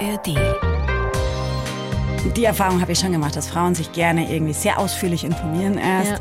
ARD. 0.00 0.36
Die 2.36 2.44
Erfahrung 2.44 2.80
habe 2.80 2.92
ich 2.92 2.98
schon 2.98 3.12
gemacht, 3.12 3.36
dass 3.36 3.48
Frauen 3.48 3.74
sich 3.74 3.92
gerne 3.92 4.32
irgendwie 4.32 4.52
sehr 4.52 4.78
ausführlich 4.78 5.24
informieren 5.24 5.78
erst. 5.78 6.12
Ja. 6.12 6.18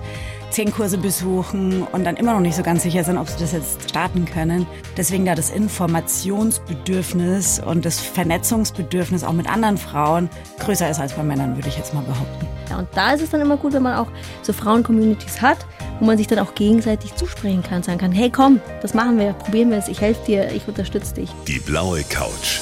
Zehn 0.50 0.72
Kurse 0.72 0.98
besuchen 0.98 1.84
und 1.84 2.06
dann 2.06 2.18
immer 2.18 2.34
noch 2.34 2.40
nicht 2.40 2.56
so 2.56 2.64
ganz 2.64 2.82
sicher 2.82 3.04
sind, 3.04 3.20
ob 3.20 3.30
sie 3.30 3.38
das 3.40 3.52
jetzt 3.52 3.88
starten 3.90 4.26
können. 4.26 4.66
Deswegen 4.98 5.26
da 5.26 5.36
das 5.36 5.52
Informationsbedürfnis 5.52 7.60
und 7.60 7.86
das 7.86 8.00
Vernetzungsbedürfnis 8.00 9.24
auch 9.24 9.34
mit 9.34 9.48
anderen 9.48 9.78
Frauen 9.78 10.28
größer 10.60 10.90
ist 10.90 11.00
als 11.00 11.14
bei 11.14 11.22
Männern, 11.22 11.56
würde 11.56 11.70
ich 11.70 11.78
jetzt 11.78 11.94
mal 11.94 12.02
behaupten. 12.02 12.48
Ja, 12.70 12.80
und 12.80 12.88
da 12.96 13.14
ist 13.14 13.22
es 13.22 13.30
dann 13.30 13.42
immer 13.42 13.58
gut, 13.58 13.74
wenn 13.74 13.84
man 13.84 13.98
auch 13.98 14.08
so 14.42 14.52
Frauen-Communities 14.52 15.40
hat, 15.40 15.60
wo 16.00 16.06
man 16.06 16.18
sich 16.18 16.26
dann 16.26 16.40
auch 16.40 16.56
gegenseitig 16.56 17.14
zusprechen 17.16 17.62
kann, 17.62 17.84
sagen 17.84 18.00
kann, 18.00 18.12
hey 18.12 18.32
komm, 18.32 18.60
das 18.82 18.96
machen 18.96 19.20
wir, 19.20 19.34
probieren 19.34 19.70
wir 19.70 19.78
es, 19.78 19.88
ich 19.88 20.02
helfe 20.02 20.26
dir, 20.26 20.52
ich 20.52 20.68
unterstütze 20.68 21.14
dich. 21.14 21.30
Die 21.48 21.60
blaue 21.60 22.02
Couch. 22.04 22.62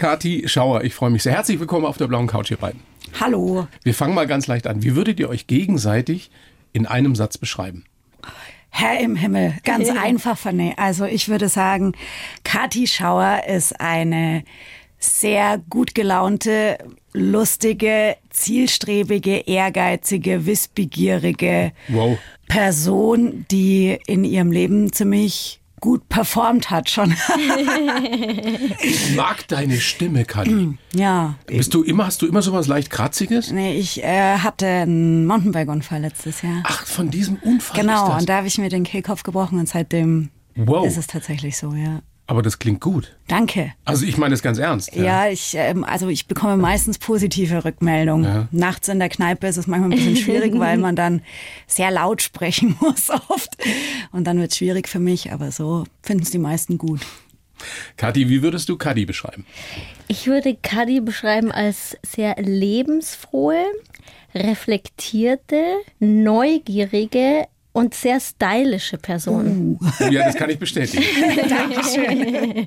Kati 0.00 0.48
Schauer. 0.48 0.82
Ich 0.82 0.94
freue 0.94 1.10
mich 1.10 1.22
sehr. 1.22 1.34
Herzlich 1.34 1.60
willkommen 1.60 1.84
auf 1.84 1.98
der 1.98 2.06
blauen 2.06 2.26
Couch, 2.26 2.50
ihr 2.50 2.56
beiden. 2.56 2.80
Hallo. 3.20 3.68
Wir 3.82 3.92
fangen 3.92 4.14
mal 4.14 4.26
ganz 4.26 4.46
leicht 4.46 4.66
an. 4.66 4.82
Wie 4.82 4.96
würdet 4.96 5.20
ihr 5.20 5.28
euch 5.28 5.46
gegenseitig 5.46 6.30
in 6.72 6.86
einem 6.86 7.14
Satz 7.14 7.36
beschreiben? 7.36 7.84
Herr 8.70 8.98
im 8.98 9.14
Himmel, 9.14 9.52
ganz 9.62 9.90
einfach 9.90 10.38
von 10.38 10.58
Also 10.78 11.04
ich 11.04 11.28
würde 11.28 11.50
sagen, 11.50 11.92
Kati 12.44 12.86
Schauer 12.86 13.42
ist 13.46 13.78
eine 13.78 14.44
sehr 14.98 15.60
gut 15.68 15.94
gelaunte, 15.94 16.78
lustige, 17.12 18.16
zielstrebige, 18.30 19.40
ehrgeizige, 19.40 20.46
wissbegierige 20.46 21.72
Wow. 21.88 22.18
Person, 22.48 23.44
die 23.50 23.98
in 24.06 24.24
ihrem 24.24 24.50
Leben 24.50 24.94
ziemlich 24.94 25.59
gut 25.80 26.08
performt 26.08 26.70
hat 26.70 26.90
schon. 26.90 27.14
Ich 28.82 29.16
mag 29.16 29.46
deine 29.48 29.78
Stimme, 29.80 30.24
Kati. 30.24 30.78
ja. 30.94 31.34
Bist 31.46 31.74
du 31.74 31.82
immer, 31.82 32.06
hast 32.06 32.22
du 32.22 32.26
immer 32.26 32.42
sowas 32.42 32.66
leicht 32.66 32.90
Kratziges? 32.90 33.50
Nee, 33.50 33.74
ich 33.78 34.02
äh, 34.02 34.38
hatte 34.38 34.66
einen 34.66 35.26
Mountainbike-Unfall 35.26 36.00
letztes 36.00 36.42
Jahr. 36.42 36.62
Ach, 36.64 36.86
von 36.86 37.10
diesem 37.10 37.36
Unfall 37.36 37.80
genau, 37.80 38.16
und 38.16 38.28
da 38.28 38.36
habe 38.38 38.46
ich 38.46 38.58
mir 38.58 38.68
den 38.68 38.84
Kehlkopf 38.84 39.22
gebrochen 39.22 39.58
und 39.58 39.68
seitdem 39.68 40.30
Wow. 40.56 40.86
ist 40.86 40.96
es 40.98 41.06
tatsächlich 41.06 41.56
so, 41.56 41.72
ja. 41.74 42.00
Aber 42.30 42.42
das 42.42 42.60
klingt 42.60 42.80
gut. 42.80 43.16
Danke. 43.26 43.72
Also 43.84 44.06
ich 44.06 44.16
meine 44.16 44.30
das 44.30 44.40
ganz 44.40 44.58
ernst. 44.58 44.94
Ja, 44.94 45.26
ich, 45.26 45.54
ähm, 45.56 45.82
also 45.82 46.06
ich 46.06 46.28
bekomme 46.28 46.56
meistens 46.56 46.96
positive 46.96 47.64
Rückmeldungen. 47.64 48.24
Ja. 48.24 48.48
Nachts 48.52 48.86
in 48.86 49.00
der 49.00 49.08
Kneipe 49.08 49.48
ist 49.48 49.56
es 49.56 49.66
manchmal 49.66 49.90
ein 49.90 49.96
bisschen 49.96 50.16
schwierig, 50.16 50.56
weil 50.56 50.78
man 50.78 50.94
dann 50.94 51.22
sehr 51.66 51.90
laut 51.90 52.22
sprechen 52.22 52.76
muss 52.80 53.10
oft. 53.10 53.56
Und 54.12 54.28
dann 54.28 54.38
wird 54.38 54.52
es 54.52 54.58
schwierig 54.58 54.86
für 54.86 55.00
mich, 55.00 55.32
aber 55.32 55.50
so 55.50 55.86
finden 56.04 56.22
es 56.22 56.30
die 56.30 56.38
meisten 56.38 56.78
gut. 56.78 57.00
Kathi, 57.96 58.28
wie 58.28 58.44
würdest 58.44 58.68
du 58.68 58.78
Kati 58.78 59.06
beschreiben? 59.06 59.44
Ich 60.06 60.28
würde 60.28 60.54
Kadi 60.54 61.00
beschreiben 61.00 61.50
als 61.50 61.96
sehr 62.06 62.36
lebensfrohe, 62.36 63.64
reflektierte, 64.36 65.64
neugierige 65.98 67.48
und 67.72 67.94
sehr 67.94 68.20
stylische 68.20 68.98
Person. 68.98 69.78
Ja, 70.10 70.24
das 70.24 70.34
kann 70.34 70.50
ich 70.50 70.58
bestätigen. 70.58 71.04
Dankeschön. 71.48 72.66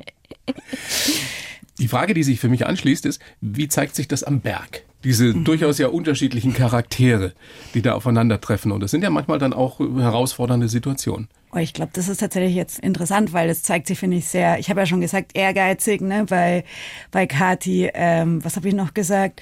Die 1.79 1.87
Frage, 1.87 2.13
die 2.13 2.23
sich 2.23 2.39
für 2.39 2.49
mich 2.49 2.65
anschließt, 2.65 3.05
ist, 3.05 3.21
wie 3.41 3.67
zeigt 3.67 3.95
sich 3.95 4.07
das 4.07 4.23
am 4.23 4.41
Berg? 4.41 4.83
Diese 5.03 5.33
durchaus 5.33 5.79
ja 5.79 5.87
unterschiedlichen 5.87 6.53
Charaktere, 6.53 7.33
die 7.73 7.81
da 7.81 7.93
aufeinandertreffen. 7.93 8.71
Und 8.71 8.81
das 8.81 8.91
sind 8.91 9.03
ja 9.03 9.09
manchmal 9.09 9.37
dann 9.37 9.51
auch 9.51 9.79
herausfordernde 9.79 10.69
Situationen. 10.69 11.27
Oh, 11.51 11.57
ich 11.57 11.73
glaube, 11.73 11.91
das 11.93 12.07
ist 12.07 12.19
tatsächlich 12.19 12.55
jetzt 12.55 12.79
interessant, 12.79 13.33
weil 13.33 13.47
das 13.47 13.63
zeigt 13.63 13.87
sich, 13.87 13.99
finde 13.99 14.17
ich, 14.17 14.27
sehr, 14.27 14.59
ich 14.59 14.69
habe 14.69 14.79
ja 14.79 14.85
schon 14.85 15.01
gesagt, 15.01 15.31
ehrgeizig, 15.35 16.01
ne, 16.01 16.25
bei, 16.27 16.63
bei 17.11 17.27
Kati, 17.27 17.89
ähm, 17.93 18.43
was 18.43 18.55
habe 18.55 18.69
ich 18.69 18.73
noch 18.73 18.93
gesagt? 18.93 19.41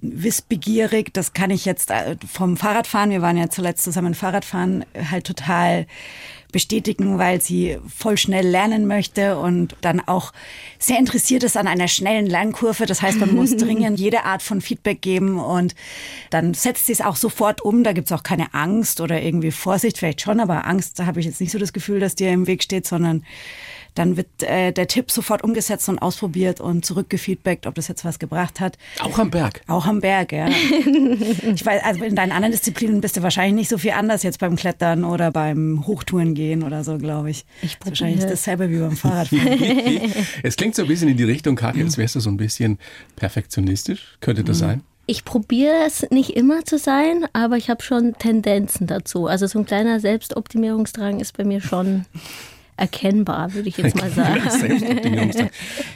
Wissbegierig, 0.00 1.12
das 1.14 1.32
kann 1.32 1.50
ich 1.50 1.64
jetzt 1.64 1.90
äh, 1.90 2.16
vom 2.30 2.56
Fahrradfahren, 2.56 3.10
wir 3.10 3.22
waren 3.22 3.36
ja 3.36 3.48
zuletzt 3.48 3.84
zusammen 3.84 4.14
Fahrradfahren, 4.14 4.84
äh, 4.92 5.04
halt 5.10 5.26
total 5.26 5.86
bestätigen, 6.56 7.18
weil 7.18 7.42
sie 7.42 7.76
voll 7.86 8.16
schnell 8.16 8.48
lernen 8.48 8.86
möchte 8.86 9.38
und 9.38 9.76
dann 9.82 10.00
auch 10.00 10.32
sehr 10.78 10.98
interessiert 10.98 11.42
ist 11.42 11.54
an 11.54 11.66
einer 11.66 11.86
schnellen 11.86 12.24
Lernkurve. 12.24 12.86
Das 12.86 13.02
heißt, 13.02 13.18
man 13.18 13.34
muss 13.34 13.54
dringend 13.58 14.00
jede 14.00 14.24
Art 14.24 14.42
von 14.42 14.62
Feedback 14.62 15.02
geben 15.02 15.38
und 15.38 15.74
dann 16.30 16.54
setzt 16.54 16.86
sie 16.86 16.92
es 16.92 17.02
auch 17.02 17.16
sofort 17.16 17.60
um. 17.60 17.84
Da 17.84 17.92
gibt 17.92 18.06
es 18.06 18.12
auch 18.12 18.22
keine 18.22 18.54
Angst 18.54 19.02
oder 19.02 19.20
irgendwie 19.20 19.50
Vorsicht, 19.50 19.98
vielleicht 19.98 20.22
schon, 20.22 20.40
aber 20.40 20.66
Angst, 20.66 20.98
da 20.98 21.04
habe 21.04 21.20
ich 21.20 21.26
jetzt 21.26 21.42
nicht 21.42 21.52
so 21.52 21.58
das 21.58 21.74
Gefühl, 21.74 22.00
dass 22.00 22.14
dir 22.14 22.32
im 22.32 22.46
Weg 22.46 22.62
steht, 22.62 22.86
sondern 22.86 23.22
dann 23.96 24.16
wird 24.16 24.42
äh, 24.42 24.72
der 24.72 24.86
Tipp 24.86 25.10
sofort 25.10 25.42
umgesetzt 25.42 25.88
und 25.88 25.98
ausprobiert 25.98 26.60
und 26.60 26.84
zurückgefeedbackt, 26.84 27.66
ob 27.66 27.74
das 27.74 27.88
jetzt 27.88 28.04
was 28.04 28.18
gebracht 28.18 28.60
hat. 28.60 28.78
Auch 29.00 29.18
am 29.18 29.30
Berg. 29.30 29.62
Auch 29.66 29.86
am 29.86 30.00
Berg, 30.00 30.32
ja. 30.32 30.48
ich 31.54 31.64
weiß, 31.64 31.82
also 31.82 32.04
in 32.04 32.14
deinen 32.14 32.32
anderen 32.32 32.52
Disziplinen 32.52 33.00
bist 33.00 33.16
du 33.16 33.22
wahrscheinlich 33.22 33.54
nicht 33.54 33.68
so 33.70 33.78
viel 33.78 33.92
anders 33.92 34.22
jetzt 34.22 34.38
beim 34.38 34.56
Klettern 34.56 35.04
oder 35.04 35.30
beim 35.30 35.86
Hochtouren 35.86 36.34
gehen 36.34 36.45
oder 36.54 36.84
so, 36.84 36.98
glaube 36.98 37.30
ich. 37.30 37.44
Ich 37.62 37.74
Ist 37.74 37.86
Wahrscheinlich 37.86 38.20
ist 38.20 38.30
dasselbe 38.30 38.70
wie 38.70 38.78
beim 38.78 38.96
Fahrradfahren. 38.96 39.58
Es 40.42 40.56
klingt 40.56 40.74
so 40.74 40.82
ein 40.82 40.88
bisschen 40.88 41.08
in 41.08 41.16
die 41.16 41.24
Richtung, 41.24 41.56
Kathi, 41.56 41.82
als 41.82 41.98
wärst 41.98 42.14
du 42.14 42.20
so 42.20 42.30
ein 42.30 42.36
bisschen 42.36 42.78
perfektionistisch. 43.16 44.16
Könnte 44.20 44.44
das 44.44 44.58
sein? 44.58 44.82
Ich 45.06 45.24
probiere 45.24 45.84
es 45.86 46.06
nicht 46.10 46.30
immer 46.30 46.64
zu 46.64 46.78
sein, 46.78 47.26
aber 47.32 47.56
ich 47.56 47.70
habe 47.70 47.82
schon 47.82 48.14
Tendenzen 48.18 48.86
dazu. 48.86 49.26
Also 49.26 49.46
so 49.46 49.60
ein 49.60 49.66
kleiner 49.66 50.00
Selbstoptimierungsdrang 50.00 51.20
ist 51.20 51.36
bei 51.36 51.44
mir 51.44 51.60
schon 51.60 52.06
erkennbar, 52.76 53.54
würde 53.54 53.68
ich 53.68 53.76
jetzt 53.76 53.96
mal 53.96 54.10
sagen. 54.10 55.50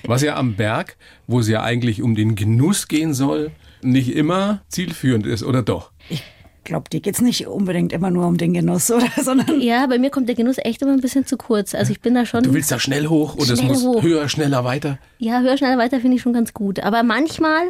Was 0.05 0.23
ja 0.23 0.37
am 0.37 0.55
Berg, 0.55 0.97
wo 1.27 1.41
es 1.41 1.49
ja 1.49 1.63
eigentlich 1.63 2.03
um 2.03 2.15
den 2.15 2.37
Genuss 2.37 2.89
gehen 2.89 3.13
soll, 3.13 3.51
nicht 3.83 4.15
immer 4.15 4.63
zielführend 4.69 5.27
ist, 5.27 5.43
oder 5.43 5.63
doch? 5.63 5.91
Ich 6.09 6.23
glaube, 6.71 6.89
dir 6.89 7.01
geht's 7.01 7.21
nicht 7.21 7.47
unbedingt 7.47 7.93
immer 7.93 8.11
nur 8.11 8.27
um 8.27 8.39
den 8.39 8.55
Genuss, 8.55 8.91
oder? 8.93 9.07
Sondern 9.23 9.61
Ja, 9.61 9.87
bei 9.87 9.99
mir 9.99 10.09
kommt 10.11 10.29
der 10.29 10.35
Genuss 10.37 10.57
echt 10.59 10.81
immer 10.83 10.93
ein 10.93 11.01
bisschen 11.01 11.27
zu 11.27 11.37
kurz. 11.37 11.75
Also 11.75 11.93
ich 11.93 12.01
bin 12.01 12.15
da 12.15 12.25
schon. 12.25 12.43
Du 12.45 12.55
willst 12.55 12.71
da 12.73 12.79
schnell 12.79 13.07
hoch 13.09 13.35
und 13.35 13.51
es 13.51 13.63
muss 13.63 13.85
hoch. 13.85 14.03
höher, 14.03 14.29
schneller, 14.29 14.65
weiter. 14.65 14.99
Ja, 15.19 15.41
höher, 15.41 15.57
schneller, 15.59 15.77
weiter 15.79 16.01
finde 16.01 16.17
ich 16.17 16.23
schon 16.23 16.33
ganz 16.33 16.55
gut. 16.55 16.81
Aber 16.81 17.03
manchmal, 17.03 17.63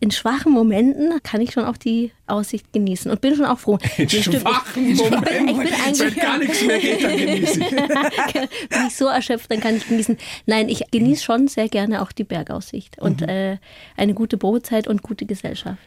in 0.00 0.10
schwachen 0.10 0.52
Momenten, 0.52 1.22
kann 1.22 1.40
ich 1.40 1.52
schon 1.52 1.64
auch 1.64 1.76
die 1.76 2.10
Aussicht 2.26 2.72
genießen 2.72 3.08
und 3.10 3.20
bin 3.20 3.36
schon 3.36 3.44
auch 3.46 3.58
froh. 3.60 3.78
In 3.96 4.06
Nee, 4.10 4.22
schwachen 4.22 4.84
Ich, 4.90 5.00
ich 5.00 5.02
bin, 5.02 5.10
Momenten, 5.14 5.48
ich 5.48 5.56
bin 5.56 5.66
wenn 5.66 5.74
eigentlich 5.80 6.16
gar 6.16 6.38
nichts 6.38 6.64
mehr 6.64 6.78
geht, 6.80 7.04
dann 7.04 7.16
genieße 7.16 7.60
ich. 7.60 7.70
bin 8.68 8.86
ich 8.88 8.96
so 8.96 9.06
erschöpft, 9.06 9.50
dann 9.50 9.60
kann 9.60 9.76
ich 9.76 9.86
genießen. 9.86 10.18
Nein, 10.46 10.68
ich 10.68 10.82
genieße 10.90 11.22
schon 11.22 11.46
sehr 11.46 11.68
gerne 11.68 12.02
auch 12.02 12.10
die 12.10 12.24
Bergaussicht 12.24 12.98
und 13.00 13.20
Mhm. 13.20 13.28
äh, 13.28 13.56
eine 13.96 14.14
gute 14.14 14.36
Brotzeit 14.36 14.88
und 14.88 15.02
gute 15.02 15.24
Gesellschaft. 15.24 15.78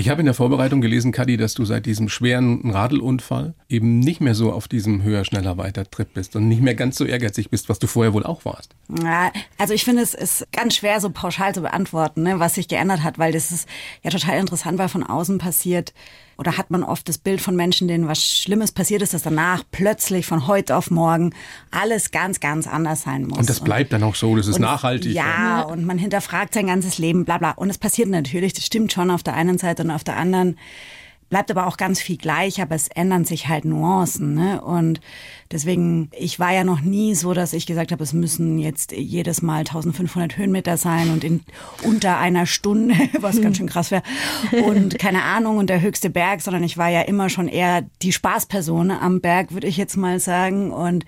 Ich 0.00 0.08
habe 0.08 0.20
in 0.20 0.24
der 0.24 0.34
Vorbereitung 0.34 0.80
gelesen, 0.80 1.12
Kadi, 1.12 1.36
dass 1.36 1.52
du 1.52 1.66
seit 1.66 1.84
diesem 1.84 2.08
schweren 2.08 2.70
Radelunfall 2.70 3.52
eben 3.68 3.98
nicht 3.98 4.22
mehr 4.22 4.34
so 4.34 4.50
auf 4.50 4.66
diesem 4.66 5.02
höher, 5.02 5.26
schneller, 5.26 5.58
weiter 5.58 5.84
Trip 5.90 6.08
bist 6.14 6.34
und 6.36 6.48
nicht 6.48 6.62
mehr 6.62 6.74
ganz 6.74 6.96
so 6.96 7.04
ehrgeizig 7.04 7.50
bist, 7.50 7.68
was 7.68 7.78
du 7.80 7.86
vorher 7.86 8.14
wohl 8.14 8.24
auch 8.24 8.46
warst. 8.46 8.74
Ja, 9.02 9.30
also 9.58 9.74
ich 9.74 9.84
finde, 9.84 10.00
es 10.00 10.14
ist 10.14 10.46
ganz 10.52 10.76
schwer, 10.76 11.02
so 11.02 11.10
pauschal 11.10 11.54
zu 11.54 11.60
beantworten, 11.60 12.22
ne, 12.22 12.40
was 12.40 12.54
sich 12.54 12.66
geändert 12.66 13.02
hat, 13.02 13.18
weil 13.18 13.32
das 13.32 13.52
ist 13.52 13.68
ja 14.02 14.08
total 14.08 14.38
interessant, 14.38 14.78
weil 14.78 14.88
von 14.88 15.02
außen 15.02 15.36
passiert 15.36 15.92
oder 16.38 16.56
hat 16.56 16.70
man 16.70 16.82
oft 16.82 17.06
das 17.06 17.18
Bild 17.18 17.42
von 17.42 17.54
Menschen, 17.54 17.86
denen 17.86 18.08
was 18.08 18.24
Schlimmes 18.24 18.72
passiert 18.72 19.02
ist, 19.02 19.12
dass 19.12 19.20
danach 19.20 19.62
plötzlich 19.72 20.24
von 20.24 20.46
heute 20.46 20.74
auf 20.74 20.90
morgen 20.90 21.34
alles 21.70 22.12
ganz, 22.12 22.40
ganz 22.40 22.66
anders 22.66 23.02
sein 23.02 23.26
muss. 23.26 23.38
Und 23.40 23.50
das 23.50 23.60
bleibt 23.60 23.92
dann 23.92 24.02
auch 24.02 24.14
so, 24.14 24.34
das 24.36 24.46
ist 24.46 24.54
Und- 24.54 24.62
nachhaltig. 24.62 25.12
Ja, 25.12 25.60
und 25.60 25.84
man 25.84 25.98
hinterfragt 25.98 26.54
sein 26.54 26.68
ganzes 26.68 26.96
Leben, 26.96 27.26
bla 27.26 27.36
bla. 27.36 27.50
Und 27.50 27.68
es 27.68 27.76
passiert 27.76 28.08
natürlich, 28.08 28.54
das 28.54 28.64
stimmt 28.64 28.90
schon 28.90 29.10
auf 29.10 29.22
der 29.22 29.34
einen 29.34 29.58
Seite 29.58 29.84
und 29.90 29.96
auf 29.96 30.04
der 30.04 30.16
anderen 30.16 30.56
bleibt 31.30 31.50
aber 31.50 31.68
auch 31.68 31.76
ganz 31.76 32.00
viel 32.00 32.16
gleich, 32.16 32.60
aber 32.60 32.74
es 32.74 32.88
ändern 32.88 33.24
sich 33.24 33.48
halt 33.48 33.64
Nuancen. 33.64 34.34
Ne? 34.34 34.60
Und 34.60 35.00
deswegen, 35.50 36.10
ich 36.12 36.40
war 36.40 36.52
ja 36.52 36.64
noch 36.64 36.80
nie 36.80 37.14
so, 37.14 37.32
dass 37.32 37.52
ich 37.52 37.66
gesagt 37.66 37.92
habe, 37.92 38.02
es 38.02 38.12
müssen 38.12 38.58
jetzt 38.58 38.92
jedes 38.92 39.40
Mal 39.40 39.60
1500 39.60 40.36
Höhenmeter 40.36 40.76
sein 40.76 41.10
und 41.10 41.22
in 41.22 41.40
unter 41.84 42.18
einer 42.18 42.46
Stunde, 42.46 42.96
was 43.20 43.40
ganz 43.40 43.56
schön 43.56 43.68
krass 43.68 43.92
wäre. 43.92 44.02
Und 44.64 44.98
keine 44.98 45.22
Ahnung, 45.22 45.58
und 45.58 45.70
der 45.70 45.80
höchste 45.80 46.10
Berg, 46.10 46.42
sondern 46.42 46.64
ich 46.64 46.76
war 46.76 46.88
ja 46.88 47.02
immer 47.02 47.28
schon 47.28 47.46
eher 47.46 47.82
die 48.02 48.12
Spaßperson 48.12 48.90
am 48.90 49.20
Berg, 49.20 49.52
würde 49.52 49.68
ich 49.68 49.76
jetzt 49.76 49.96
mal 49.96 50.18
sagen. 50.18 50.72
Und 50.72 51.06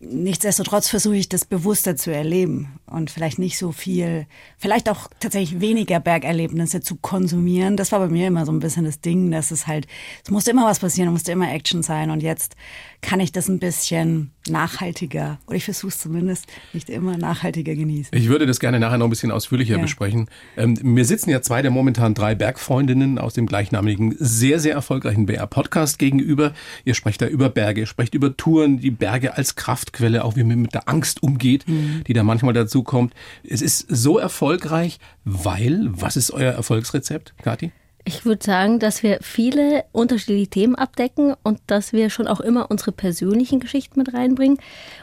Nichtsdestotrotz 0.00 0.88
versuche 0.88 1.16
ich 1.16 1.28
das 1.28 1.44
bewusster 1.44 1.96
zu 1.96 2.12
erleben. 2.12 2.78
und 2.90 3.10
vielleicht 3.10 3.38
nicht 3.38 3.58
so 3.58 3.72
viel, 3.72 4.26
vielleicht 4.56 4.88
auch 4.88 5.08
tatsächlich 5.20 5.60
weniger 5.60 6.00
Bergerlebnisse 6.00 6.80
zu 6.80 6.96
konsumieren. 6.96 7.76
Das 7.76 7.92
war 7.92 8.00
bei 8.00 8.08
mir 8.08 8.28
immer 8.28 8.46
so 8.46 8.52
ein 8.52 8.60
bisschen 8.60 8.84
das 8.84 9.00
Ding, 9.00 9.30
dass 9.30 9.50
es 9.50 9.66
halt, 9.66 9.86
es 10.24 10.30
musste 10.30 10.52
immer 10.52 10.64
was 10.64 10.78
passieren, 10.78 11.08
es 11.08 11.12
musste 11.12 11.32
immer 11.32 11.52
Action 11.52 11.82
sein 11.82 12.10
und 12.10 12.22
jetzt 12.22 12.56
kann 13.00 13.20
ich 13.20 13.32
das 13.32 13.48
ein 13.48 13.58
bisschen 13.58 14.32
nachhaltiger, 14.48 15.38
oder 15.46 15.56
ich 15.56 15.64
versuche 15.64 15.88
es 15.88 15.98
zumindest, 15.98 16.46
nicht 16.72 16.90
immer 16.90 17.16
nachhaltiger 17.16 17.74
genießen. 17.74 18.16
Ich 18.16 18.28
würde 18.28 18.46
das 18.46 18.60
gerne 18.60 18.80
nachher 18.80 18.98
noch 18.98 19.06
ein 19.06 19.10
bisschen 19.10 19.30
ausführlicher 19.30 19.76
ja. 19.76 19.82
besprechen. 19.82 20.28
Ähm, 20.56 20.76
mir 20.82 21.04
sitzen 21.04 21.30
ja 21.30 21.40
zwei 21.40 21.62
der 21.62 21.70
momentan 21.70 22.14
drei 22.14 22.34
Bergfreundinnen 22.34 23.18
aus 23.18 23.34
dem 23.34 23.46
gleichnamigen, 23.46 24.16
sehr, 24.18 24.58
sehr 24.58 24.74
erfolgreichen 24.74 25.26
BR-Podcast 25.26 25.98
gegenüber. 25.98 26.52
Ihr 26.84 26.94
sprecht 26.94 27.22
da 27.22 27.26
über 27.26 27.48
Berge, 27.50 27.82
ihr 27.82 27.86
sprecht 27.86 28.14
über 28.14 28.36
Touren, 28.36 28.78
die 28.78 28.90
Berge 28.90 29.36
als 29.36 29.54
Kraftquelle, 29.54 30.24
auch 30.24 30.36
wie 30.36 30.44
man 30.44 30.60
mit 30.60 30.74
der 30.74 30.88
Angst 30.88 31.22
umgeht, 31.22 31.68
mhm. 31.68 32.02
die 32.06 32.14
da 32.14 32.24
manchmal 32.24 32.54
dazu 32.54 32.82
kommt. 32.82 33.14
Es 33.44 33.62
ist 33.62 33.86
so 33.88 34.18
erfolgreich, 34.18 34.98
weil, 35.24 35.88
was 35.90 36.16
ist 36.16 36.30
euer 36.30 36.52
Erfolgsrezept, 36.52 37.34
Kathi? 37.42 37.70
Ich 38.08 38.24
würde 38.24 38.42
sagen, 38.42 38.78
dass 38.78 39.02
wir 39.02 39.18
viele 39.20 39.84
unterschiedliche 39.92 40.48
Themen 40.48 40.74
abdecken 40.76 41.34
und 41.42 41.60
dass 41.66 41.92
wir 41.92 42.08
schon 42.08 42.26
auch 42.26 42.40
immer 42.40 42.70
unsere 42.70 42.90
persönlichen 42.90 43.60
Geschichten 43.60 43.98
mit 43.98 44.14
reinbringen 44.14 44.56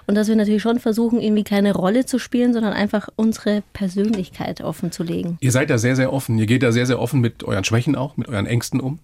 und 0.07 0.16
dass 0.16 0.28
wir 0.28 0.36
natürlich 0.36 0.63
schon 0.63 0.80
versuchen, 0.80 1.22
irgendwie 1.22 1.44
keine 1.44 1.75
Rolle 1.75 2.07
zu 2.07 2.18
spielen, 2.18 2.52
sondern 2.52 2.74
einfach 2.74 3.10
unsere 3.16 3.62
Persönlichkeit 3.74 4.62
offen 4.62 4.92
zu 4.92 5.04
legen. 5.04 5.38
Ihr 5.40 5.52
seid 5.52 5.69
da 5.69 5.78
sehr, 5.78 5.96
sehr 5.96 6.12
offen. 6.12 6.40
Ihr 6.40 6.48
geht 6.48 6.63
da 6.63 6.72
sehr, 6.72 6.88
sehr 6.88 7.00
offen 7.00 7.22
mit 7.22 7.44
euren 7.44 7.63
Schwächen 7.63 7.96
auch, 7.96 8.18
mit 8.18 8.28
euren 8.28 8.48
Ängsten 8.48 8.80
um. 8.80 8.98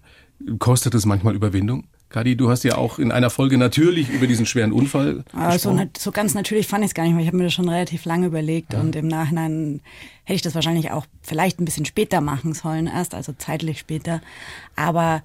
Kostet 0.58 0.96
es 0.96 1.06
manchmal 1.06 1.36
Überwindung? 1.36 1.84
Kadi, 2.12 2.36
du 2.36 2.50
hast 2.50 2.62
ja 2.62 2.76
auch 2.76 2.98
in 2.98 3.10
einer 3.10 3.30
Folge 3.30 3.56
natürlich 3.56 4.10
über 4.10 4.26
diesen 4.26 4.44
schweren 4.44 4.72
Unfall 4.72 5.24
also 5.32 5.78
so 5.96 6.12
ganz 6.12 6.34
natürlich 6.34 6.66
fand 6.66 6.84
ich 6.84 6.90
es 6.90 6.94
gar 6.94 7.04
nicht, 7.04 7.14
weil 7.14 7.22
ich 7.22 7.26
habe 7.26 7.38
mir 7.38 7.44
das 7.44 7.54
schon 7.54 7.68
relativ 7.68 8.04
lange 8.04 8.26
überlegt 8.26 8.74
ja. 8.74 8.80
und 8.80 8.94
im 8.94 9.08
Nachhinein 9.08 9.80
hätte 10.24 10.36
ich 10.36 10.42
das 10.42 10.54
wahrscheinlich 10.54 10.90
auch 10.90 11.06
vielleicht 11.22 11.58
ein 11.58 11.64
bisschen 11.64 11.86
später 11.86 12.20
machen 12.20 12.52
sollen 12.52 12.86
erst, 12.86 13.14
also 13.14 13.32
zeitlich 13.32 13.78
später. 13.78 14.20
Aber 14.76 15.22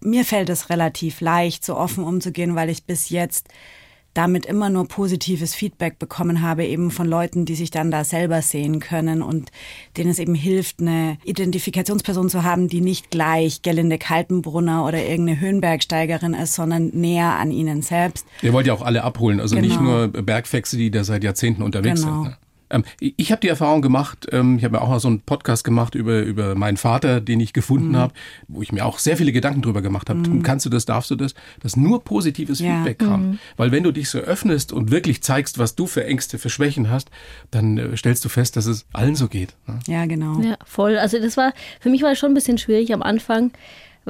mir 0.00 0.24
fällt 0.24 0.48
es 0.48 0.70
relativ 0.70 1.20
leicht, 1.20 1.64
so 1.64 1.76
offen 1.76 2.04
umzugehen, 2.04 2.54
weil 2.54 2.70
ich 2.70 2.84
bis 2.84 3.10
jetzt 3.10 3.48
damit 4.18 4.46
immer 4.46 4.68
nur 4.68 4.88
positives 4.88 5.54
Feedback 5.54 6.00
bekommen 6.00 6.42
habe, 6.42 6.66
eben 6.66 6.90
von 6.90 7.06
Leuten, 7.06 7.44
die 7.44 7.54
sich 7.54 7.70
dann 7.70 7.92
da 7.92 8.02
selber 8.02 8.42
sehen 8.42 8.80
können 8.80 9.22
und 9.22 9.52
denen 9.96 10.10
es 10.10 10.18
eben 10.18 10.34
hilft, 10.34 10.80
eine 10.80 11.18
Identifikationsperson 11.22 12.28
zu 12.28 12.42
haben, 12.42 12.66
die 12.66 12.80
nicht 12.80 13.12
gleich 13.12 13.62
Gelinde 13.62 13.96
Kaltenbrunner 13.96 14.84
oder 14.84 15.00
irgendeine 15.04 15.38
Höhenbergsteigerin 15.38 16.34
ist, 16.34 16.54
sondern 16.54 16.88
näher 16.88 17.36
an 17.38 17.52
ihnen 17.52 17.80
selbst. 17.80 18.26
Ihr 18.42 18.52
wollt 18.52 18.66
ja 18.66 18.72
auch 18.72 18.82
alle 18.82 19.04
abholen, 19.04 19.38
also 19.38 19.54
genau. 19.54 19.68
nicht 19.68 19.80
nur 19.80 20.08
Bergfexe, 20.08 20.76
die 20.76 20.90
da 20.90 21.04
seit 21.04 21.22
Jahrzehnten 21.22 21.62
unterwegs 21.62 22.02
genau. 22.02 22.24
sind. 22.24 22.32
Ne? 22.32 22.38
Ähm, 22.70 22.84
ich 23.00 23.30
habe 23.30 23.40
die 23.40 23.48
Erfahrung 23.48 23.82
gemacht, 23.82 24.26
ähm, 24.32 24.58
ich 24.58 24.64
habe 24.64 24.76
ja 24.76 24.82
auch 24.82 24.88
mal 24.88 25.00
so 25.00 25.08
einen 25.08 25.20
Podcast 25.20 25.64
gemacht 25.64 25.94
über, 25.94 26.20
über 26.20 26.54
meinen 26.54 26.76
Vater, 26.76 27.20
den 27.20 27.40
ich 27.40 27.52
gefunden 27.52 27.90
mhm. 27.90 27.96
habe, 27.96 28.14
wo 28.48 28.62
ich 28.62 28.72
mir 28.72 28.84
auch 28.84 28.98
sehr 28.98 29.16
viele 29.16 29.32
Gedanken 29.32 29.62
drüber 29.62 29.82
gemacht 29.82 30.10
habe. 30.10 30.20
Mhm. 30.20 30.42
Kannst 30.42 30.66
du 30.66 30.70
das, 30.70 30.84
darfst 30.84 31.10
du 31.10 31.16
das? 31.16 31.34
Dass 31.60 31.76
nur 31.76 32.04
positives 32.04 32.60
ja. 32.60 32.76
Feedback 32.76 32.98
kam. 33.00 33.30
Mhm. 33.30 33.38
Weil 33.56 33.72
wenn 33.72 33.82
du 33.82 33.92
dich 33.92 34.10
so 34.10 34.18
öffnest 34.18 34.72
und 34.72 34.90
wirklich 34.90 35.22
zeigst, 35.22 35.58
was 35.58 35.74
du 35.74 35.86
für 35.86 36.04
Ängste, 36.04 36.38
für 36.38 36.50
Schwächen 36.50 36.90
hast, 36.90 37.10
dann 37.50 37.78
äh, 37.78 37.96
stellst 37.96 38.24
du 38.24 38.28
fest, 38.28 38.56
dass 38.56 38.66
es 38.66 38.86
allen 38.92 39.14
so 39.14 39.28
geht. 39.28 39.54
Ne? 39.66 39.78
Ja, 39.86 40.06
genau. 40.06 40.40
Ja, 40.40 40.56
voll. 40.64 40.98
Also 40.98 41.18
das 41.18 41.36
war, 41.36 41.52
für 41.80 41.90
mich 41.90 42.02
war 42.02 42.12
es 42.12 42.18
schon 42.18 42.32
ein 42.32 42.34
bisschen 42.34 42.58
schwierig 42.58 42.92
am 42.92 43.02
Anfang, 43.02 43.52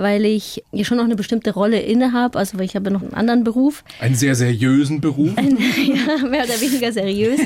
weil 0.00 0.24
ich 0.24 0.62
hier 0.72 0.84
schon 0.84 0.96
noch 0.96 1.04
eine 1.04 1.16
bestimmte 1.16 1.52
Rolle 1.52 1.80
innehabe. 1.80 2.38
Also 2.38 2.58
weil 2.58 2.64
ich 2.64 2.76
habe 2.76 2.90
noch 2.90 3.02
einen 3.02 3.14
anderen 3.14 3.44
Beruf. 3.44 3.84
Einen 4.00 4.14
sehr 4.14 4.34
seriösen 4.34 5.00
Beruf. 5.00 5.36
Ein, 5.36 5.58
ja, 5.76 6.26
mehr 6.26 6.44
oder 6.44 6.60
weniger 6.60 6.92
seriös. 6.92 7.40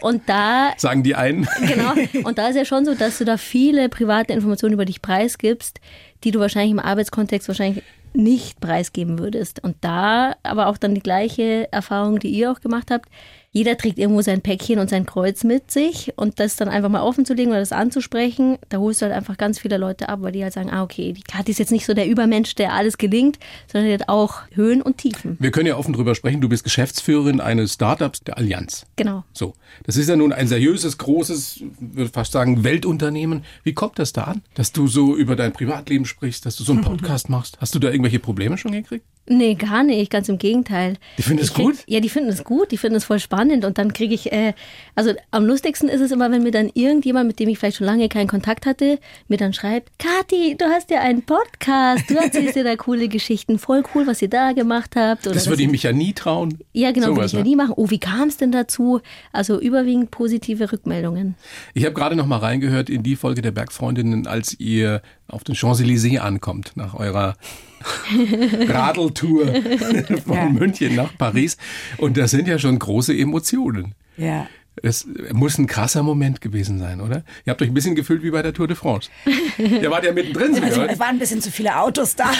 Und 0.00 0.22
da 0.26 0.72
sagen 0.76 1.02
die 1.02 1.14
einen. 1.14 1.46
Genau. 1.60 1.94
Und 2.26 2.38
da 2.38 2.48
ist 2.48 2.56
ja 2.56 2.64
schon 2.64 2.84
so, 2.84 2.94
dass 2.94 3.18
du 3.18 3.24
da 3.24 3.36
viele 3.36 3.88
private 3.88 4.32
Informationen 4.32 4.74
über 4.74 4.84
dich 4.84 5.02
preisgibst, 5.02 5.80
die 6.24 6.30
du 6.30 6.40
wahrscheinlich 6.40 6.72
im 6.72 6.78
Arbeitskontext 6.78 7.48
wahrscheinlich 7.48 7.82
nicht 8.12 8.60
preisgeben 8.60 9.18
würdest. 9.18 9.62
Und 9.62 9.76
da 9.80 10.36
aber 10.42 10.68
auch 10.68 10.78
dann 10.78 10.94
die 10.94 11.02
gleiche 11.02 11.68
Erfahrung, 11.72 12.18
die 12.18 12.28
ihr 12.28 12.52
auch 12.52 12.60
gemacht 12.60 12.90
habt 12.90 13.08
jeder 13.54 13.78
trägt 13.78 13.98
irgendwo 14.00 14.20
sein 14.20 14.42
Päckchen 14.42 14.80
und 14.80 14.90
sein 14.90 15.06
Kreuz 15.06 15.44
mit 15.44 15.70
sich 15.70 16.12
und 16.16 16.40
das 16.40 16.56
dann 16.56 16.68
einfach 16.68 16.88
mal 16.88 17.02
offen 17.02 17.24
zu 17.24 17.34
legen 17.34 17.50
oder 17.50 17.60
das 17.60 17.70
anzusprechen, 17.70 18.58
da 18.68 18.78
holst 18.78 19.00
du 19.00 19.06
halt 19.06 19.14
einfach 19.14 19.36
ganz 19.36 19.60
viele 19.60 19.76
Leute 19.76 20.08
ab, 20.08 20.22
weil 20.22 20.32
die 20.32 20.42
halt 20.42 20.52
sagen, 20.52 20.70
ah 20.70 20.82
okay, 20.82 21.12
die 21.12 21.22
Kathi 21.22 21.52
ist 21.52 21.58
jetzt 21.58 21.70
nicht 21.70 21.86
so 21.86 21.94
der 21.94 22.08
Übermensch, 22.08 22.56
der 22.56 22.72
alles 22.72 22.98
gelingt, 22.98 23.38
sondern 23.72 23.88
die 23.88 23.94
hat 23.94 24.08
auch 24.08 24.42
Höhen 24.50 24.82
und 24.82 24.98
Tiefen. 24.98 25.36
Wir 25.38 25.52
können 25.52 25.68
ja 25.68 25.76
offen 25.76 25.92
drüber 25.92 26.16
sprechen, 26.16 26.40
du 26.40 26.48
bist 26.48 26.64
Geschäftsführerin 26.64 27.40
eines 27.40 27.74
Startups 27.74 28.24
der 28.24 28.38
Allianz. 28.38 28.86
Genau. 28.96 29.22
So, 29.32 29.54
das 29.84 29.96
ist 29.96 30.08
ja 30.08 30.16
nun 30.16 30.32
ein 30.32 30.48
seriöses, 30.48 30.98
großes, 30.98 31.62
würde 31.78 32.10
fast 32.10 32.32
sagen, 32.32 32.64
Weltunternehmen. 32.64 33.44
Wie 33.62 33.72
kommt 33.72 34.00
das 34.00 34.12
da 34.12 34.24
an, 34.24 34.42
dass 34.54 34.72
du 34.72 34.88
so 34.88 35.16
über 35.16 35.36
dein 35.36 35.52
Privatleben 35.52 36.06
sprichst, 36.06 36.44
dass 36.44 36.56
du 36.56 36.64
so 36.64 36.72
einen 36.72 36.80
Podcast 36.84 37.28
machst? 37.28 37.58
Hast 37.60 37.72
du 37.76 37.78
da 37.78 37.88
irgendwelche 37.88 38.18
Probleme 38.18 38.58
schon 38.58 38.72
gekriegt? 38.72 39.06
Nee, 39.26 39.54
gar 39.54 39.82
nicht, 39.82 40.10
ganz 40.10 40.28
im 40.28 40.36
Gegenteil. 40.36 40.94
Die 41.16 41.22
finden 41.22 41.42
es 41.42 41.54
gut? 41.54 41.76
Ja, 41.86 42.00
die 42.00 42.10
finden 42.10 42.28
es 42.28 42.44
gut, 42.44 42.72
die 42.72 42.76
finden 42.76 42.96
es 42.96 43.04
voll 43.04 43.18
spannend 43.18 43.64
und 43.64 43.78
dann 43.78 43.94
kriege 43.94 44.14
ich, 44.14 44.32
äh, 44.32 44.52
also 44.94 45.14
am 45.30 45.46
lustigsten 45.46 45.88
ist 45.88 46.02
es 46.02 46.10
immer, 46.10 46.30
wenn 46.30 46.42
mir 46.42 46.50
dann 46.50 46.70
irgendjemand, 46.74 47.26
mit 47.26 47.40
dem 47.40 47.48
ich 47.48 47.58
vielleicht 47.58 47.78
schon 47.78 47.86
lange 47.86 48.10
keinen 48.10 48.28
Kontakt 48.28 48.66
hatte, 48.66 48.98
mir 49.28 49.38
dann 49.38 49.54
schreibt, 49.54 49.98
Kathi, 49.98 50.56
du 50.58 50.66
hast 50.66 50.90
ja 50.90 51.00
einen 51.00 51.22
Podcast, 51.22 52.10
du 52.10 52.16
erzählst 52.16 52.56
dir 52.56 52.64
da 52.64 52.76
coole 52.76 53.08
Geschichten, 53.08 53.58
voll 53.58 53.82
cool, 53.94 54.06
was 54.06 54.20
ihr 54.20 54.28
da 54.28 54.52
gemacht 54.52 54.94
habt. 54.94 55.26
Oder 55.26 55.34
das 55.34 55.48
würde 55.48 55.62
ich 55.62 55.70
mich 55.70 55.84
ja 55.84 55.92
nie 55.92 56.12
trauen. 56.12 56.58
Ja, 56.74 56.92
genau, 56.92 57.16
würde 57.16 57.24
ich 57.24 57.32
ja 57.32 57.42
nie 57.42 57.56
machen. 57.56 57.72
Oh, 57.76 57.88
wie 57.88 57.98
kam 57.98 58.28
es 58.28 58.36
denn 58.36 58.52
dazu? 58.52 59.00
Also 59.32 59.58
überwiegend 59.58 60.10
positive 60.10 60.70
Rückmeldungen. 60.70 61.34
Ich 61.72 61.86
habe 61.86 61.94
gerade 61.94 62.14
noch 62.14 62.26
mal 62.26 62.38
reingehört 62.38 62.90
in 62.90 63.02
die 63.02 63.16
Folge 63.16 63.40
der 63.40 63.52
Bergfreundinnen, 63.52 64.26
als 64.26 64.58
ihr 64.60 65.00
auf 65.28 65.44
den 65.44 65.54
Champs-Élysées 65.54 66.18
ankommt, 66.18 66.72
nach 66.74 66.94
eurer 66.94 67.36
Radeltour 68.68 69.46
von 70.26 70.34
ja. 70.34 70.48
München 70.48 70.94
nach 70.94 71.16
Paris. 71.16 71.56
Und 71.98 72.16
das 72.16 72.30
sind 72.30 72.48
ja 72.48 72.58
schon 72.58 72.78
große 72.78 73.16
Emotionen. 73.16 73.94
Ja. 74.16 74.46
Es 74.82 75.06
muss 75.32 75.56
ein 75.58 75.68
krasser 75.68 76.02
Moment 76.02 76.40
gewesen 76.40 76.80
sein, 76.80 77.00
oder? 77.00 77.22
Ihr 77.44 77.52
habt 77.52 77.62
euch 77.62 77.68
ein 77.68 77.74
bisschen 77.74 77.94
gefühlt 77.94 78.24
wie 78.24 78.30
bei 78.30 78.42
der 78.42 78.52
Tour 78.52 78.66
de 78.66 78.76
France. 78.76 79.08
Ihr 79.56 79.88
wart 79.90 80.04
ja 80.04 80.12
mittendrin. 80.12 80.62
Also, 80.62 80.82
es 80.82 80.98
waren 80.98 81.10
ein 81.10 81.18
bisschen 81.20 81.40
zu 81.40 81.52
viele 81.52 81.78
Autos 81.78 82.16
da. 82.16 82.24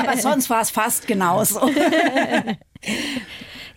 aber 0.00 0.18
sonst 0.18 0.50
war 0.50 0.60
es 0.60 0.70
fast 0.70 1.06
genauso. 1.06 1.70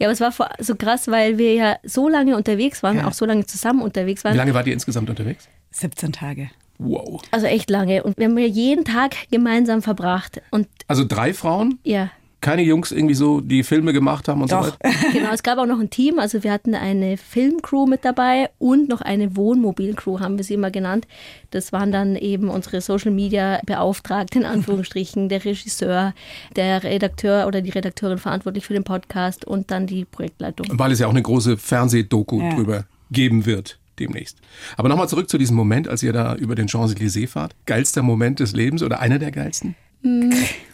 Ja, 0.01 0.07
aber 0.07 0.13
es 0.13 0.19
war 0.19 0.33
so 0.59 0.75
krass, 0.75 1.07
weil 1.07 1.37
wir 1.37 1.53
ja 1.53 1.77
so 1.83 2.09
lange 2.09 2.35
unterwegs 2.35 2.83
waren, 2.83 2.97
ja. 2.97 3.07
auch 3.07 3.13
so 3.13 3.25
lange 3.25 3.45
zusammen 3.45 3.81
unterwegs 3.81 4.23
waren. 4.23 4.33
Wie 4.33 4.37
lange 4.37 4.53
wart 4.53 4.67
ihr 4.67 4.73
insgesamt 4.73 5.09
unterwegs? 5.09 5.47
17 5.71 6.11
Tage. 6.11 6.49
Wow. 6.83 7.21
Also 7.31 7.45
echt 7.45 7.69
lange. 7.69 8.03
Und 8.03 8.17
wir 8.17 8.25
haben 8.25 8.37
ja 8.37 8.45
jeden 8.45 8.85
Tag 8.85 9.15
gemeinsam 9.29 9.81
verbracht. 9.81 10.41
Und 10.49 10.67
also 10.87 11.05
drei 11.07 11.33
Frauen? 11.33 11.79
Ja. 11.83 12.09
Keine 12.41 12.63
Jungs 12.63 12.91
irgendwie 12.91 13.13
so, 13.13 13.39
die 13.39 13.61
Filme 13.61 13.93
gemacht 13.93 14.27
haben 14.27 14.41
und 14.41 14.51
Doch. 14.51 14.65
so 14.65 14.71
weiter? 14.71 15.11
Genau, 15.13 15.31
es 15.31 15.43
gab 15.43 15.59
auch 15.59 15.67
noch 15.67 15.79
ein 15.79 15.91
Team. 15.91 16.17
Also 16.17 16.43
wir 16.43 16.51
hatten 16.51 16.73
eine 16.73 17.17
Filmcrew 17.17 17.85
mit 17.85 18.03
dabei 18.03 18.49
und 18.57 18.89
noch 18.89 19.01
eine 19.01 19.35
Wohnmobilcrew, 19.35 20.19
haben 20.19 20.37
wir 20.37 20.43
sie 20.43 20.55
immer 20.55 20.71
genannt. 20.71 21.05
Das 21.51 21.71
waren 21.71 21.91
dann 21.91 22.15
eben 22.15 22.49
unsere 22.49 22.81
Social 22.81 23.11
Media 23.11 23.59
Beauftragten, 23.67 24.41
in 24.41 24.47
Anführungsstrichen, 24.47 25.29
der 25.29 25.45
Regisseur, 25.45 26.15
der 26.55 26.83
Redakteur 26.83 27.45
oder 27.45 27.61
die 27.61 27.69
Redakteurin 27.69 28.17
verantwortlich 28.17 28.65
für 28.65 28.73
den 28.73 28.83
Podcast 28.83 29.45
und 29.45 29.69
dann 29.69 29.85
die 29.85 30.05
Projektleitung. 30.05 30.65
Weil 30.71 30.91
es 30.93 30.97
ja 30.97 31.05
auch 31.05 31.11
eine 31.11 31.21
große 31.21 31.57
Fernsehdoku 31.57 32.41
ja. 32.41 32.55
drüber 32.55 32.85
geben 33.11 33.45
wird 33.45 33.77
demnächst. 34.01 34.37
Aber 34.77 34.89
nochmal 34.89 35.09
zurück 35.09 35.29
zu 35.29 35.37
diesem 35.37 35.55
Moment, 35.55 35.87
als 35.87 36.03
ihr 36.03 36.13
da 36.13 36.35
über 36.35 36.55
den 36.55 36.67
Champs-Élysées 36.67 37.27
fahrt. 37.27 37.55
Geilster 37.65 38.01
Moment 38.01 38.39
des 38.39 38.53
Lebens 38.53 38.83
oder 38.83 38.99
einer 38.99 39.19
der 39.19 39.31
geilsten? 39.31 39.75
Mm. 40.03 40.31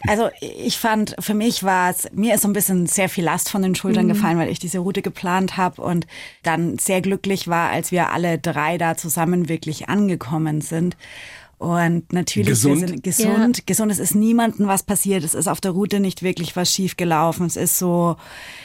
Also 0.08 0.30
ich 0.40 0.78
fand, 0.78 1.16
für 1.20 1.34
mich 1.34 1.64
war 1.64 1.90
es, 1.90 2.08
mir 2.14 2.36
ist 2.36 2.44
so 2.44 2.48
ein 2.48 2.54
bisschen 2.54 2.88
sehr 2.88 3.10
viel 3.10 3.26
Last 3.26 3.50
von 3.50 3.62
den 3.62 3.76
Schultern 3.76 4.06
mhm. 4.06 4.10
gefallen, 4.10 4.38
weil 4.38 4.50
ich 4.50 4.60
diese 4.60 4.80
Route 4.80 5.02
geplant 5.02 5.58
habe 5.58 5.82
und 5.82 6.08
dann 6.44 6.78
sehr 6.80 7.02
glücklich 7.02 7.48
war, 7.48 7.70
als 7.70 7.92
wir 7.92 8.12
alle 8.12 8.38
drei 8.38 8.78
da 8.78 8.96
zusammen 8.96 9.50
wirklich 9.50 9.90
angekommen 9.90 10.62
sind. 10.62 10.96
Und 11.60 12.14
natürlich, 12.14 12.50
gesund. 12.50 12.82
wir 12.82 12.88
sind 12.88 13.04
gesund. 13.04 13.58
Ja. 13.58 13.64
Gesund, 13.66 13.92
es 13.92 13.98
ist 13.98 14.14
niemandem 14.14 14.68
was 14.68 14.84
passiert. 14.84 15.24
Es 15.24 15.34
ist 15.34 15.48
auf 15.48 15.60
der 15.60 15.72
Route 15.72 16.00
nicht 16.00 16.22
wirklich 16.22 16.56
was 16.56 16.72
schief 16.72 16.98
gelaufen. 16.98 17.48
Es 17.48 17.56
ist 17.56 17.80
so, 17.80 18.16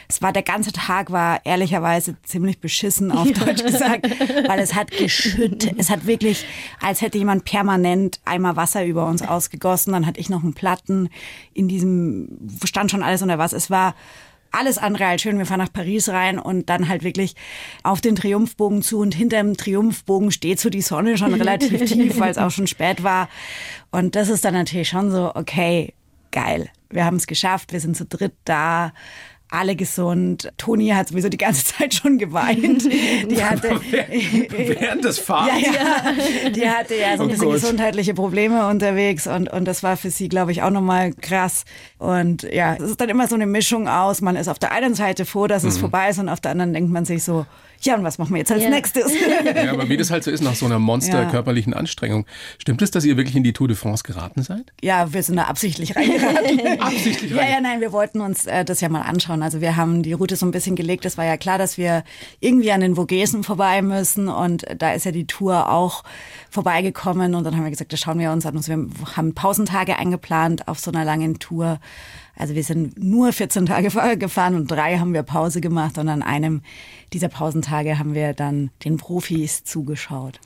es 0.08 0.20
war, 0.20 0.30
der 0.30 0.42
ganze 0.42 0.72
Tag 0.72 1.10
war 1.10 1.40
ehrlicherweise 1.46 2.16
ziemlich 2.22 2.60
beschissen, 2.60 3.10
auf 3.10 3.26
ja. 3.26 3.32
Deutsch 3.32 3.64
gesagt, 3.64 4.10
weil 4.46 4.58
es 4.58 4.74
hat 4.74 4.90
geschüttet. 4.90 5.74
Es 5.78 5.88
hat 5.88 6.06
wirklich, 6.06 6.44
als 6.82 7.00
hätte 7.00 7.16
jemand 7.16 7.46
permanent 7.46 8.20
einmal 8.26 8.56
Wasser 8.56 8.84
über 8.84 9.06
uns 9.06 9.22
ausgegossen. 9.22 9.94
Dann 9.94 10.04
hatte 10.04 10.20
ich 10.20 10.28
noch 10.28 10.42
einen 10.42 10.52
Platten. 10.52 11.08
In 11.54 11.68
diesem 11.68 12.28
stand 12.62 12.90
schon 12.90 13.02
alles 13.02 13.22
unter 13.22 13.38
Wasser. 13.38 13.56
Es 13.56 13.70
war 13.70 13.94
alles 14.52 14.78
andere 14.78 15.06
als 15.06 15.22
schön. 15.22 15.38
Wir 15.38 15.46
fahren 15.46 15.58
nach 15.58 15.72
Paris 15.72 16.08
rein 16.08 16.38
und 16.38 16.68
dann 16.68 16.88
halt 16.88 17.02
wirklich 17.02 17.34
auf 17.82 18.00
den 18.00 18.14
Triumphbogen 18.14 18.82
zu 18.82 18.98
und 19.00 19.14
hinter 19.14 19.38
dem 19.38 19.56
Triumphbogen 19.56 20.30
steht 20.30 20.60
so 20.60 20.70
die 20.70 20.82
Sonne 20.82 21.18
schon 21.18 21.34
relativ 21.42 21.84
tief, 21.84 22.20
weil 22.20 22.30
es 22.30 22.38
auch 22.38 22.50
schon 22.50 22.66
spät 22.66 23.02
war. 23.02 23.28
Und 23.90 24.14
das 24.14 24.28
ist 24.28 24.44
dann 24.44 24.54
natürlich 24.54 24.88
schon 24.88 25.10
so, 25.10 25.34
okay, 25.34 25.94
geil. 26.30 26.68
Wir 26.90 27.04
haben 27.04 27.16
es 27.16 27.26
geschafft, 27.26 27.72
wir 27.72 27.80
sind 27.80 27.96
zu 27.96 28.04
dritt 28.04 28.34
da. 28.44 28.92
Alle 29.52 29.76
gesund. 29.76 30.50
Toni 30.56 30.88
hat 30.88 31.08
sowieso 31.08 31.28
die 31.28 31.36
ganze 31.38 31.64
Zeit 31.64 31.94
schon 31.94 32.18
geweint. 32.18 32.84
Die 33.30 33.44
hatte 33.44 33.80
während 33.90 35.04
des 35.04 35.18
Fahrens. 35.18 35.62
Ja, 35.66 35.72
ja. 36.44 36.50
Die 36.50 36.68
hatte 36.68 36.94
ja 36.96 37.16
so 37.16 37.22
ein 37.24 37.28
Oh 37.28 37.32
bisschen 37.32 37.44
Gott. 37.46 37.54
gesundheitliche 37.54 38.14
Probleme 38.14 38.66
unterwegs 38.68 39.26
und, 39.26 39.48
und 39.52 39.64
das 39.66 39.82
war 39.82 39.96
für 39.96 40.10
sie, 40.10 40.28
glaube 40.28 40.52
ich, 40.52 40.62
auch 40.62 40.70
nochmal 40.70 41.12
krass. 41.12 41.64
Und 41.98 42.42
ja, 42.44 42.74
es 42.74 42.82
ist 42.90 43.00
dann 43.00 43.08
immer 43.08 43.28
so 43.28 43.34
eine 43.34 43.46
Mischung 43.46 43.88
aus. 43.88 44.20
Man 44.20 44.36
ist 44.36 44.48
auf 44.48 44.58
der 44.58 44.72
einen 44.72 44.94
Seite 44.94 45.24
froh, 45.24 45.46
dass 45.46 45.62
Mhm. 45.62 45.68
es 45.68 45.78
vorbei 45.78 46.08
ist 46.08 46.18
und 46.18 46.28
auf 46.28 46.40
der 46.40 46.50
anderen 46.52 46.72
denkt 46.72 46.90
man 46.90 47.04
sich 47.04 47.22
so, 47.22 47.46
ja, 47.82 47.96
und 47.96 48.04
was 48.04 48.18
machen 48.18 48.30
wir 48.32 48.38
jetzt 48.38 48.52
als 48.52 48.62
Ja. 48.62 48.70
nächstes? 48.70 49.12
Ja, 49.54 49.72
aber 49.72 49.88
wie 49.88 49.96
das 49.96 50.10
halt 50.10 50.22
so 50.24 50.30
ist 50.30 50.40
nach 50.42 50.54
so 50.54 50.66
einer 50.66 50.78
monster 50.78 51.22
Ja. 51.24 51.30
körperlichen 51.30 51.74
Anstrengung. 51.74 52.26
Stimmt 52.58 52.80
es, 52.82 52.90
dass 52.92 53.04
ihr 53.04 53.16
wirklich 53.16 53.34
in 53.36 53.42
die 53.42 53.52
Tour 53.52 53.66
de 53.68 53.76
France 53.76 54.02
geraten 54.04 54.42
seid? 54.42 54.72
Ja, 54.82 55.12
wir 55.12 55.22
sind 55.22 55.36
da 55.36 55.44
absichtlich 55.44 55.94
reingeraten. 55.96 56.80
Absichtlich 56.80 57.30
Ja, 57.32 57.38
rein. 57.38 57.50
ja, 57.52 57.60
nein, 57.60 57.80
wir 57.80 57.92
wollten 57.92 58.20
uns 58.20 58.46
äh, 58.46 58.64
das 58.64 58.80
ja 58.80 58.88
mal 58.88 59.02
anschauen. 59.02 59.41
Also 59.42 59.60
wir 59.60 59.76
haben 59.76 60.02
die 60.02 60.12
Route 60.12 60.36
so 60.36 60.46
ein 60.46 60.52
bisschen 60.52 60.76
gelegt. 60.76 61.04
Es 61.04 61.18
war 61.18 61.24
ja 61.24 61.36
klar, 61.36 61.58
dass 61.58 61.76
wir 61.76 62.04
irgendwie 62.40 62.72
an 62.72 62.80
den 62.80 62.96
Vogesen 62.96 63.42
vorbei 63.44 63.82
müssen 63.82 64.28
und 64.28 64.64
da 64.78 64.92
ist 64.92 65.04
ja 65.04 65.12
die 65.12 65.26
Tour 65.26 65.70
auch 65.70 66.04
vorbeigekommen 66.50 67.34
und 67.34 67.44
dann 67.44 67.56
haben 67.56 67.64
wir 67.64 67.70
gesagt, 67.70 67.92
das 67.92 68.00
schauen 68.00 68.18
wir 68.18 68.32
uns 68.32 68.46
an. 68.46 68.56
Also 68.56 68.72
wir 68.72 68.86
haben 69.16 69.34
Pausentage 69.34 69.96
eingeplant 69.96 70.68
auf 70.68 70.78
so 70.78 70.90
einer 70.90 71.04
langen 71.04 71.38
Tour. 71.38 71.80
Also 72.36 72.54
wir 72.54 72.64
sind 72.64 73.02
nur 73.02 73.32
14 73.32 73.66
Tage 73.66 73.90
vorher 73.90 74.16
gefahren 74.16 74.54
und 74.54 74.70
drei 74.70 74.98
haben 74.98 75.12
wir 75.12 75.22
Pause 75.22 75.60
gemacht 75.60 75.98
und 75.98 76.08
an 76.08 76.22
einem 76.22 76.62
dieser 77.12 77.28
Pausentage 77.28 77.98
haben 77.98 78.14
wir 78.14 78.32
dann 78.32 78.70
den 78.84 78.96
Profis 78.96 79.64
zugeschaut. 79.64 80.40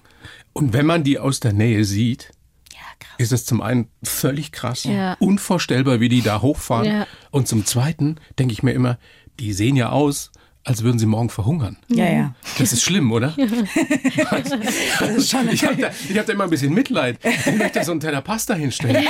Und 0.52 0.72
wenn 0.72 0.86
man 0.86 1.04
die 1.04 1.18
aus 1.18 1.40
der 1.40 1.52
Nähe 1.52 1.84
sieht, 1.84 2.32
krass. 2.98 3.14
ist 3.18 3.32
es 3.32 3.44
zum 3.44 3.60
einen 3.62 3.88
völlig 4.02 4.52
krass, 4.52 4.84
Ja. 4.84 5.16
unvorstellbar, 5.20 6.00
wie 6.00 6.08
die 6.08 6.22
da 6.22 6.42
hochfahren. 6.42 6.86
Ja. 6.86 7.06
Und 7.30 7.48
zum 7.48 7.64
zweiten 7.66 8.16
denke 8.38 8.52
ich 8.52 8.62
mir 8.62 8.72
immer, 8.72 8.98
die 9.38 9.52
sehen 9.52 9.76
ja 9.76 9.90
aus, 9.90 10.30
als 10.66 10.82
würden 10.82 10.98
sie 10.98 11.06
morgen 11.06 11.30
verhungern. 11.30 11.76
Ja, 11.88 12.04
ja. 12.10 12.34
Das 12.58 12.72
ist 12.72 12.82
schlimm, 12.82 13.10
oder? 13.12 13.34
Das 15.00 15.10
ist 15.16 15.30
schon 15.30 15.48
Ich 15.50 15.64
habe 15.64 15.76
da, 15.76 15.90
ich 16.08 16.18
hab 16.18 16.26
da 16.26 16.32
immer 16.32 16.44
ein 16.44 16.50
bisschen 16.50 16.74
Mitleid. 16.74 17.18
Ich 17.24 17.46
möchte 17.56 17.78
da 17.78 17.84
so 17.84 17.92
einen 17.92 18.00
Teller 18.00 18.20
Pasta 18.20 18.54
hinstellen. 18.54 18.96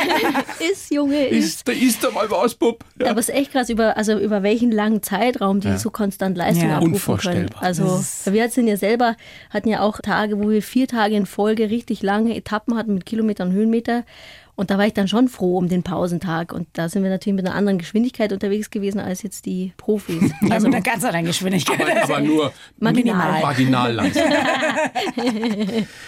Ist, 0.73 0.93
Junge, 0.93 1.27
ist. 1.27 1.67
Da 1.69 1.73
ist 1.73 2.03
doch 2.03 2.13
mal 2.13 2.31
was, 2.31 2.55
Bub. 2.55 2.85
Ja. 3.01 3.11
Aber 3.11 3.21
es 3.21 3.29
ist 3.29 3.35
echt 3.35 3.53
krass, 3.53 3.69
über, 3.69 3.97
also 3.97 4.19
über 4.19 4.43
welchen 4.43 4.71
langen 4.73 5.03
Zeitraum 5.03 5.61
die 5.61 5.77
so 5.79 5.91
konstant 5.91 6.37
Leistung 6.37 6.69
Ja. 6.69 6.77
abrufen 6.77 6.83
können. 6.83 6.95
Unvorstellbar. 6.95 7.63
Also 7.63 7.85
Das 7.85 8.27
ist- 8.27 8.33
wir 8.33 8.49
sind 8.51 8.67
ja 8.69 8.77
selber, 8.77 9.17
hatten 9.51 9.69
ja 9.69 9.81
auch 9.81 10.01
Tage, 10.01 10.39
wo 10.39 10.51
wir 10.51 10.63
vier 10.63 10.89
Tage 10.89 11.15
in 11.15 11.27
Folge 11.27 11.71
richtig 11.71 12.03
lange 12.03 12.35
Etappen 12.37 12.77
hatten 12.77 12.95
mit 12.95 13.07
Kilometern 13.07 13.49
und 13.49 13.55
Höhenmeter. 13.55 14.05
Und 14.57 14.71
da 14.71 14.79
war 14.79 14.87
ich 14.87 14.95
dann 14.95 15.07
schon 15.07 15.29
froh 15.29 15.59
um 15.59 15.69
den 15.69 15.83
Pausentag. 15.83 16.53
Und 16.53 16.67
da 16.73 16.89
sind 16.89 17.03
wir 17.03 17.11
natürlich 17.11 17.37
mit 17.37 17.47
einer 17.47 17.55
anderen 17.55 17.79
Geschwindigkeit 17.79 18.33
unterwegs 18.33 18.71
gewesen 18.71 18.99
als 18.99 19.23
jetzt 19.23 19.47
die 19.47 19.73
Profis. 19.77 20.33
Also 20.51 20.69
eine 20.69 20.81
ganz 20.81 21.05
andere 21.05 21.25
Geschwindigkeit. 21.25 21.81
aber, 21.81 22.03
aber 22.03 22.21
nur 22.21 22.53
Marginal. 22.79 23.43
marginal 23.43 23.93
langsam. 23.93 24.25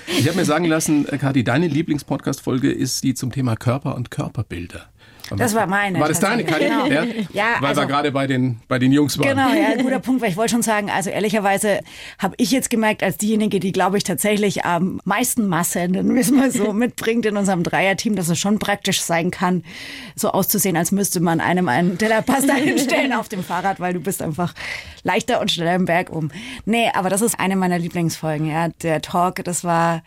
ich 0.07 0.27
habe 0.27 0.37
mir 0.37 0.45
sagen 0.45 0.65
lassen, 0.65 1.05
Kathi, 1.07 1.45
deine 1.45 1.69
Lieblingspodcast-Folge 1.69 2.71
ist 2.73 3.05
die 3.05 3.15
zum 3.15 3.31
Thema 3.31 3.57
Körper 3.57 3.95
und 3.95 4.11
Körperbilder. 4.11 4.89
Das 5.37 5.55
war 5.55 5.67
meine, 5.67 6.01
War 6.01 6.09
das 6.09 6.21
deine, 6.21 6.45
Kathi? 6.45 6.67
tatsächlich. 6.69 6.91
Ja, 6.91 7.05
Genau. 7.05 7.29
Ja, 7.33 7.45
Weil 7.61 7.69
also- 7.71 7.81
wir 7.83 7.87
gerade 7.87 8.13
bei 8.13 8.27
den, 8.27 8.61
bei 8.69 8.79
den 8.79 8.93
Jungs 8.93 9.19
waren. 9.19 9.29
Genau, 9.29 9.49
ja, 9.53 9.77
guter 9.83 9.99
Punkt, 10.01 10.23
weil 10.23 10.31
ich 10.31 10.37
wollte 10.37 10.53
schon 10.53 10.63
sagen, 10.63 10.91
also 10.91 11.11
ehrlicherweise 11.11 11.81
habe 12.19 12.35
ich 12.39 12.51
jetzt 12.51 12.71
gemerkt, 12.71 13.03
als 13.03 13.17
diejenige, 13.19 13.61
die, 13.61 13.73
glaube 13.73 13.97
ich, 13.99 14.05
tatsächlich 14.05 14.65
am 14.65 15.01
meisten 15.05 15.47
Masse, 15.49 15.81
nennen 15.89 16.15
wir 16.15 16.21
es 16.23 16.31
mal 16.31 16.51
so, 16.51 16.73
mitbringt 16.73 17.27
in 17.27 17.37
unserem 17.37 17.63
Dreierteam, 17.63 18.17
dass 18.17 18.29
es 18.29 18.39
schon 18.39 18.59
praktisch 18.59 19.01
sein 19.03 19.31
kann, 19.31 19.65
so 20.17 20.31
auszusehen, 20.31 20.77
als 20.77 20.93
müsste 20.93 21.21
man 21.21 21.41
einem 21.41 21.69
einen 21.69 21.99
Teller 21.99 22.23
Pasta 22.23 22.55
hinstellen 22.55 23.13
auf 23.13 23.29
dem 23.29 23.43
Fahrrad, 23.45 23.81
weil 23.81 23.95
du 23.95 24.01
bist 24.01 24.23
einfach 24.23 24.55
leichter 25.03 25.41
und 25.41 25.51
schneller 25.51 25.75
im 25.75 25.85
Berg 25.85 26.11
um. 26.11 26.31
Nee, 26.65 26.91
aber 26.95 27.11
das 27.11 27.23
ist 27.23 27.39
eine 27.39 27.57
meiner 27.57 27.79
Lieblingsfolgen, 27.79 28.51
ja. 28.51 28.69
Der 28.83 29.01
Talk, 29.03 29.45
das 29.45 29.65
war 29.65 30.03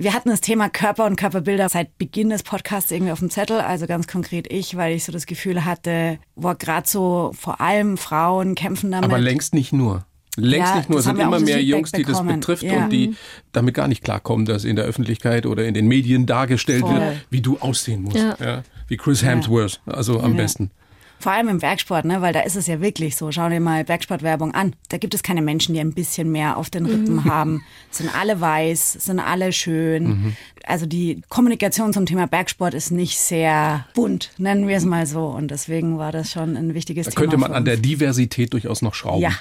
wir 0.00 0.14
hatten 0.14 0.28
das 0.30 0.40
Thema 0.40 0.68
Körper 0.68 1.06
und 1.06 1.16
Körperbilder 1.16 1.68
seit 1.68 1.96
Beginn 1.98 2.30
des 2.30 2.42
Podcasts 2.42 2.90
irgendwie 2.90 3.12
auf 3.12 3.18
dem 3.18 3.30
Zettel, 3.30 3.60
also 3.60 3.86
ganz 3.86 4.06
konkret 4.06 4.50
ich, 4.52 4.76
weil 4.76 4.94
ich 4.94 5.04
so 5.04 5.12
das 5.12 5.26
Gefühl 5.26 5.64
hatte, 5.64 6.18
wo 6.36 6.52
gerade 6.54 6.88
so 6.88 7.32
vor 7.38 7.60
allem 7.60 7.96
Frauen 7.96 8.54
kämpfen 8.54 8.90
damit. 8.90 9.08
Aber 9.08 9.18
längst 9.18 9.54
nicht 9.54 9.72
nur. 9.72 10.04
Längst 10.36 10.70
Ja, 10.70 10.76
nicht 10.76 10.88
nur. 10.90 10.98
Es 11.00 11.04
das 11.04 11.14
sind 11.16 11.20
immer 11.20 11.32
das 11.32 11.42
mehr 11.42 11.56
Feedback 11.58 11.68
Jungs, 11.76 11.92
die 11.92 12.02
das 12.04 12.12
bekommen. 12.18 12.40
betrifft 12.40 12.62
Ja. 12.62 12.84
und 12.84 12.90
die 12.90 13.16
damit 13.52 13.74
gar 13.74 13.88
nicht 13.88 14.04
klarkommen, 14.04 14.46
dass 14.46 14.64
in 14.64 14.76
der 14.76 14.84
Öffentlichkeit 14.84 15.46
oder 15.46 15.64
in 15.64 15.74
den 15.74 15.88
Medien 15.88 16.26
dargestellt 16.26 16.82
Voll. 16.82 16.94
wird, 16.94 17.26
wie 17.30 17.40
du 17.40 17.58
aussehen 17.58 18.02
musst. 18.02 18.16
Ja. 18.16 18.36
Ja. 18.40 18.62
Wie 18.86 18.96
Chris 18.96 19.24
Hemsworth, 19.24 19.80
also 19.86 20.20
am 20.20 20.36
besten. 20.36 20.70
Vor 21.20 21.32
allem 21.32 21.48
im 21.48 21.58
Bergsport, 21.58 22.04
ne? 22.04 22.22
weil 22.22 22.32
da 22.32 22.40
ist 22.40 22.54
es 22.56 22.66
ja 22.68 22.80
wirklich 22.80 23.16
so. 23.16 23.32
Schau 23.32 23.48
dir 23.48 23.58
mal 23.60 23.84
Bergsportwerbung 23.84 24.54
an. 24.54 24.74
Da 24.88 24.98
gibt 24.98 25.14
es 25.14 25.22
keine 25.22 25.42
Menschen, 25.42 25.74
die 25.74 25.80
ein 25.80 25.92
bisschen 25.92 26.30
mehr 26.30 26.56
auf 26.56 26.70
den 26.70 26.86
Rippen 26.86 27.24
haben. 27.24 27.64
Sind 27.90 28.14
alle 28.16 28.40
weiß, 28.40 28.92
sind 28.92 29.18
alle 29.18 29.52
schön. 29.52 30.04
Mhm. 30.08 30.36
Also 30.64 30.86
die 30.86 31.22
Kommunikation 31.28 31.92
zum 31.92 32.06
Thema 32.06 32.26
Bergsport 32.26 32.74
ist 32.74 32.90
nicht 32.92 33.18
sehr 33.18 33.86
bunt, 33.94 34.30
nennen 34.38 34.68
wir 34.68 34.76
es 34.76 34.84
mal 34.84 35.06
so. 35.06 35.26
Und 35.26 35.50
deswegen 35.50 35.98
war 35.98 36.12
das 36.12 36.30
schon 36.30 36.56
ein 36.56 36.74
wichtiges 36.74 37.06
Da 37.06 37.10
Thema. 37.12 37.20
könnte 37.22 37.36
man 37.38 37.52
an 37.52 37.64
der. 37.64 37.78
Diversität 37.78 38.52
durchaus 38.52 38.82
noch 38.82 38.94
schrauben. 38.94 39.22
Ja. 39.22 39.32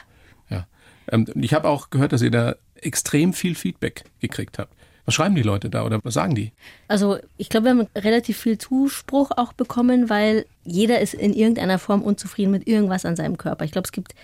ja. 0.49 0.65
Ähm, 1.11 1.27
Ich 1.35 1.53
habe 1.53 1.67
auch 1.69 1.89
gehört, 1.89 2.13
dass 2.13 2.21
ihr 2.21 2.31
da 2.31 2.55
extrem 2.81 3.33
viel 3.33 3.55
Feedback 3.55 4.05
gekriegt 4.19 4.57
habt. 4.59 4.73
Was 5.07 5.13
schreiben 5.13 5.35
die 5.35 5.41
Leute 5.41 5.69
da 5.69 5.85
oder 5.85 6.01
was 6.03 6.15
sagen 6.15 6.35
die? 6.35 6.51
Also 6.89 7.17
ich 7.37 7.47
glaube, 7.47 7.67
wir 7.67 7.71
haben 7.71 7.87
relativ 7.95 8.39
viel 8.39 8.57
Zuspruch 8.57 9.31
auch 9.37 9.53
bekommen, 9.53 10.09
weil 10.09 10.45
jeder 10.65 10.99
ist 10.99 11.13
in 11.13 11.31
irgendeiner 11.31 11.79
Form 11.79 12.01
unzufrieden 12.01 12.51
mit 12.51 12.67
irgendwas 12.67 13.05
an 13.05 13.15
seinem 13.15 13.37
Körper. 13.37 13.63
Ich 13.63 13.71
glaube, 13.71 13.85
es 13.85 13.93
gibt 13.93 14.15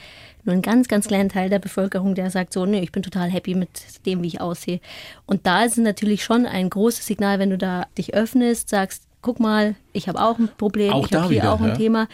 nur 0.43 0.51
einen 0.51 0.61
ganz, 0.61 0.89
ganz 0.89 1.07
kleinen 1.07 1.29
Teil 1.29 1.49
der 1.49 1.59
Bevölkerung, 1.59 2.15
der 2.15 2.29
sagt 2.31 2.51
so, 2.51 2.65
nee, 2.65 2.81
ich 2.81 2.91
bin 2.91 3.01
total 3.01 3.29
happy 3.29 3.55
mit 3.55 3.69
dem, 4.05 4.23
wie 4.23 4.27
ich 4.27 4.41
aussehe. 4.41 4.81
Und 5.25 5.47
da 5.47 5.63
ist 5.63 5.77
es 5.77 5.83
natürlich 5.85 6.21
schon 6.21 6.45
ein 6.45 6.69
großes 6.69 7.07
Signal, 7.07 7.39
wenn 7.39 7.51
du 7.51 7.57
da 7.57 7.87
dich 7.97 8.13
öffnest, 8.13 8.67
sagst, 8.67 9.03
guck 9.23 9.39
mal, 9.39 9.75
ich 9.93 10.07
habe 10.07 10.21
auch 10.21 10.37
ein 10.37 10.49
Problem, 10.57 10.91
Auch 10.91 11.05
ich 11.05 11.11
da 11.11 11.23
habe 11.23 11.33
hier 11.33 11.41
wieder, 11.41 11.53
auch 11.53 11.61
ein 11.61 11.69
ja. 11.69 11.75
Thema. 11.75 12.07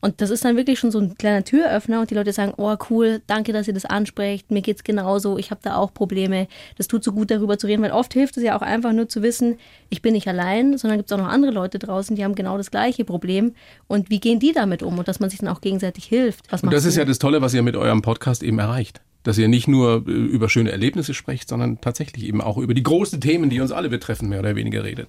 Und 0.00 0.20
das 0.20 0.30
ist 0.30 0.44
dann 0.44 0.56
wirklich 0.56 0.78
schon 0.78 0.90
so 0.90 0.98
ein 0.98 1.16
kleiner 1.16 1.44
Türöffner 1.44 2.00
und 2.00 2.10
die 2.10 2.14
Leute 2.14 2.32
sagen, 2.32 2.52
oh 2.56 2.74
cool, 2.90 3.22
danke, 3.26 3.52
dass 3.52 3.68
ihr 3.68 3.74
das 3.74 3.84
ansprecht, 3.84 4.50
mir 4.50 4.62
geht's 4.62 4.82
genauso, 4.82 5.38
ich 5.38 5.50
habe 5.50 5.60
da 5.62 5.76
auch 5.76 5.94
Probleme. 5.94 6.48
Das 6.76 6.88
tut 6.88 7.04
so 7.04 7.12
gut, 7.12 7.30
darüber 7.30 7.58
zu 7.58 7.66
reden, 7.66 7.82
weil 7.82 7.92
oft 7.92 8.12
hilft 8.14 8.36
es 8.36 8.42
ja 8.42 8.56
auch 8.56 8.62
einfach 8.62 8.92
nur 8.92 9.08
zu 9.08 9.22
wissen, 9.22 9.58
ich 9.90 10.02
bin 10.02 10.14
nicht 10.14 10.26
allein, 10.26 10.76
sondern 10.78 10.98
gibt 10.98 11.10
es 11.10 11.16
auch 11.16 11.22
noch 11.22 11.28
andere 11.28 11.52
Leute 11.52 11.78
draußen, 11.78 12.16
die 12.16 12.24
haben 12.24 12.34
genau 12.34 12.56
das 12.56 12.70
gleiche 12.70 13.04
Problem. 13.04 13.52
Und 13.86 14.10
wie 14.10 14.20
gehen 14.20 14.40
die 14.40 14.52
damit 14.52 14.82
um? 14.82 14.98
Und 14.98 15.06
dass 15.06 15.20
man 15.20 15.30
sich 15.30 15.40
dann 15.40 15.48
auch 15.48 15.60
gegenseitig 15.60 16.06
hilft. 16.06 16.50
Was 16.50 16.62
Und 16.62 16.72
das 16.72 16.84
ist 16.84 16.96
du? 16.96 17.00
ja 17.00 17.04
das 17.04 17.18
Tolle, 17.18 17.42
was 17.42 17.54
ihr 17.54 17.62
mit 17.62 17.76
eurem 17.76 18.02
Podcast 18.02 18.42
eben 18.42 18.58
erreicht. 18.58 19.00
Dass 19.22 19.38
ihr 19.38 19.48
nicht 19.48 19.68
nur 19.68 20.04
äh, 20.06 20.10
über 20.10 20.50
schöne 20.50 20.70
Erlebnisse 20.70 21.14
sprecht, 21.14 21.48
sondern 21.48 21.80
tatsächlich 21.80 22.26
eben 22.26 22.42
auch 22.42 22.58
über 22.58 22.74
die 22.74 22.82
großen 22.82 23.22
Themen, 23.22 23.48
die 23.48 23.60
uns 23.60 23.72
alle 23.72 23.88
betreffen, 23.88 24.28
mehr 24.28 24.40
oder 24.40 24.54
weniger 24.54 24.84
redet. 24.84 25.08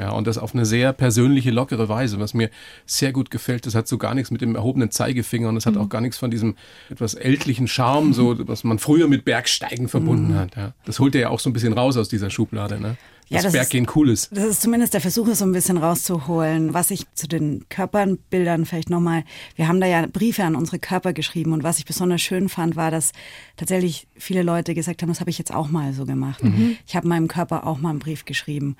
Ja, 0.00 0.12
und 0.12 0.26
das 0.26 0.38
auf 0.38 0.54
eine 0.54 0.64
sehr 0.64 0.94
persönliche, 0.94 1.50
lockere 1.50 1.90
Weise, 1.90 2.18
was 2.18 2.32
mir 2.32 2.48
sehr 2.86 3.12
gut 3.12 3.30
gefällt. 3.30 3.66
Das 3.66 3.74
hat 3.74 3.86
so 3.86 3.98
gar 3.98 4.14
nichts 4.14 4.30
mit 4.30 4.40
dem 4.40 4.54
erhobenen 4.56 4.90
Zeigefinger 4.90 5.50
und 5.50 5.56
es 5.58 5.66
hat 5.66 5.74
Mhm. 5.74 5.80
auch 5.82 5.88
gar 5.90 6.00
nichts 6.00 6.16
von 6.16 6.30
diesem 6.30 6.54
etwas 6.88 7.12
ältlichen 7.14 7.68
Charme, 7.68 8.14
so, 8.14 8.34
was 8.48 8.64
man 8.64 8.78
früher 8.78 9.08
mit 9.08 9.26
Bergsteigen 9.26 9.88
verbunden 9.88 10.34
hat. 10.36 10.56
Ja. 10.56 10.72
Das 10.86 10.98
holt 11.00 11.14
ihr 11.14 11.20
ja 11.22 11.28
auch 11.28 11.40
so 11.40 11.50
ein 11.50 11.52
bisschen 11.52 11.74
raus 11.74 11.98
aus 11.98 12.08
dieser 12.08 12.30
Schublade, 12.30 12.80
ne? 12.80 12.96
Ja, 13.32 13.40
Das 13.42 13.52
Berggehen 13.52 13.86
cool 13.94 14.10
ist. 14.10 14.36
Das 14.36 14.44
ist 14.44 14.60
zumindest 14.60 14.92
der 14.92 15.00
Versuch, 15.00 15.28
es 15.28 15.38
so 15.38 15.44
ein 15.44 15.52
bisschen 15.52 15.76
rauszuholen. 15.76 16.74
Was 16.74 16.90
ich 16.90 17.06
zu 17.14 17.28
den 17.28 17.64
Körperbildern 17.68 18.66
vielleicht 18.66 18.90
nochmal, 18.90 19.22
wir 19.54 19.68
haben 19.68 19.80
da 19.80 19.86
ja 19.86 20.04
Briefe 20.12 20.42
an 20.42 20.56
unsere 20.56 20.80
Körper 20.80 21.12
geschrieben 21.12 21.52
und 21.52 21.62
was 21.62 21.78
ich 21.78 21.84
besonders 21.84 22.20
schön 22.20 22.48
fand, 22.48 22.74
war, 22.74 22.90
dass 22.90 23.12
tatsächlich 23.56 24.08
viele 24.16 24.42
Leute 24.42 24.74
gesagt 24.74 25.02
haben, 25.02 25.08
das 25.10 25.20
habe 25.20 25.30
ich 25.30 25.38
jetzt 25.38 25.54
auch 25.54 25.68
mal 25.68 25.92
so 25.92 26.06
gemacht. 26.06 26.42
Ich 26.88 26.96
habe 26.96 27.06
meinem 27.06 27.28
Körper 27.28 27.68
auch 27.68 27.78
mal 27.78 27.90
einen 27.90 28.00
Brief 28.00 28.24
geschrieben. 28.24 28.76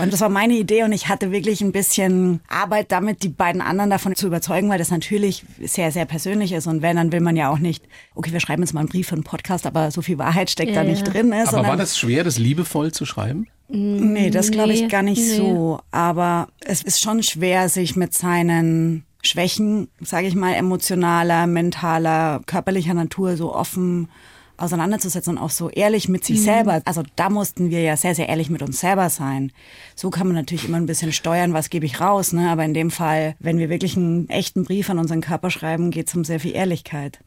Und 0.00 0.14
das 0.14 0.20
war 0.22 0.30
meine 0.30 0.54
Idee 0.54 0.84
und 0.84 0.92
ich 0.92 1.08
hatte 1.08 1.30
wirklich 1.30 1.60
ein 1.60 1.72
bisschen 1.72 2.40
Arbeit 2.48 2.90
damit, 2.90 3.22
die 3.22 3.28
beiden 3.28 3.60
anderen 3.60 3.90
davon 3.90 4.14
zu 4.16 4.26
überzeugen, 4.26 4.70
weil 4.70 4.78
das 4.78 4.90
natürlich 4.90 5.44
sehr, 5.62 5.92
sehr 5.92 6.06
persönlich 6.06 6.52
ist. 6.52 6.66
Und 6.66 6.80
wenn, 6.80 6.96
dann 6.96 7.12
will 7.12 7.20
man 7.20 7.36
ja 7.36 7.50
auch 7.50 7.58
nicht, 7.58 7.84
okay, 8.14 8.32
wir 8.32 8.40
schreiben 8.40 8.62
jetzt 8.62 8.72
mal 8.72 8.80
einen 8.80 8.88
Brief 8.88 9.08
für 9.08 9.14
einen 9.14 9.24
Podcast, 9.24 9.66
aber 9.66 9.90
so 9.90 10.00
viel 10.00 10.16
Wahrheit 10.16 10.48
steckt 10.48 10.70
Ja, 10.70 10.82
da 10.82 10.88
nicht 10.88 11.06
ja. 11.06 11.12
drin. 11.12 11.28
Ne, 11.28 11.44
Aber 11.46 11.66
war 11.66 11.76
das 11.76 11.98
schwer, 11.98 12.24
das 12.24 12.38
liebevoll 12.38 12.90
zu 12.90 13.04
schreiben? 13.04 13.46
Nee, 13.74 14.30
das 14.30 14.50
glaube 14.50 14.72
ich 14.72 14.82
Nee, 14.82 14.88
gar 14.88 15.02
nicht 15.02 15.20
nee. 15.20 15.36
so. 15.36 15.80
Aber 15.90 16.48
es 16.60 16.82
ist 16.82 17.00
schon 17.00 17.22
schwer, 17.22 17.68
sich 17.68 17.96
mit 17.96 18.14
seinen 18.14 19.04
Schwächen, 19.22 19.88
sage 20.00 20.26
ich 20.26 20.34
mal, 20.34 20.54
emotionaler, 20.54 21.46
mentaler, 21.46 22.40
körperlicher 22.46 22.94
Natur 22.94 23.36
so 23.36 23.54
offen 23.54 24.08
auseinanderzusetzen 24.56 25.36
und 25.36 25.42
auch 25.42 25.50
so 25.50 25.68
ehrlich 25.68 26.08
mit 26.08 26.24
sich 26.24 26.42
selber. 26.42 26.80
Also 26.84 27.02
da 27.16 27.28
mussten 27.28 27.70
wir 27.70 27.82
ja 27.82 27.96
sehr, 27.96 28.14
sehr 28.14 28.28
ehrlich 28.28 28.50
mit 28.50 28.62
uns 28.62 28.78
selber 28.78 29.10
sein. 29.10 29.50
So 29.96 30.10
kann 30.10 30.28
man 30.28 30.36
natürlich 30.36 30.68
immer 30.68 30.76
ein 30.76 30.86
bisschen 30.86 31.12
steuern, 31.12 31.54
was 31.54 31.70
gebe 31.70 31.86
ich 31.86 32.00
raus, 32.00 32.32
ne? 32.32 32.50
Aber 32.50 32.64
in 32.64 32.74
dem 32.74 32.92
Fall, 32.92 33.34
wenn 33.40 33.58
wir 33.58 33.68
wirklich 33.68 33.96
einen 33.96 34.28
echten 34.28 34.64
Brief 34.64 34.90
an 34.90 35.00
unseren 35.00 35.20
Körper 35.20 35.50
schreiben, 35.50 35.90
geht 35.90 36.08
es 36.08 36.14
um 36.14 36.24
sehr 36.24 36.38
viel 36.38 36.54
Ehrlichkeit. 36.54 37.18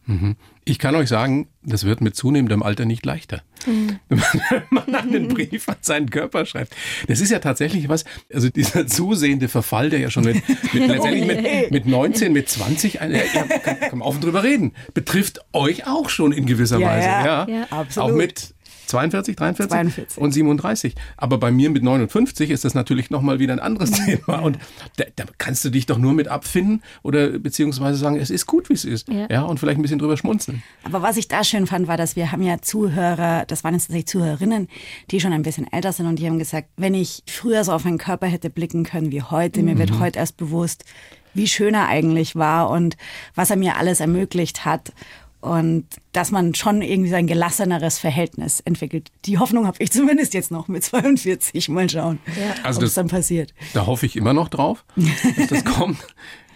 Ich 0.69 0.79
kann 0.79 0.95
euch 0.95 1.07
sagen, 1.09 1.47
das 1.63 1.85
wird 1.85 2.01
mit 2.01 2.15
zunehmendem 2.15 2.61
Alter 2.61 2.85
nicht 2.85 3.05
leichter. 3.05 3.41
Wenn 3.65 4.19
man 4.69 4.93
einen 4.95 5.27
Brief 5.29 5.67
an 5.69 5.75
seinen 5.81 6.09
Körper 6.09 6.45
schreibt. 6.45 6.75
Das 7.07 7.21
ist 7.21 7.29
ja 7.31 7.39
tatsächlich 7.39 7.89
was, 7.89 8.03
also 8.33 8.49
dieser 8.49 8.85
zusehende 8.87 9.47
Verfall, 9.47 9.89
der 9.89 9.99
ja 9.99 10.09
schon 10.09 10.25
mit, 10.25 10.41
mit 10.73 10.87
letztendlich 10.87 11.25
mit, 11.25 11.71
mit 11.71 11.85
19, 11.85 12.33
mit 12.33 12.49
20, 12.49 13.01
ein- 13.01 13.11
ja, 13.11 13.21
kann, 13.23 13.79
kann 13.79 13.99
man 13.99 14.07
offen 14.07 14.21
drüber 14.21 14.43
reden, 14.43 14.73
betrifft 14.93 15.39
euch 15.53 15.87
auch 15.87 16.09
schon 16.09 16.31
in 16.31 16.45
gewisser 16.45 16.79
Ja, 16.79 16.87
Weise. 16.87 17.07
ja. 17.07 17.47
Ja. 17.47 17.67
Absolut. 17.69 18.09
Auch 18.11 18.15
mit 18.15 18.53
42, 18.87 19.35
43 19.35 19.69
42. 19.69 20.17
und 20.17 20.31
37. 20.31 20.95
Aber 21.17 21.37
bei 21.37 21.51
mir 21.51 21.69
mit 21.69 21.83
59 21.83 22.49
ist 22.49 22.65
das 22.65 22.73
natürlich 22.73 23.09
nochmal 23.09 23.39
wieder 23.39 23.53
ein 23.53 23.59
anderes 23.59 23.91
Thema. 24.05 24.39
Und 24.39 24.57
da, 24.97 25.05
da 25.15 25.25
kannst 25.37 25.63
du 25.65 25.69
dich 25.69 25.85
doch 25.85 25.97
nur 25.97 26.13
mit 26.13 26.27
abfinden 26.27 26.81
oder 27.03 27.39
beziehungsweise 27.39 27.97
sagen, 27.97 28.17
es 28.17 28.29
ist 28.29 28.45
gut, 28.45 28.69
wie 28.69 28.73
es 28.73 28.85
ist. 28.85 29.07
Ja. 29.09 29.27
Ja. 29.29 29.41
und 29.43 29.59
vielleicht 29.59 29.79
ein 29.79 29.81
bisschen 29.81 29.99
drüber 29.99 30.17
schmunzeln. 30.17 30.63
Aber 30.83 31.01
was 31.01 31.17
ich 31.17 31.27
da 31.27 31.43
schön 31.43 31.67
fand, 31.67 31.87
war, 31.87 31.97
dass 31.97 32.15
wir 32.15 32.31
haben 32.31 32.41
ja 32.41 32.61
Zuhörer, 32.61 33.45
das 33.45 33.63
waren 33.63 33.73
jetzt 33.73 33.83
tatsächlich 33.83 34.07
Zuhörerinnen, 34.07 34.67
die 35.11 35.19
schon 35.19 35.33
ein 35.33 35.43
bisschen 35.43 35.71
älter 35.71 35.91
sind 35.91 36.07
und 36.07 36.19
die 36.19 36.27
haben 36.27 36.39
gesagt, 36.39 36.69
wenn 36.77 36.93
ich 36.93 37.23
früher 37.27 37.63
so 37.63 37.71
auf 37.71 37.83
meinen 37.85 37.97
Körper 37.97 38.27
hätte 38.27 38.49
blicken 38.49 38.83
können 38.83 39.11
wie 39.11 39.21
heute, 39.21 39.61
mir 39.61 39.77
wird 39.77 39.99
heute 39.99 40.19
erst 40.19 40.37
bewusst, 40.37 40.85
wie 41.33 41.47
schön 41.47 41.73
er 41.73 41.87
eigentlich 41.87 42.35
war 42.35 42.69
und 42.69 42.97
was 43.35 43.49
er 43.49 43.57
mir 43.57 43.77
alles 43.77 43.99
ermöglicht 43.99 44.65
hat. 44.65 44.91
Und 45.39 45.85
dass 46.13 46.31
man 46.31 46.55
schon 46.55 46.81
irgendwie 46.81 47.11
so 47.11 47.15
ein 47.15 47.27
gelasseneres 47.27 47.99
Verhältnis 47.99 48.59
entwickelt. 48.61 49.11
Die 49.25 49.37
Hoffnung 49.37 49.67
habe 49.67 49.77
ich 49.79 49.91
zumindest 49.93 50.33
jetzt 50.33 50.51
noch 50.51 50.67
mit 50.67 50.83
42. 50.83 51.69
Mal 51.69 51.89
schauen, 51.89 52.19
Ja. 52.27 52.55
Also 52.63 52.81
es 52.83 52.95
dann 52.95 53.07
passiert. 53.07 53.53
Da 53.73 53.85
hoffe 53.85 54.05
ich 54.07 54.15
immer 54.15 54.33
noch 54.33 54.49
drauf, 54.49 54.83
dass 55.37 55.47
das 55.47 55.63
kommt. 55.75 55.97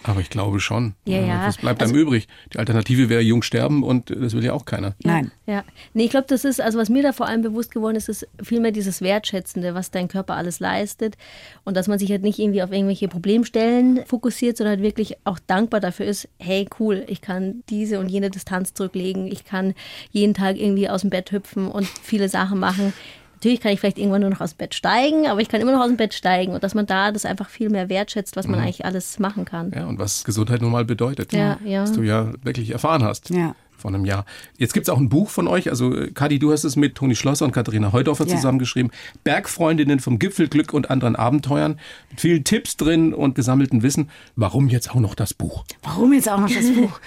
Aber 0.04 0.20
ich 0.20 0.30
glaube 0.30 0.60
schon. 0.60 0.96
Ja, 1.06 1.20
ja. 1.20 1.48
Was 1.48 1.58
bleibt 1.58 1.84
einem 1.84 1.96
übrig? 1.96 2.28
Die 2.54 2.60
Alternative 2.60 3.10
wäre 3.10 3.22
jung 3.22 3.44
sterben 3.44 3.84
und 3.84 4.10
das 4.10 4.34
will 4.34 4.44
ja 4.44 4.54
auch 4.54 4.66
keiner. 4.66 4.96
Nein. 5.04 5.32
Ja, 5.46 5.64
nee, 5.94 6.06
ich 6.06 6.10
glaube, 6.10 6.28
das 6.28 6.44
ist, 6.44 6.60
also 6.60 6.80
was 6.80 6.90
mir 6.90 7.04
da 7.04 7.14
vor 7.14 7.28
allem 7.28 7.42
bewusst 7.42 7.72
geworden 7.72 7.96
ist, 7.96 8.10
ist 8.10 8.28
vielmehr 8.42 8.72
dieses 8.72 9.02
Wertschätzende, 9.02 9.76
was 9.76 9.92
dein 9.92 10.08
Körper 10.08 10.36
alles 10.36 10.60
leistet 10.60 11.18
und 11.64 11.78
dass 11.78 11.88
man 11.88 12.00
sich 12.00 12.10
halt 12.10 12.24
nicht 12.24 12.40
irgendwie 12.40 12.64
auf 12.64 12.72
irgendwelche 12.72 13.08
Problemstellen 13.08 14.06
fokussiert, 14.06 14.58
sondern 14.58 14.78
halt 14.78 14.84
wirklich 14.84 15.18
auch 15.24 15.40
dankbar 15.46 15.80
dafür 15.80 16.08
ist, 16.08 16.28
hey, 16.40 16.68
cool, 16.80 17.04
ich 17.08 17.22
kann 17.22 17.64
diese 17.70 18.00
und 18.00 18.10
jene 18.10 18.30
Distanz 18.30 18.74
zurücklegen, 18.74 19.28
ich 19.28 19.46
kann 19.46 19.74
jeden 20.12 20.34
Tag 20.34 20.58
irgendwie 20.58 20.90
aus 20.90 21.02
dem 21.02 21.10
Bett 21.10 21.32
hüpfen 21.32 21.68
und 21.68 21.88
viele 21.88 22.30
Sachen 22.30 22.60
machen. 22.60 22.94
Natürlich 23.42 23.60
kann 23.60 23.72
ich 23.72 23.80
vielleicht 23.80 23.98
irgendwann 23.98 24.22
nur 24.22 24.30
noch 24.30 24.40
aus 24.40 24.54
dem 24.54 24.58
Bett 24.58 24.76
steigen, 24.76 25.26
aber 25.26 25.42
ich 25.42 25.50
kann 25.50 25.62
immer 25.62 25.72
noch 25.72 25.82
aus 25.82 25.88
dem 25.88 25.98
Bett 25.98 26.14
steigen 26.14 26.54
und 26.54 26.64
dass 26.64 26.76
man 26.76 26.86
da 26.86 27.12
das 27.12 27.26
einfach 27.26 27.50
viel 27.50 27.72
mehr 27.72 27.90
wertschätzt, 27.90 28.36
was 28.36 28.46
man 28.46 28.60
eigentlich 28.60 28.86
alles 28.86 29.18
machen 29.18 29.46
kann. 29.46 29.72
Ja, 29.74 29.88
und 29.88 29.98
was 29.98 30.24
Gesundheit 30.24 30.62
nun 30.62 30.72
mal 30.72 30.86
bedeutet. 30.86 31.34
Ja, 31.34 31.58
ja. 31.66 31.82
Was 31.82 31.92
du 31.92 32.04
ja 32.04 32.34
wirklich 32.44 32.70
erfahren 32.70 33.04
hast. 33.04 33.32
Ja. 33.32 33.56
Vor 33.82 33.90
einem 33.92 34.06
Jahr. 34.06 34.26
Jetzt 34.58 34.74
gibt's 34.74 34.90
auch 34.90 34.98
ein 35.00 35.10
Buch 35.10 35.30
von 35.30 35.48
euch. 35.48 35.70
Also, 35.70 35.96
äh, 35.96 36.12
Kadi, 36.12 36.38
du 36.40 36.52
hast 36.52 36.64
es 36.64 36.76
mit 36.76 36.96
Toni 36.96 37.16
Schlosser 37.16 37.46
und 37.46 37.52
Katharina 37.52 37.92
Heudorfer 37.92 38.28
Ja. 38.28 38.36
zusammengeschrieben. 38.36 38.92
Bergfreundinnen 39.24 40.00
vom 40.00 40.20
Gipfelglück 40.20 40.74
und 40.74 40.90
anderen 40.92 41.16
Abenteuern. 41.16 41.80
Mit 42.12 42.22
vielen 42.22 42.44
Tipps 42.44 42.78
drin 42.78 43.14
und 43.14 43.36
gesammeltem 43.36 43.82
Wissen. 43.84 44.10
Warum 44.36 44.68
jetzt 44.70 44.92
auch 44.92 45.00
noch 45.00 45.16
das 45.16 45.34
Buch? 45.34 45.66
Warum 45.84 46.14
jetzt 46.14 46.30
auch 46.30 46.40
noch 46.40 46.50
das 46.52 46.72
Buch? 46.76 47.00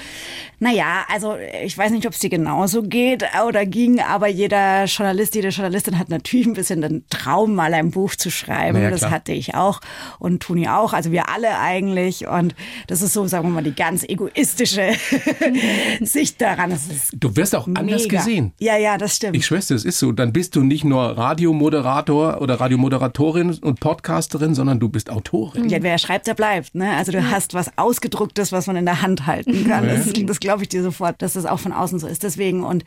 Naja, 0.61 1.04
also 1.12 1.37
ich 1.64 1.76
weiß 1.76 1.90
nicht, 1.93 2.07
ob 2.07 2.12
es 2.14 2.21
dir 2.21 2.31
genauso 2.31 2.83
geht 2.83 3.25
oder 3.47 3.66
ging, 3.66 4.00
aber 4.00 4.28
jeder 4.28 4.85
Journalist, 4.85 5.35
jede 5.35 5.49
Journalistin 5.49 5.99
hat 5.99 6.09
natürlich 6.09 6.47
ein 6.47 6.54
bisschen 6.54 6.81
den 6.81 7.04
Traum, 7.11 7.54
mal 7.54 7.75
ein 7.75 7.90
Buch 7.90 8.14
zu 8.14 8.31
schreiben. 8.31 8.78
Na 8.78 8.85
ja, 8.85 8.90
das 8.90 9.00
klar. 9.00 9.11
hatte 9.11 9.33
ich 9.33 9.54
auch 9.54 9.81
und 10.19 10.43
Toni 10.43 10.69
auch, 10.69 10.93
also 10.93 11.11
wir 11.12 11.28
alle 11.28 11.59
eigentlich. 11.59 12.26
Und 12.26 12.54
das 12.87 13.02
ist 13.02 13.12
so, 13.12 13.26
sagen 13.26 13.49
wir 13.49 13.52
mal, 13.52 13.64
die 13.64 13.75
ganz 13.75 14.04
egoistische 14.04 14.93
Sicht 16.00 16.40
daran. 16.40 16.63
Das 16.71 16.87
ist 16.87 17.12
Du 17.18 17.35
wirst 17.37 17.54
auch 17.54 17.66
anders 17.66 18.02
mega. 18.02 18.18
gesehen. 18.18 18.52
Ja, 18.59 18.76
ja, 18.76 18.99
das 18.99 19.16
stimmt. 19.16 19.37
Ich 19.37 19.47
schwöre, 19.47 19.61
es 19.61 19.71
ist 19.71 19.99
so. 19.99 20.12
Dann 20.12 20.33
bist 20.33 20.56
du 20.56 20.62
nicht 20.62 20.85
nur 20.85 21.02
Radiomoderator 21.16 22.40
oder 22.40 22.61
Radiomoderatorin 22.61 23.59
und 23.61 23.80
Podcasterin, 23.80 24.54
sondern 24.54 24.80
du 24.80 24.88
bist 24.88 25.11
Autorin. 25.11 25.68
Ja, 25.68 25.83
wer 25.83 25.99
schreibt, 25.99 26.26
der 26.26 26.35
bleibt. 26.35 26.75
Ne? 26.75 26.94
Also 26.97 27.12
du 27.12 27.30
hast 27.30 27.54
was 27.54 27.71
Ausgedrucktes, 27.76 28.52
was 28.52 28.66
man 28.66 28.76
in 28.76 28.85
der 28.85 29.02
Hand 29.02 29.26
halten 29.26 29.66
kann. 29.66 29.87
Das, 29.87 30.12
das 30.12 30.40
glaube 30.40 30.62
ich 30.62 30.68
dir 30.68 30.83
sofort, 30.83 31.21
dass 31.23 31.35
das 31.35 31.47
auch 31.47 31.59
von 31.61 31.73
außen 31.73 31.99
so 31.99 32.06
ist. 32.06 32.23
Deswegen, 32.23 32.64
und 32.64 32.85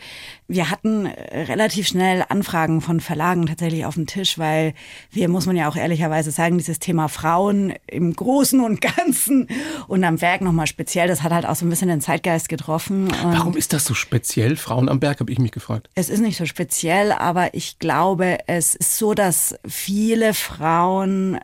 wir 0.48 0.70
hatten 0.70 1.06
äh, 1.06 1.42
relativ 1.44 1.88
schnell 1.88 2.24
Anfragen 2.30 2.82
von 2.82 3.00
Verlagen 3.00 3.46
tatsächlich 3.46 3.86
auf 3.86 3.96
dem 3.96 4.08
Tisch, 4.08 4.38
weil 4.38 4.74
wir, 5.12 5.30
muss 5.30 5.46
man 5.46 5.56
ja 5.56 5.70
auch 5.70 5.76
ehrlicherweise 5.76 6.32
sagen, 6.32 6.58
dieses 6.58 6.80
Thema 6.80 7.08
Frauen 7.08 7.74
im 7.88 8.14
Großen 8.14 8.60
und 8.60 8.82
Ganzen 8.82 9.48
und 9.88 10.04
am 10.04 10.22
Werk 10.22 10.42
nochmal 10.42 10.68
speziell, 10.68 11.08
das 11.08 11.24
hat 11.24 11.32
halt 11.32 11.46
auch 11.46 11.56
so 11.56 11.66
ein 11.66 11.70
bisschen 11.70 11.88
den 11.90 12.02
Zeitgeist 12.02 12.50
getroffen. 12.50 13.06
Und 13.08 13.34
Warum 13.34 13.56
ist 13.56 13.67
das 13.74 13.86
so 13.86 13.94
speziell? 13.94 14.56
Frauen 14.56 14.90
am 14.90 15.00
Berg, 15.00 15.20
habe 15.20 15.32
ich 15.32 15.40
mich 15.40 15.52
gefragt. 15.52 15.90
es 15.96 16.10
ist 16.10 16.20
nicht 16.20 16.38
so 16.38 16.46
speziell, 16.46 17.12
aber 17.12 17.54
ich 17.54 17.80
glaube, 17.80 18.38
es 18.48 18.76
ist 18.76 18.98
so, 18.98 19.14
dass 19.14 19.56
viele 19.68 20.34
Frauen 20.34 21.40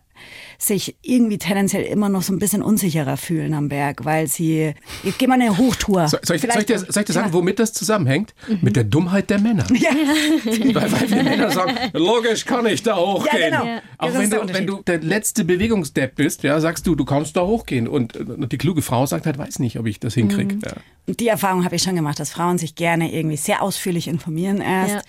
sich 0.64 0.96
irgendwie 1.02 1.38
tendenziell 1.38 1.84
immer 1.84 2.10
noch 2.10 2.22
so 2.22 2.32
ein 2.34 2.40
bisschen 2.40 2.62
unsicherer 2.62 3.18
fühlen 3.18 3.54
am 3.54 3.70
Berg, 3.70 4.06
weil 4.06 4.28
sie, 4.28 4.74
ich 5.04 5.18
gehe 5.18 5.28
mal 5.28 5.36
eine 5.42 5.58
Hochtour. 5.58 6.08
So, 6.08 6.18
soll, 6.24 6.38
ich, 6.38 6.42
soll, 6.42 6.52
ich 6.60 6.66
dir, 6.66 6.80
soll 6.80 7.02
ich 7.02 7.06
dir 7.08 7.14
sagen, 7.14 7.28
Ja. 7.28 7.34
womit 7.34 7.60
das 7.60 7.74
zusammenhängt? 7.74 8.34
Mit 8.62 8.76
der 8.76 8.84
Dummheit 8.86 9.30
der 9.30 9.40
Männer. 9.40 9.66
Ja. 9.74 9.90
weil, 10.74 10.92
weil 10.92 11.10
wir 11.12 11.24
Männer 11.24 11.52
sagen, 11.52 11.76
logisch 11.94 12.46
kann 12.46 12.66
ich 12.66 12.82
da 12.84 12.96
hochgehen. 12.98 13.52
Ja, 13.52 13.60
genau. 13.62 13.66
Ja. 13.66 13.82
Auch 13.98 14.08
Das 14.12 14.18
wenn 14.20 14.30
du, 14.30 14.54
wenn 14.54 14.68
du 14.68 14.82
der 14.88 15.00
letzte 15.00 15.44
Bewegungsdepp 15.44 16.16
bist, 16.16 16.44
ja, 16.44 16.60
sagst 16.60 16.88
du, 16.88 16.96
du 16.96 17.06
kannst 17.06 17.36
da 17.36 17.42
hochgehen. 17.42 17.88
Und, 17.88 18.16
und 18.18 18.52
die 18.52 18.58
kluge 18.58 18.82
Frau 18.82 19.06
sagt 19.06 19.26
halt, 19.26 19.38
weiß 19.38 19.60
nicht, 19.60 19.78
ob 19.80 19.86
ich 19.86 20.00
das 20.00 20.14
hinkriege. 20.14 20.58
Ja. 20.66 20.74
Die 21.20 21.28
Erfahrung 21.28 21.66
habe 21.66 21.76
ich 21.76 21.84
schon 21.84 21.96
gemacht, 21.96 22.18
dass 22.20 22.30
Frauen 22.32 22.58
sich 22.58 22.76
gerne 22.76 23.14
irgendwie 23.14 23.36
sehr 23.36 23.62
ausführlich 23.62 24.08
informieren 24.08 24.62
erst, 24.62 24.94
Ja. 24.96 25.02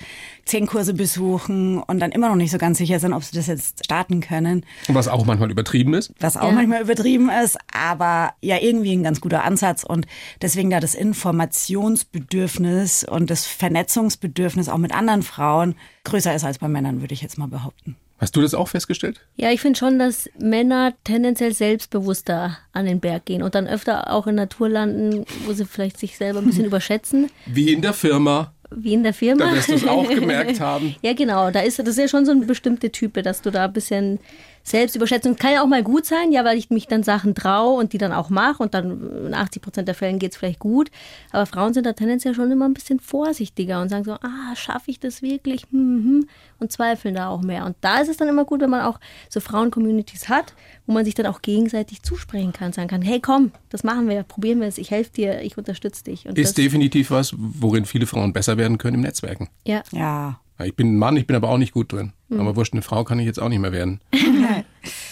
zehn 0.45 0.67
Kurse 0.67 0.93
besuchen 0.93 1.81
und 1.81 2.01
dann 2.01 2.11
immer 2.11 2.29
noch 2.29 2.35
nicht 2.35 2.51
so 2.51 2.59
ganz 2.59 2.79
sicher 2.79 2.99
sind, 2.99 3.13
ob 3.13 3.23
sie 3.23 3.37
das 3.37 3.47
jetzt 3.47 3.85
starten 3.85 4.21
können. 4.21 4.65
Und 4.89 4.95
was 4.97 5.07
auch 5.07 5.25
manchmal 5.25 5.44
übertrieben 5.51 5.95
ist. 5.95 6.13
was 6.21 6.37
auch 6.37 6.49
Ja. 6.49 6.53
manchmal 6.53 6.83
übertrieben 6.83 7.31
ist, 7.45 7.59
aber 7.73 8.33
ja 8.41 8.57
irgendwie 8.61 8.93
ein 8.93 9.03
ganz 9.03 9.21
guter 9.21 9.45
Ansatz 9.45 9.85
und 9.85 10.07
deswegen 10.43 10.71
da 10.71 10.81
das 10.81 10.95
Informationsbedürfnis 10.95 13.05
und 13.05 13.31
das 13.31 13.47
Vernetzungsbedürfnis 13.47 14.69
auch 14.69 14.79
mit 14.79 14.93
anderen 14.95 15.23
Frauen 15.23 15.75
größer 16.05 16.35
ist 16.35 16.45
als 16.45 16.59
bei 16.59 16.69
Männern, 16.69 17.01
würde 17.01 17.15
ich 17.15 17.23
jetzt 17.23 17.39
mal 17.39 17.49
behaupten. 17.49 17.97
Hast 18.19 18.37
du 18.37 18.41
das 18.41 18.55
auch 18.55 18.69
festgestellt? 18.69 19.21
Ja, 19.37 19.51
ich 19.51 19.61
finde 19.61 19.79
schon, 19.79 19.99
dass 19.99 20.31
Männer 20.39 20.95
tendenziell 21.03 21.53
selbstbewusster 21.53 22.57
an 22.73 22.87
den 22.87 23.01
Berg 23.01 23.25
gehen 23.27 23.43
und 23.43 23.55
dann 23.55 23.67
öfter 23.67 24.11
auch 24.13 24.27
in 24.27 24.37
Natur 24.37 24.69
landen, 24.69 25.25
wo 25.47 25.53
sie 25.53 25.65
vielleicht 25.65 25.99
sich 25.99 26.17
selber 26.17 26.39
ein 26.39 26.47
bisschen 26.47 26.65
überschätzen, 26.65 27.31
Wie 27.47 27.73
in 27.73 27.83
der 27.83 27.93
Firma. 27.93 28.53
wie 28.71 28.95
in 28.95 29.03
der 29.03 29.15
Firma. 29.15 29.47
Da 29.47 29.55
wirst 29.55 29.69
du 29.69 29.75
es 29.75 29.87
auch 29.87 30.09
gemerkt 30.09 30.61
haben. 30.61 30.95
Ja, 31.03 31.13
genau. 31.13 31.51
Da 31.51 31.61
ist, 31.61 31.79
das 31.81 31.89
ist 31.89 31.99
ja 31.99 32.09
schon 32.09 32.25
so 32.25 32.33
eine 32.33 32.47
bestimmte 32.47 32.91
Type, 32.91 33.23
dass 33.23 33.43
du 33.43 33.51
da 33.51 33.65
ein 33.65 33.73
bisschen 33.73 34.21
Selbstüberschätzung 34.65 35.37
kann 35.37 35.53
ja 35.53 35.63
auch 35.63 35.67
mal 35.67 35.83
gut 35.83 36.07
sein, 36.07 36.33
ja, 36.33 36.43
weil 36.45 36.57
ich 36.57 36.71
mich 36.71 36.87
dann 36.87 37.03
Sachen 37.03 37.35
traue 37.35 37.79
und 37.79 37.93
die 37.93 37.99
dann 37.99 38.13
auch 38.13 38.31
mache 38.31 38.63
und 38.63 38.73
dann 38.73 39.27
in 39.27 39.35
80 39.35 39.61
Prozent 39.61 39.89
der 39.89 39.95
Fällen 39.95 40.19
geht 40.19 40.33
es 40.33 40.39
vielleicht 40.39 40.59
gut. 40.59 40.91
Aber 41.33 41.45
Frauen 41.45 41.75
sind 41.75 41.85
da 41.85 41.93
tendenziell 41.93 42.35
schon 42.35 42.51
immer 42.51 42.65
ein 42.65 42.73
bisschen 42.73 42.99
vorsichtiger 42.99 43.83
und 43.83 43.91
sagen 43.91 44.05
so, 44.05 44.13
ah, 44.13 44.57
schaffe 44.57 44.91
ich 44.91 44.99
das 44.99 45.21
wirklich? 45.21 45.67
Hm, 45.71 46.05
hm, 46.05 46.29
und 46.59 46.73
zweifeln 46.73 47.15
da 47.15 47.29
auch 47.29 47.43
mehr. 47.43 47.67
Und 47.67 47.77
da 47.83 48.01
ist 48.01 48.09
es 48.09 48.17
dann 48.17 48.29
immer 48.29 48.47
gut, 48.47 48.63
wenn 48.63 48.71
man 48.71 48.81
auch 48.81 48.99
so 49.29 49.41
Frauen-Communities 49.41 50.31
hat, 50.31 50.55
wo 50.87 50.95
man 50.95 51.05
sich 51.05 51.15
dann 51.15 51.27
auch 51.27 51.43
gegenseitig 51.43 52.03
zusprechen 52.03 52.55
kann, 52.55 52.73
sagen 52.73 52.89
kann, 52.89 53.03
hey 53.03 53.21
komm, 53.21 53.53
das 53.69 53.85
machen 53.85 54.09
wir, 54.09 54.23
probieren 54.23 54.61
wir 54.61 54.69
es, 54.69 54.79
ich 54.79 54.91
helfe 54.91 55.13
dir, 55.13 55.43
ich 55.43 55.59
unterstütze 55.59 56.05
dich. 56.05 56.27
Und 56.27 56.39
Ist 56.39 56.49
das, 56.49 56.55
definitiv 56.55 57.11
was, 57.11 57.35
worin 57.37 57.85
viele 57.85 58.07
Frauen 58.07 58.33
besser 58.33 58.57
werden 58.57 58.79
können 58.79 58.95
im 58.95 59.03
Netzwerken. 59.03 59.49
ja, 59.67 59.83
Ja. 59.93 60.41
Ich 60.63 60.77
bin 60.77 60.95
ein 60.95 60.99
Mann, 60.99 61.17
ich 61.17 61.27
bin 61.27 61.35
aber 61.35 61.49
auch 61.49 61.59
nicht 61.59 61.73
gut 61.73 61.93
drin. 61.93 62.13
Hm. 62.29 62.41
Aber 62.41 62.55
wurscht, 62.55 62.75
eine 62.75 62.83
Frau 62.83 63.03
kann 63.03 63.19
ich 63.19 63.27
jetzt 63.27 63.41
auch 63.41 63.49
nicht 63.49 63.59
mehr 63.59 63.73
werden. 63.73 64.01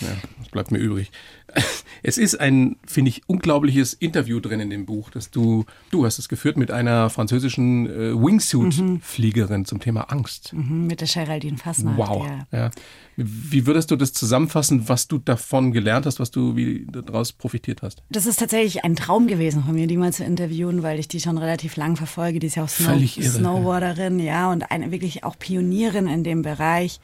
ja, 0.02 0.16
das 0.38 0.48
bleibt 0.48 0.70
mir 0.70 0.78
übrig. 0.78 1.10
Es 2.04 2.18
ist 2.18 2.40
ein, 2.40 2.76
finde 2.84 3.10
ich, 3.10 3.22
unglaubliches 3.28 3.92
Interview 3.92 4.40
drin 4.40 4.58
in 4.58 4.70
dem 4.70 4.86
Buch, 4.86 5.10
dass 5.10 5.30
du, 5.30 5.66
du 5.92 6.04
hast 6.04 6.18
es 6.18 6.28
geführt 6.28 6.56
mit 6.56 6.72
einer 6.72 7.10
französischen 7.10 7.86
äh, 7.86 8.12
Wingsuit-Fliegerin 8.12 9.66
zum 9.66 9.78
Thema 9.78 10.10
Angst. 10.10 10.52
Mhm, 10.52 10.88
mit 10.88 11.00
der 11.00 11.06
Geraldine 11.06 11.58
Fassnacht. 11.58 11.96
Wow. 11.96 12.26
Ja. 12.26 12.58
Ja. 12.58 12.70
Wie 13.16 13.66
würdest 13.66 13.90
du 13.92 13.96
das 13.96 14.12
zusammenfassen, 14.12 14.88
was 14.88 15.06
du 15.06 15.18
davon 15.18 15.70
gelernt 15.70 16.06
hast, 16.06 16.18
was 16.18 16.32
du 16.32 16.56
wie 16.56 16.86
daraus 16.90 17.32
profitiert 17.32 17.82
hast? 17.82 18.02
Das 18.10 18.26
ist 18.26 18.40
tatsächlich 18.40 18.84
ein 18.84 18.96
Traum 18.96 19.28
gewesen 19.28 19.62
von 19.62 19.74
mir, 19.74 19.86
die 19.86 19.96
mal 19.96 20.12
zu 20.12 20.24
interviewen, 20.24 20.82
weil 20.82 20.98
ich 20.98 21.06
die 21.06 21.20
schon 21.20 21.38
relativ 21.38 21.76
lang 21.76 21.94
verfolge. 21.94 22.40
Die 22.40 22.48
ist 22.48 22.56
ja 22.56 22.64
auch 22.64 22.68
Snow 22.68 22.88
Völlig 22.88 23.20
irre, 23.20 23.30
Snowboarderin, 23.30 24.18
ja, 24.18 24.50
und 24.50 24.70
eine 24.70 24.90
wirklich 24.90 25.22
auch 25.22 25.38
Pionierin 25.38 26.08
in 26.08 26.24
dem 26.24 26.42
Bereich. 26.42 27.00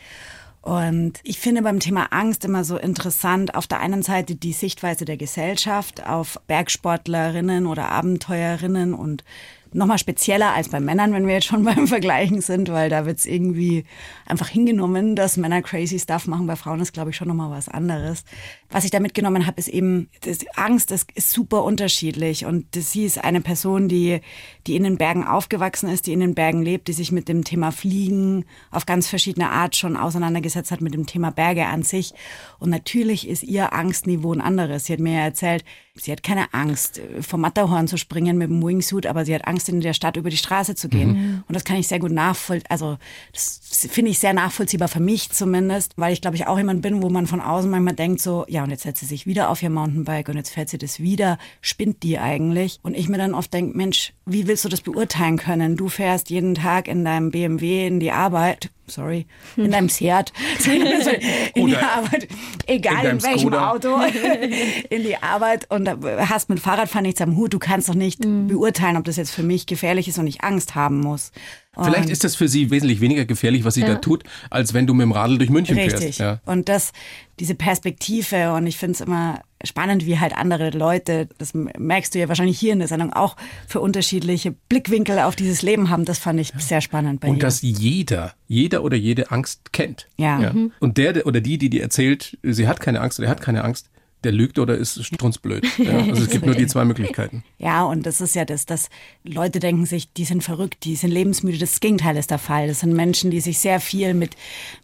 Und 0.68 1.20
ich 1.22 1.38
finde 1.38 1.62
beim 1.62 1.80
Thema 1.80 2.08
Angst 2.10 2.44
immer 2.44 2.62
so 2.62 2.76
interessant, 2.76 3.54
auf 3.54 3.66
der 3.66 3.80
einen 3.80 4.02
Seite 4.02 4.34
die 4.34 4.52
Sichtweise 4.52 5.06
der 5.06 5.16
Gesellschaft 5.16 6.06
auf 6.06 6.38
Bergsportlerinnen 6.46 7.66
oder 7.66 7.88
Abenteuerinnen 7.88 8.92
und 8.92 9.24
nochmal 9.72 9.96
spezieller 9.96 10.52
als 10.52 10.68
bei 10.68 10.78
Männern, 10.78 11.14
wenn 11.14 11.26
wir 11.26 11.32
jetzt 11.32 11.46
schon 11.46 11.64
beim 11.64 11.86
Vergleichen 11.86 12.42
sind, 12.42 12.70
weil 12.70 12.90
da 12.90 13.06
wird 13.06 13.16
es 13.16 13.24
irgendwie 13.24 13.86
einfach 14.28 14.48
hingenommen, 14.48 15.16
dass 15.16 15.36
Männer 15.36 15.62
crazy 15.62 15.98
Stuff 15.98 16.26
machen. 16.26 16.46
Bei 16.46 16.56
Frauen 16.56 16.80
ist, 16.80 16.92
glaube 16.92 17.10
ich, 17.10 17.16
schon 17.16 17.28
nochmal 17.28 17.50
was 17.50 17.68
anderes. 17.68 18.24
Was 18.70 18.84
ich 18.84 18.90
da 18.90 19.00
mitgenommen 19.00 19.46
habe, 19.46 19.58
ist 19.58 19.68
eben, 19.68 20.08
das 20.20 20.38
Angst 20.56 20.90
das 20.90 21.06
ist 21.14 21.30
super 21.30 21.64
unterschiedlich. 21.64 22.44
Und 22.44 22.76
das, 22.76 22.92
sie 22.92 23.04
ist 23.04 23.22
eine 23.22 23.40
Person, 23.40 23.88
die, 23.88 24.20
die 24.66 24.76
in 24.76 24.84
den 24.84 24.98
Bergen 24.98 25.24
aufgewachsen 25.24 25.88
ist, 25.88 26.06
die 26.06 26.12
in 26.12 26.20
den 26.20 26.34
Bergen 26.34 26.62
lebt, 26.62 26.88
die 26.88 26.92
sich 26.92 27.12
mit 27.12 27.28
dem 27.28 27.44
Thema 27.44 27.72
Fliegen 27.72 28.44
auf 28.70 28.86
ganz 28.86 29.08
verschiedene 29.08 29.50
Art 29.50 29.76
schon 29.76 29.96
auseinandergesetzt 29.96 30.70
hat, 30.70 30.80
mit 30.80 30.94
dem 30.94 31.06
Thema 31.06 31.30
Berge 31.30 31.66
an 31.66 31.82
sich. 31.82 32.12
Und 32.58 32.70
natürlich 32.70 33.28
ist 33.28 33.42
ihr 33.42 33.72
Angstniveau 33.72 34.32
ein 34.32 34.40
anderes. 34.40 34.86
Sie 34.86 34.92
hat 34.92 35.00
mir 35.00 35.14
ja 35.14 35.24
erzählt, 35.24 35.64
sie 35.94 36.12
hat 36.12 36.22
keine 36.22 36.52
Angst, 36.54 37.00
vom 37.20 37.40
Matterhorn 37.40 37.88
zu 37.88 37.96
springen 37.96 38.38
mit 38.38 38.50
dem 38.50 38.62
Wingsuit, 38.62 39.06
aber 39.06 39.24
sie 39.24 39.34
hat 39.34 39.46
Angst, 39.46 39.68
in 39.68 39.80
der 39.80 39.94
Stadt 39.94 40.16
über 40.16 40.30
die 40.30 40.36
Straße 40.36 40.74
zu 40.74 40.88
gehen. 40.88 41.12
Mhm. 41.12 41.44
Und 41.46 41.54
das 41.54 41.64
kann 41.64 41.76
ich 41.76 41.88
sehr 41.88 41.98
gut 41.98 42.12
nachvollziehen. 42.12 42.68
Also, 42.68 42.98
das 43.32 43.60
finde 43.90 44.10
ich 44.10 44.17
sehr 44.20 44.32
nachvollziehbar 44.32 44.88
für 44.88 45.00
mich 45.00 45.30
zumindest, 45.30 45.92
weil 45.96 46.12
ich 46.12 46.20
glaube 46.20 46.36
ich 46.36 46.46
auch 46.46 46.58
jemand 46.58 46.82
bin, 46.82 47.02
wo 47.02 47.10
man 47.10 47.26
von 47.26 47.40
außen 47.40 47.70
manchmal 47.70 47.94
denkt 47.94 48.20
so, 48.20 48.44
ja, 48.48 48.64
und 48.64 48.70
jetzt 48.70 48.82
setzt 48.82 49.00
sie 49.00 49.06
sich 49.06 49.26
wieder 49.26 49.50
auf 49.50 49.62
ihr 49.62 49.70
Mountainbike 49.70 50.28
und 50.28 50.36
jetzt 50.36 50.50
fährt 50.50 50.68
sie 50.68 50.78
das 50.78 51.00
wieder. 51.00 51.38
Spinnt 51.60 52.02
die 52.02 52.18
eigentlich? 52.18 52.80
Und 52.82 52.96
ich 52.96 53.08
mir 53.08 53.18
dann 53.18 53.34
oft 53.34 53.52
denke, 53.52 53.76
Mensch, 53.76 54.12
wie 54.28 54.46
willst 54.46 54.64
du 54.64 54.68
das 54.68 54.80
beurteilen 54.80 55.36
können? 55.36 55.76
Du 55.76 55.88
fährst 55.88 56.30
jeden 56.30 56.54
Tag 56.54 56.88
in 56.88 57.04
deinem 57.04 57.30
BMW 57.30 57.86
in 57.86 58.00
die 58.00 58.10
Arbeit, 58.10 58.70
sorry, 58.86 59.26
in 59.56 59.70
deinem 59.70 59.88
Seat, 59.88 60.32
in 61.54 61.66
die 61.66 61.76
Arbeit, 61.76 62.28
egal 62.66 63.04
in, 63.04 63.10
in 63.12 63.22
welchem 63.22 63.38
Skoda. 63.40 63.70
Auto, 63.70 63.98
in 64.90 65.02
die 65.02 65.16
Arbeit 65.16 65.70
und 65.70 65.88
hast 66.28 66.48
mit 66.48 66.60
Fahrradfahren 66.60 67.04
nichts 67.04 67.20
am 67.20 67.36
Hut. 67.36 67.52
Du 67.52 67.58
kannst 67.58 67.88
doch 67.88 67.94
nicht 67.94 68.24
mhm. 68.24 68.48
beurteilen, 68.48 68.96
ob 68.96 69.04
das 69.04 69.16
jetzt 69.16 69.30
für 69.30 69.42
mich 69.42 69.66
gefährlich 69.66 70.08
ist 70.08 70.18
und 70.18 70.26
ich 70.26 70.42
Angst 70.42 70.74
haben 70.74 71.00
muss. 71.00 71.32
Vielleicht 71.80 72.10
ist 72.10 72.24
das 72.24 72.34
für 72.34 72.48
sie 72.48 72.70
wesentlich 72.70 73.00
weniger 73.00 73.24
gefährlich, 73.24 73.64
was 73.64 73.74
sie 73.74 73.82
ja. 73.82 73.88
da 73.88 73.94
tut, 73.96 74.24
als 74.50 74.74
wenn 74.74 74.88
du 74.88 74.94
mit 74.94 75.04
dem 75.04 75.12
Radl 75.12 75.38
durch 75.38 75.50
München 75.50 75.78
Richtig. 75.78 76.00
fährst. 76.00 76.18
Ja. 76.18 76.40
Und 76.44 76.68
das, 76.68 76.92
diese 77.38 77.54
Perspektive 77.54 78.52
und 78.54 78.66
ich 78.66 78.76
finde 78.76 78.94
es 78.94 79.00
immer 79.00 79.42
spannend, 79.64 80.06
wie 80.06 80.18
halt 80.18 80.36
andere 80.36 80.70
Leute, 80.70 81.28
das 81.38 81.52
merkst 81.54 82.14
du 82.14 82.18
ja 82.18 82.28
wahrscheinlich 82.28 82.58
hier 82.58 82.72
in 82.72 82.78
der 82.78 82.88
Sendung 82.88 83.12
auch, 83.12 83.36
für 83.66 83.80
unterschiedliche 83.80 84.52
Blickwinkel 84.68 85.18
auf 85.18 85.36
dieses 85.36 85.62
Leben 85.62 85.90
haben. 85.90 86.04
Das 86.04 86.18
fand 86.18 86.40
ich 86.40 86.52
sehr 86.58 86.80
spannend 86.80 87.20
bei 87.20 87.28
Und 87.28 87.36
ihr. 87.36 87.40
dass 87.40 87.62
jeder, 87.62 88.34
jeder 88.46 88.84
oder 88.84 88.96
jede 88.96 89.30
Angst 89.30 89.72
kennt. 89.72 90.06
Ja. 90.16 90.40
ja. 90.40 90.52
Mhm. 90.52 90.72
Und 90.80 90.98
der 90.98 91.26
oder 91.26 91.40
die, 91.40 91.58
die 91.58 91.70
dir 91.70 91.82
erzählt, 91.82 92.38
sie 92.42 92.68
hat 92.68 92.80
keine 92.80 93.00
Angst 93.00 93.18
oder 93.18 93.28
er 93.28 93.30
hat 93.32 93.40
keine 93.40 93.64
Angst, 93.64 93.90
der 94.24 94.32
lügt 94.32 94.58
oder 94.58 94.76
ist 94.76 95.04
strunzblöd. 95.04 95.66
Ja, 95.78 95.98
also 95.98 96.22
es 96.22 96.30
gibt 96.30 96.44
nur 96.44 96.54
die 96.54 96.66
zwei 96.66 96.84
Möglichkeiten. 96.84 97.44
Ja, 97.58 97.84
und 97.84 98.04
das 98.04 98.20
ist 98.20 98.34
ja 98.34 98.44
das, 98.44 98.66
dass 98.66 98.90
Leute 99.24 99.60
denken 99.60 99.86
sich, 99.86 100.12
die 100.12 100.24
sind 100.24 100.42
verrückt, 100.42 100.84
die 100.84 100.96
sind 100.96 101.10
lebensmüde. 101.10 101.56
Das 101.56 101.80
Gegenteil 101.80 102.16
ist 102.16 102.30
der 102.30 102.38
Fall. 102.38 102.66
Das 102.66 102.80
sind 102.80 102.92
Menschen, 102.94 103.30
die 103.30 103.40
sich 103.40 103.58
sehr 103.58 103.80
viel 103.80 104.14
mit 104.14 104.36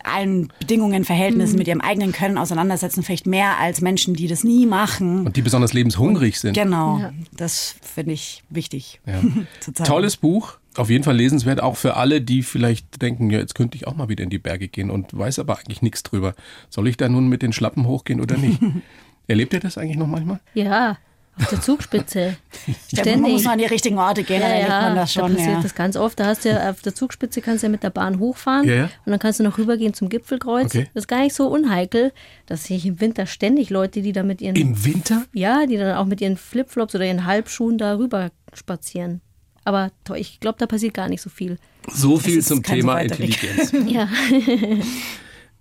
allen 0.03 0.53
Bedingungen, 0.61 1.05
Verhältnissen, 1.05 1.55
mhm. 1.55 1.59
mit 1.59 1.69
ihrem 1.69 1.81
eigenen 1.81 2.13
Können 2.13 2.39
auseinandersetzen, 2.39 3.03
vielleicht 3.03 3.27
mehr 3.27 3.59
als 3.59 3.81
Menschen, 3.81 4.15
die 4.15 4.29
das 4.29 4.45
nie 4.45 4.67
machen. 4.67 5.27
Und 5.27 5.37
die 5.37 5.43
besonders 5.43 5.73
lebenshungrig 5.73 6.39
sind. 6.39 6.55
Genau, 6.55 6.99
ja. 6.99 7.13
das 7.33 7.75
finde 7.83 8.13
ich 8.13 8.45
wichtig. 8.51 9.01
Ja. 9.07 9.21
Tolles 9.85 10.17
Buch, 10.17 10.59
auf 10.77 10.91
jeden 10.91 11.05
Fall 11.05 11.17
lesenswert, 11.17 11.63
auch 11.63 11.77
für 11.77 11.97
alle, 11.97 12.21
die 12.21 12.43
vielleicht 12.43 13.01
denken, 13.01 13.31
ja, 13.31 13.39
jetzt 13.39 13.55
könnte 13.55 13.77
ich 13.77 13.87
auch 13.87 13.95
mal 13.95 14.09
wieder 14.09 14.25
in 14.25 14.31
die 14.31 14.39
Berge 14.39 14.69
gehen 14.69 14.91
und 14.91 15.17
weiß 15.17 15.39
aber 15.39 15.59
eigentlich 15.59 15.83
nichts 15.83 16.03
drüber. 16.03 16.35
Soll 16.69 16.89
ich 16.89 16.97
da 16.97 17.09
nun 17.09 17.29
mit 17.29 17.43
den 17.43 17.53
Schlappen 17.53 17.87
hochgehen 17.87 18.21
oder 18.21 18.37
nicht? 18.37 18.61
Erlebt 19.27 19.53
ihr 19.53 19.61
das 19.61 19.79
eigentlich 19.79 19.97
noch 19.97 20.07
manchmal? 20.07 20.41
Ja, 20.55 20.99
auf 21.37 21.49
der 21.49 21.61
Zugspitze. 21.61 22.37
Ständig. 22.87 23.17
Man 23.21 23.33
muss 23.33 23.47
an 23.47 23.59
die 23.59 23.65
richtigen 23.65 23.99
Orte 23.99 24.23
gehen, 24.23 24.41
ja, 24.41 24.49
dann 24.49 24.57
erlebt 24.57 24.71
man 24.71 24.97
das 24.97 25.13
schon. 25.13 25.31
Da 25.31 25.37
passiert 25.37 25.57
ja. 25.57 25.63
das 25.63 25.75
ganz 25.75 25.97
oft. 25.97 26.21
Da 26.21 26.27
hast 26.27 26.45
du 26.45 26.51
ja 26.51 26.71
auf 26.71 26.83
der 26.83 26.95
Zugspitze 26.95 27.41
kannst 27.41 27.63
du 27.63 27.67
ja 27.67 27.71
mit 27.71 27.83
der 27.83 27.91
Bahn 27.91 28.19
hochfahren 28.21 28.69
ja, 28.69 28.75
ja. 28.75 28.85
und 28.85 29.11
dann 29.11 29.19
kannst 29.19 29.41
du 29.41 29.45
noch 29.45 29.59
rübergehen 29.59 29.95
zum 29.95 30.09
Gipfelkreuz. 30.09 30.67
Okay. 30.67 30.89
Das 30.95 31.03
ist 31.05 31.09
gar 31.09 31.21
nicht 31.21 31.35
so 31.35 31.49
unheikel. 31.49 32.13
Das 32.47 32.65
sehe 32.65 32.77
ich 32.77 32.87
im 32.87 33.01
Winter 33.01 33.27
ständig 33.27 33.71
Leute, 33.71 34.03
die 34.03 34.13
da 34.13 34.23
mit 34.23 34.41
ihren 34.41 34.55
Im 34.55 34.85
Winter? 34.85 35.25
Ja, 35.33 35.67
die 35.67 35.77
dann 35.77 35.97
auch 35.97 36.07
mit 36.07 36.21
ihren 36.21 36.37
Flipflops 36.37 36.95
oder 36.95 37.05
ihren 37.05 37.25
Halbschuhen 37.25 37.79
da 37.79 37.97
rüber 37.97 38.31
spazieren. 38.53 39.21
Aber 39.65 39.91
ich 40.15 40.41
glaube, 40.41 40.59
da 40.59 40.67
passiert 40.67 40.95
gar 40.95 41.09
nicht 41.09 41.23
so 41.23 41.31
viel. 41.31 41.59
So 41.91 42.19
viel 42.19 42.43
zum 42.45 42.63
Thema 42.63 43.01
Intelligenz. 43.01 43.73
ja. 43.87 44.09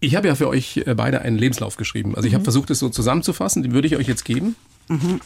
Ich 0.04 0.16
habe 0.16 0.28
ja 0.28 0.36
für 0.36 0.50
euch 0.50 0.78
äh, 0.86 0.96
beide 0.96 1.22
einen 1.22 1.38
Lebenslauf 1.38 1.78
geschrieben. 1.78 2.14
Also 2.16 2.28
ich 2.28 2.34
mhm. 2.34 2.38
habe 2.38 2.44
versucht, 2.44 2.70
es 2.70 2.80
so 2.80 2.90
zusammenzufassen. 2.90 3.64
Den 3.64 3.72
würde 3.72 3.88
ich 3.88 3.96
euch 3.96 4.08
jetzt 4.08 4.26
geben. 4.26 4.58
Mhm. 4.90 5.22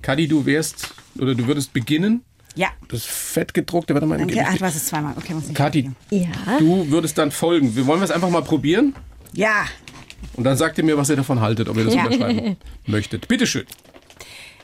Kadi, 0.00 0.28
du 0.28 0.46
wärst 0.46 0.94
oder 1.18 1.34
du 1.34 1.46
würdest 1.46 1.74
beginnen. 1.74 2.22
Ja. 2.54 2.68
Das 2.88 3.04
fettgedruckte, 3.04 3.92
warte 3.92 4.06
mal. 4.06 4.22
Okay, 4.22 4.42
ach, 4.46 4.60
was 4.60 4.76
ist 4.76 4.86
zweimal? 4.86 5.14
Okay, 5.18 5.34
muss 5.34 5.48
ich 5.48 5.54
Kathi, 5.54 5.90
ja. 6.10 6.28
du 6.58 6.88
würdest 6.88 7.18
dann 7.18 7.32
folgen. 7.32 7.76
Wir 7.76 7.86
wollen 7.86 8.00
es 8.02 8.10
einfach 8.10 8.30
mal 8.30 8.42
probieren? 8.42 8.94
Ja. 9.32 9.66
Und 10.34 10.44
dann 10.44 10.56
sagt 10.56 10.78
ihr 10.78 10.84
mir, 10.84 10.96
was 10.96 11.10
ihr 11.10 11.16
davon 11.16 11.40
haltet, 11.40 11.68
ob 11.68 11.76
ihr 11.76 11.84
das 11.84 11.94
ja. 11.94 12.04
unterschreiben 12.04 12.56
möchtet. 12.86 13.28
Bitteschön. 13.28 13.66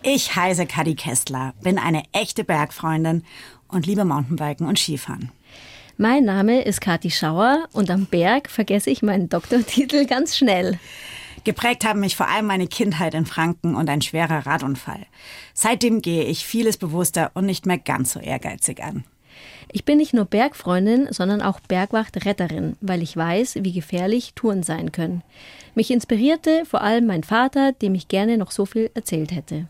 Ich 0.02 0.36
heiße 0.36 0.64
Kadi 0.66 0.94
Kestler, 0.94 1.52
bin 1.62 1.78
eine 1.78 2.04
echte 2.12 2.44
Bergfreundin 2.44 3.24
und 3.68 3.86
liebe 3.86 4.04
Mountainbiken 4.04 4.66
und 4.66 4.78
Skifahren. 4.78 5.32
Mein 6.02 6.24
Name 6.24 6.62
ist 6.62 6.80
Kathi 6.80 7.10
Schauer 7.10 7.68
und 7.74 7.90
am 7.90 8.06
Berg 8.06 8.48
vergesse 8.48 8.88
ich 8.88 9.02
meinen 9.02 9.28
Doktortitel 9.28 10.06
ganz 10.08 10.34
schnell. 10.34 10.78
Geprägt 11.44 11.84
haben 11.84 12.00
mich 12.00 12.16
vor 12.16 12.26
allem 12.26 12.46
meine 12.46 12.68
Kindheit 12.68 13.12
in 13.12 13.26
Franken 13.26 13.74
und 13.74 13.90
ein 13.90 14.00
schwerer 14.00 14.46
Radunfall. 14.46 15.04
Seitdem 15.52 16.00
gehe 16.00 16.24
ich 16.24 16.46
vieles 16.46 16.78
bewusster 16.78 17.30
und 17.34 17.44
nicht 17.44 17.66
mehr 17.66 17.76
ganz 17.76 18.12
so 18.12 18.18
ehrgeizig 18.18 18.82
an. 18.82 19.04
Ich 19.70 19.84
bin 19.84 19.98
nicht 19.98 20.14
nur 20.14 20.24
Bergfreundin, 20.24 21.08
sondern 21.10 21.42
auch 21.42 21.60
Bergwachtretterin, 21.60 22.78
weil 22.80 23.02
ich 23.02 23.14
weiß, 23.14 23.56
wie 23.60 23.72
gefährlich 23.72 24.32
Touren 24.34 24.62
sein 24.62 24.92
können. 24.92 25.22
Mich 25.74 25.90
inspirierte 25.90 26.64
vor 26.64 26.80
allem 26.80 27.04
mein 27.04 27.24
Vater, 27.24 27.72
dem 27.72 27.94
ich 27.94 28.08
gerne 28.08 28.38
noch 28.38 28.52
so 28.52 28.64
viel 28.64 28.90
erzählt 28.94 29.32
hätte. 29.32 29.68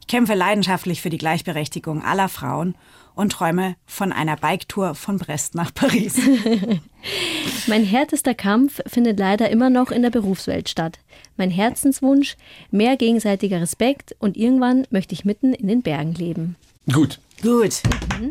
Ich 0.00 0.06
kämpfe 0.06 0.32
leidenschaftlich 0.32 1.02
für 1.02 1.10
die 1.10 1.18
Gleichberechtigung 1.18 2.02
aller 2.02 2.30
Frauen 2.30 2.74
und 3.14 3.32
träume 3.32 3.76
von 3.86 4.12
einer 4.12 4.36
Biketour 4.36 4.94
von 4.94 5.18
Brest 5.18 5.54
nach 5.54 5.72
Paris. 5.74 6.20
mein 7.66 7.84
härtester 7.84 8.34
Kampf 8.34 8.80
findet 8.86 9.18
leider 9.18 9.50
immer 9.50 9.70
noch 9.70 9.90
in 9.90 10.02
der 10.02 10.10
Berufswelt 10.10 10.68
statt. 10.68 10.98
Mein 11.36 11.50
Herzenswunsch, 11.50 12.36
mehr 12.70 12.96
gegenseitiger 12.96 13.60
Respekt 13.60 14.14
und 14.18 14.36
irgendwann 14.36 14.86
möchte 14.90 15.14
ich 15.14 15.24
mitten 15.24 15.54
in 15.54 15.68
den 15.68 15.82
Bergen 15.82 16.14
leben. 16.14 16.56
Gut. 16.92 17.18
Gut. 17.42 17.82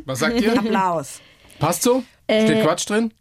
Was 0.06 0.20
sagt 0.20 0.39
ihr? 0.41 0.54
Applaus. 0.58 1.20
Passt 1.60 1.84
so? 1.84 2.04
Steht 2.26 2.50
äh, 2.50 2.63
Quatsch 2.63 2.89
drin? 2.89 3.12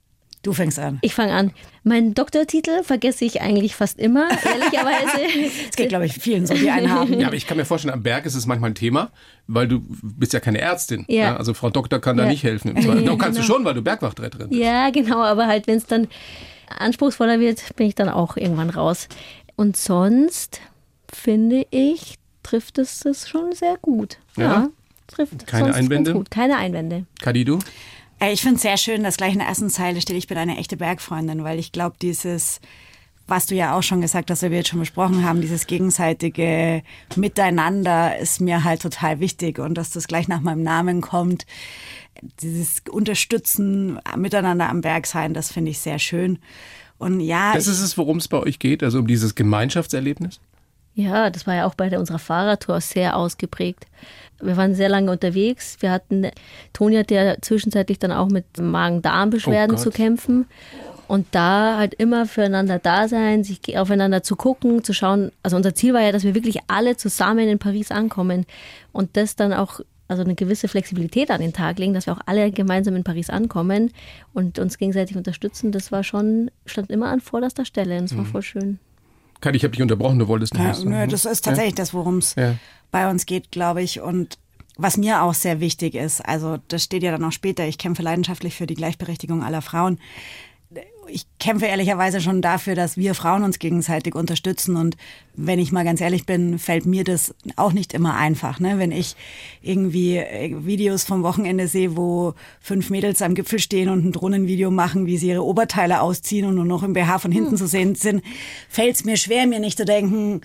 Du 0.43 0.55
fängst 0.55 0.79
an. 0.79 0.99
Ich 1.03 1.15
fange 1.15 1.35
an. 1.35 1.53
Meinen 1.85 2.15
Doktortitel 2.15 2.83
vergesse 2.83 3.27
ich 3.27 3.43
eigentlich 3.43 3.77
fast 3.77 3.99
immer, 3.99 4.29
ehrlicherweise. 4.31 5.51
Es 5.69 5.77
geht, 5.77 5.91
glaube 5.91 6.07
ich, 6.07 6.15
vielen 6.15 6.47
so, 6.47 6.55
die 6.55 6.71
einen 6.71 6.91
haben. 6.91 7.19
Ja, 7.21 7.27
aber 7.27 7.37
ich 7.37 7.47
kann 7.47 7.59
mir 7.59 7.67
vorstellen, 7.67 7.93
am 7.93 8.03
Berg 8.03 8.25
ist 8.25 8.35
es 8.35 8.47
manchmal 8.47 8.71
ein 8.71 8.75
Thema, 8.75 9.11
weil 9.47 9.69
du 9.69 9.83
bist 10.03 10.33
ja 10.33 10.41
keine 10.41 10.61
Ärztin. 10.61 11.05
Ja. 11.09 11.23
ja 11.23 11.37
also 11.37 11.53
Frau 11.53 11.69
Doktor 11.69 12.01
kann 12.01 12.17
ja. 12.17 12.25
da 12.25 12.31
nicht 12.31 12.43
helfen. 12.43 12.75
Im 12.75 12.83
Zweifel. 12.83 13.05
Doch 13.05 13.19
kannst 13.19 13.39
genau. 13.39 13.49
du 13.49 13.55
schon, 13.55 13.65
weil 13.65 13.75
du 13.75 13.83
Bergwachtretterin 13.83 14.49
bist. 14.49 14.61
Ja, 14.61 14.91
genau, 14.91 15.23
aber 15.23 15.47
halt, 15.47 15.67
wenn 15.67 15.77
es 15.77 15.87
dann 15.87 16.09
anspruchsvoller 16.79 17.39
wird, 17.39 17.77
bin 17.77 17.89
ich 17.89 17.95
dann 17.95 18.09
auch 18.09 18.37
irgendwann 18.37 18.71
raus. 18.71 19.09
Und 19.57 19.77
sonst 19.77 20.61
finde 21.13 21.67
ich, 21.71 22.17
trifft 22.43 22.79
es 22.79 23.01
das 23.01 23.29
schon 23.29 23.53
sehr 23.53 23.77
gut. 23.83 24.19
Ja, 24.37 24.45
ja 24.45 24.69
trifft 25.11 25.47
Keine 25.47 25.75
Einwände? 25.75 26.25
Keine 26.31 26.57
Einwände. 26.57 27.05
Kadi, 27.21 27.45
du? 27.45 27.59
Ich 28.23 28.43
finde 28.43 28.57
es 28.57 28.63
sehr 28.63 28.77
schön, 28.77 29.03
dass 29.03 29.17
gleich 29.17 29.33
in 29.33 29.39
der 29.39 29.49
ersten 29.49 29.71
Zeile 29.71 30.01
steht, 30.01 30.17
ich 30.17 30.27
bin 30.27 30.37
eine 30.37 30.59
echte 30.59 30.77
Bergfreundin, 30.77 31.43
weil 31.43 31.59
ich 31.59 31.73
glaube, 31.73 31.97
dieses, 32.03 32.61
was 33.27 33.47
du 33.47 33.55
ja 33.55 33.75
auch 33.75 33.83
schon 33.83 34.03
gesagt 34.03 34.31
hast, 34.31 34.43
was 34.43 34.51
wir 34.51 34.59
jetzt 34.59 34.69
schon 34.69 34.81
besprochen 34.81 35.25
haben, 35.25 35.41
dieses 35.41 35.67
gegenseitige 35.67 36.83
Miteinander 37.17 38.19
ist 38.19 38.41
mir 38.41 38.63
halt 38.63 38.83
total 38.83 39.21
wichtig 39.21 39.59
und 39.59 39.75
dass 39.75 39.91
das 39.91 40.07
gleich 40.07 40.29
nach 40.29 40.41
meinem 40.41 40.63
Namen 40.63 41.01
kommt, 41.01 41.47
dieses 42.43 42.83
Unterstützen, 42.91 43.99
miteinander 44.17 44.69
am 44.69 44.83
Berg 44.83 45.07
sein, 45.07 45.33
das 45.33 45.51
finde 45.51 45.71
ich 45.71 45.79
sehr 45.79 45.99
schön. 45.99 46.39
Und 46.99 47.21
ja. 47.21 47.55
Das 47.55 47.67
ist 47.67 47.81
es, 47.81 47.97
worum 47.97 48.19
es 48.19 48.29
bei 48.29 48.39
euch 48.39 48.59
geht, 48.59 48.83
also 48.83 48.99
um 48.99 49.07
dieses 49.07 49.35
Gemeinschaftserlebnis? 49.35 50.41
Ja, 50.95 51.31
das 51.31 51.47
war 51.47 51.55
ja 51.55 51.67
auch 51.67 51.75
bei 51.75 51.97
unserer 51.99 52.19
Fahrradtour 52.19 52.83
sehr 52.83 53.17
ausgeprägt. 53.17 53.87
Wir 54.43 54.57
waren 54.57 54.75
sehr 54.75 54.89
lange 54.89 55.11
unterwegs. 55.11 55.77
Wir 55.81 55.91
hatten, 55.91 56.27
Toni 56.73 56.97
hatte 56.97 57.15
ja 57.15 57.35
zwischenzeitlich 57.41 57.99
dann 57.99 58.13
auch 58.13 58.29
mit 58.29 58.45
Magen-Darm-Beschwerden 58.59 59.77
oh 59.77 59.79
zu 59.79 59.91
kämpfen. 59.91 60.47
Und 61.09 61.27
da 61.33 61.77
halt 61.77 61.95
immer 61.95 62.25
füreinander 62.27 62.79
da 62.79 63.09
sein, 63.09 63.43
sich 63.43 63.77
aufeinander 63.77 64.23
zu 64.23 64.37
gucken, 64.37 64.85
zu 64.85 64.93
schauen. 64.93 65.33
Also 65.43 65.57
unser 65.57 65.75
Ziel 65.75 65.93
war 65.93 66.03
ja, 66.03 66.13
dass 66.13 66.23
wir 66.23 66.37
wirklich 66.37 66.59
alle 66.69 66.97
zusammen 66.97 67.49
in 67.49 67.59
Paris 67.59 67.91
ankommen 67.91 68.47
und 68.93 69.17
das 69.17 69.35
dann 69.35 69.53
auch, 69.53 69.81
also 70.07 70.23
eine 70.23 70.37
gewisse 70.37 70.69
Flexibilität 70.69 71.33
an 71.33 71.41
den 71.41 71.53
Tag 71.53 71.81
legen, 71.81 71.95
dass 71.95 72.07
wir 72.07 72.13
auch 72.13 72.21
alle 72.27 72.53
gemeinsam 72.53 72.95
in 72.95 73.03
Paris 73.03 73.29
ankommen 73.29 73.93
und 74.35 74.61
uns 74.61 74.79
gegenseitig 74.79 75.17
unterstützen. 75.17 75.73
Das 75.73 75.91
war 75.91 76.05
schon, 76.05 76.51
stand 76.65 76.91
immer 76.91 77.09
an 77.09 77.21
vorderster 77.21 77.65
Stelle 77.65 77.99
und 77.99 78.05
es 78.05 78.17
war 78.17 78.23
mhm. 78.23 78.29
voll 78.29 78.43
schön. 78.43 78.79
Kathi, 79.41 79.57
ich 79.57 79.65
habe 79.65 79.73
dich 79.73 79.83
unterbrochen, 79.83 80.19
du 80.19 80.29
wolltest 80.29 80.55
nicht. 80.55 80.85
Ja, 80.85 80.85
nö, 80.85 81.07
das 81.07 81.25
ist 81.25 81.45
tatsächlich 81.45 81.73
ja? 81.73 81.77
das, 81.77 81.95
worum 81.95 82.19
es 82.19 82.35
ja. 82.35 82.57
bei 82.91 83.11
uns 83.11 83.27
geht, 83.27 83.51
glaube 83.51 83.83
ich. 83.83 84.01
Und 84.01 84.39
was 84.77 84.97
mir 84.97 85.23
auch 85.23 85.35
sehr 85.35 85.61
wichtig 85.61 85.95
ist, 85.95 86.21
also 86.21 86.59
das 86.69 86.85
steht 86.85 87.03
ja 87.03 87.11
dann 87.11 87.25
auch 87.25 87.33
später, 87.33 87.67
ich 87.67 87.79
kämpfe 87.79 88.03
leidenschaftlich 88.03 88.55
für 88.55 88.67
die 88.67 88.75
Gleichberechtigung 88.75 89.43
aller 89.43 89.63
Frauen 89.63 89.99
ich 91.13 91.27
kämpfe 91.39 91.67
ehrlicherweise 91.67 92.21
schon 92.21 92.43
dafür, 92.43 92.75
dass 92.75 92.97
wir 92.97 93.15
Frauen 93.15 93.43
uns 93.43 93.59
gegenseitig 93.59 94.15
unterstützen. 94.15 94.77
Und 94.77 94.97
wenn 95.35 95.59
ich 95.59 95.73
mal 95.73 95.85
ganz 95.85 96.01
ehrlich 96.01 96.27
bin, 96.27 96.59
fällt 96.59 96.87
mir 96.87 97.05
das 97.05 97.35
auch 97.57 97.73
nicht 97.73 97.93
immer 97.95 98.17
einfach. 98.17 98.61
Ne? 98.61 98.79
Wenn 98.79 98.93
ich 98.93 99.17
irgendwie 99.63 100.17
äh, 100.17 100.65
Videos 100.65 101.05
vom 101.05 101.23
Wochenende 101.23 101.69
sehe, 101.69 101.97
wo 101.97 102.35
fünf 102.61 102.91
Mädels 102.91 103.23
am 103.23 103.35
Gipfel 103.35 103.59
stehen 103.59 103.89
und 103.89 104.05
ein 104.05 104.13
Drohnenvideo 104.13 104.71
machen, 104.71 105.07
wie 105.07 105.19
sie 105.19 105.29
ihre 105.29 105.45
Oberteile 105.45 106.01
ausziehen 106.01 106.47
und 106.47 106.55
nur 106.55 106.65
noch 106.65 106.83
im 106.83 106.93
BH 106.93 107.19
von 107.19 107.33
hinten 107.33 107.53
hm. 107.53 107.59
zu 107.59 107.67
sehen 107.67 107.95
sind, 107.95 108.23
fällt 108.69 108.97
es 108.97 109.05
mir 109.05 109.17
schwer, 109.17 109.47
mir 109.47 109.61
nicht 109.61 109.79
zu 109.79 109.85
denken, 109.85 110.43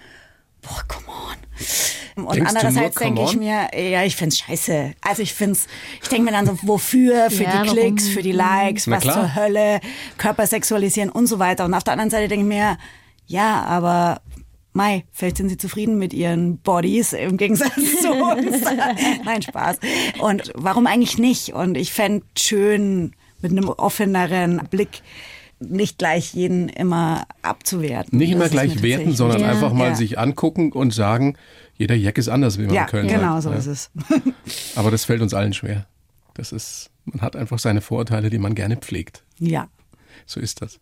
boah, 0.68 0.84
come 0.88 1.06
on. 1.08 2.26
Und 2.26 2.36
Denkst 2.36 2.50
andererseits 2.50 2.96
denke 2.96 3.24
ich 3.24 3.36
mir, 3.36 3.70
ja, 3.78 4.04
ich 4.04 4.16
find's 4.16 4.38
scheiße. 4.38 4.94
Also 5.02 5.22
ich 5.22 5.34
find's, 5.34 5.68
ich 6.02 6.08
denke 6.08 6.26
mir 6.26 6.32
dann 6.32 6.46
so, 6.46 6.58
wofür? 6.62 7.30
Für 7.30 7.44
ja, 7.44 7.64
die 7.64 7.70
Klicks, 7.70 8.04
warum? 8.04 8.14
für 8.14 8.22
die 8.22 8.32
Likes, 8.32 8.88
Na 8.88 8.96
was 8.96 9.04
klar. 9.04 9.16
zur 9.16 9.36
Hölle, 9.36 9.82
Körper 10.18 10.48
sexualisieren 10.48 11.10
und 11.10 11.28
so 11.28 11.40
weiter. 11.40 11.66
Und 11.66 11.74
auf 11.74 11.84
der 11.84 11.94
anderen 11.94 12.10
Seite 12.10 12.28
denke 12.30 12.46
ich 12.46 12.50
mir, 12.50 12.78
ja, 13.28 13.64
aber 13.64 14.22
Mai, 14.72 15.06
vielleicht 15.14 15.38
sind 15.38 15.50
sie 15.50 15.58
zufrieden 15.58 15.98
mit 15.98 16.14
ihren 16.14 16.58
Bodies 16.58 17.14
im 17.14 17.38
Gegensatz 17.38 17.76
zu 18.02 18.12
uns. 18.12 18.62
Nein, 19.24 19.42
Spaß. 19.42 19.78
Und 20.20 20.52
warum 20.56 20.88
eigentlich 20.88 21.18
nicht? 21.18 21.54
Und 21.54 21.76
ich 21.76 21.94
fände 21.94 22.26
schön 22.38 23.14
mit 23.42 23.52
einem 23.52 23.70
offeneren 23.70 24.68
Blick 24.70 25.02
nicht 25.70 25.98
gleich 25.98 26.34
jeden 26.34 26.70
immer 26.70 27.26
abzuwerten. 27.42 28.18
Nicht 28.18 28.32
immer 28.32 28.50
gleich 28.50 28.82
werten, 28.82 29.14
sondern 29.14 29.42
ja. 29.42 29.50
einfach 29.50 29.74
mal 29.74 29.90
ja. 29.90 29.96
sich 29.96 30.20
angucken 30.20 30.72
und 30.72 30.94
sagen, 30.94 31.38
jeder 31.76 31.96
Jack 31.96 32.18
ist 32.18 32.30
anders, 32.30 32.58
wie 32.58 32.66
man 32.66 32.74
ja, 32.74 32.84
in 32.84 32.88
Köln 32.88 33.08
genau 33.08 33.40
sagt. 33.40 33.62
so 33.64 33.72
ist 33.72 33.92
es. 33.92 33.92
Aber 34.76 34.92
das 34.92 35.06
fällt 35.06 35.22
uns 35.22 35.34
allen 35.34 35.54
schwer. 35.54 35.86
Das 36.34 36.52
ist, 36.52 36.92
man 37.06 37.22
hat 37.22 37.36
einfach 37.36 37.60
seine 37.60 37.82
Vorurteile, 37.82 38.30
die 38.30 38.38
man 38.38 38.56
gerne 38.56 38.78
pflegt. 38.78 39.24
Ja. 39.40 39.68
So 40.26 40.40
ist 40.40 40.62
das. 40.62 40.80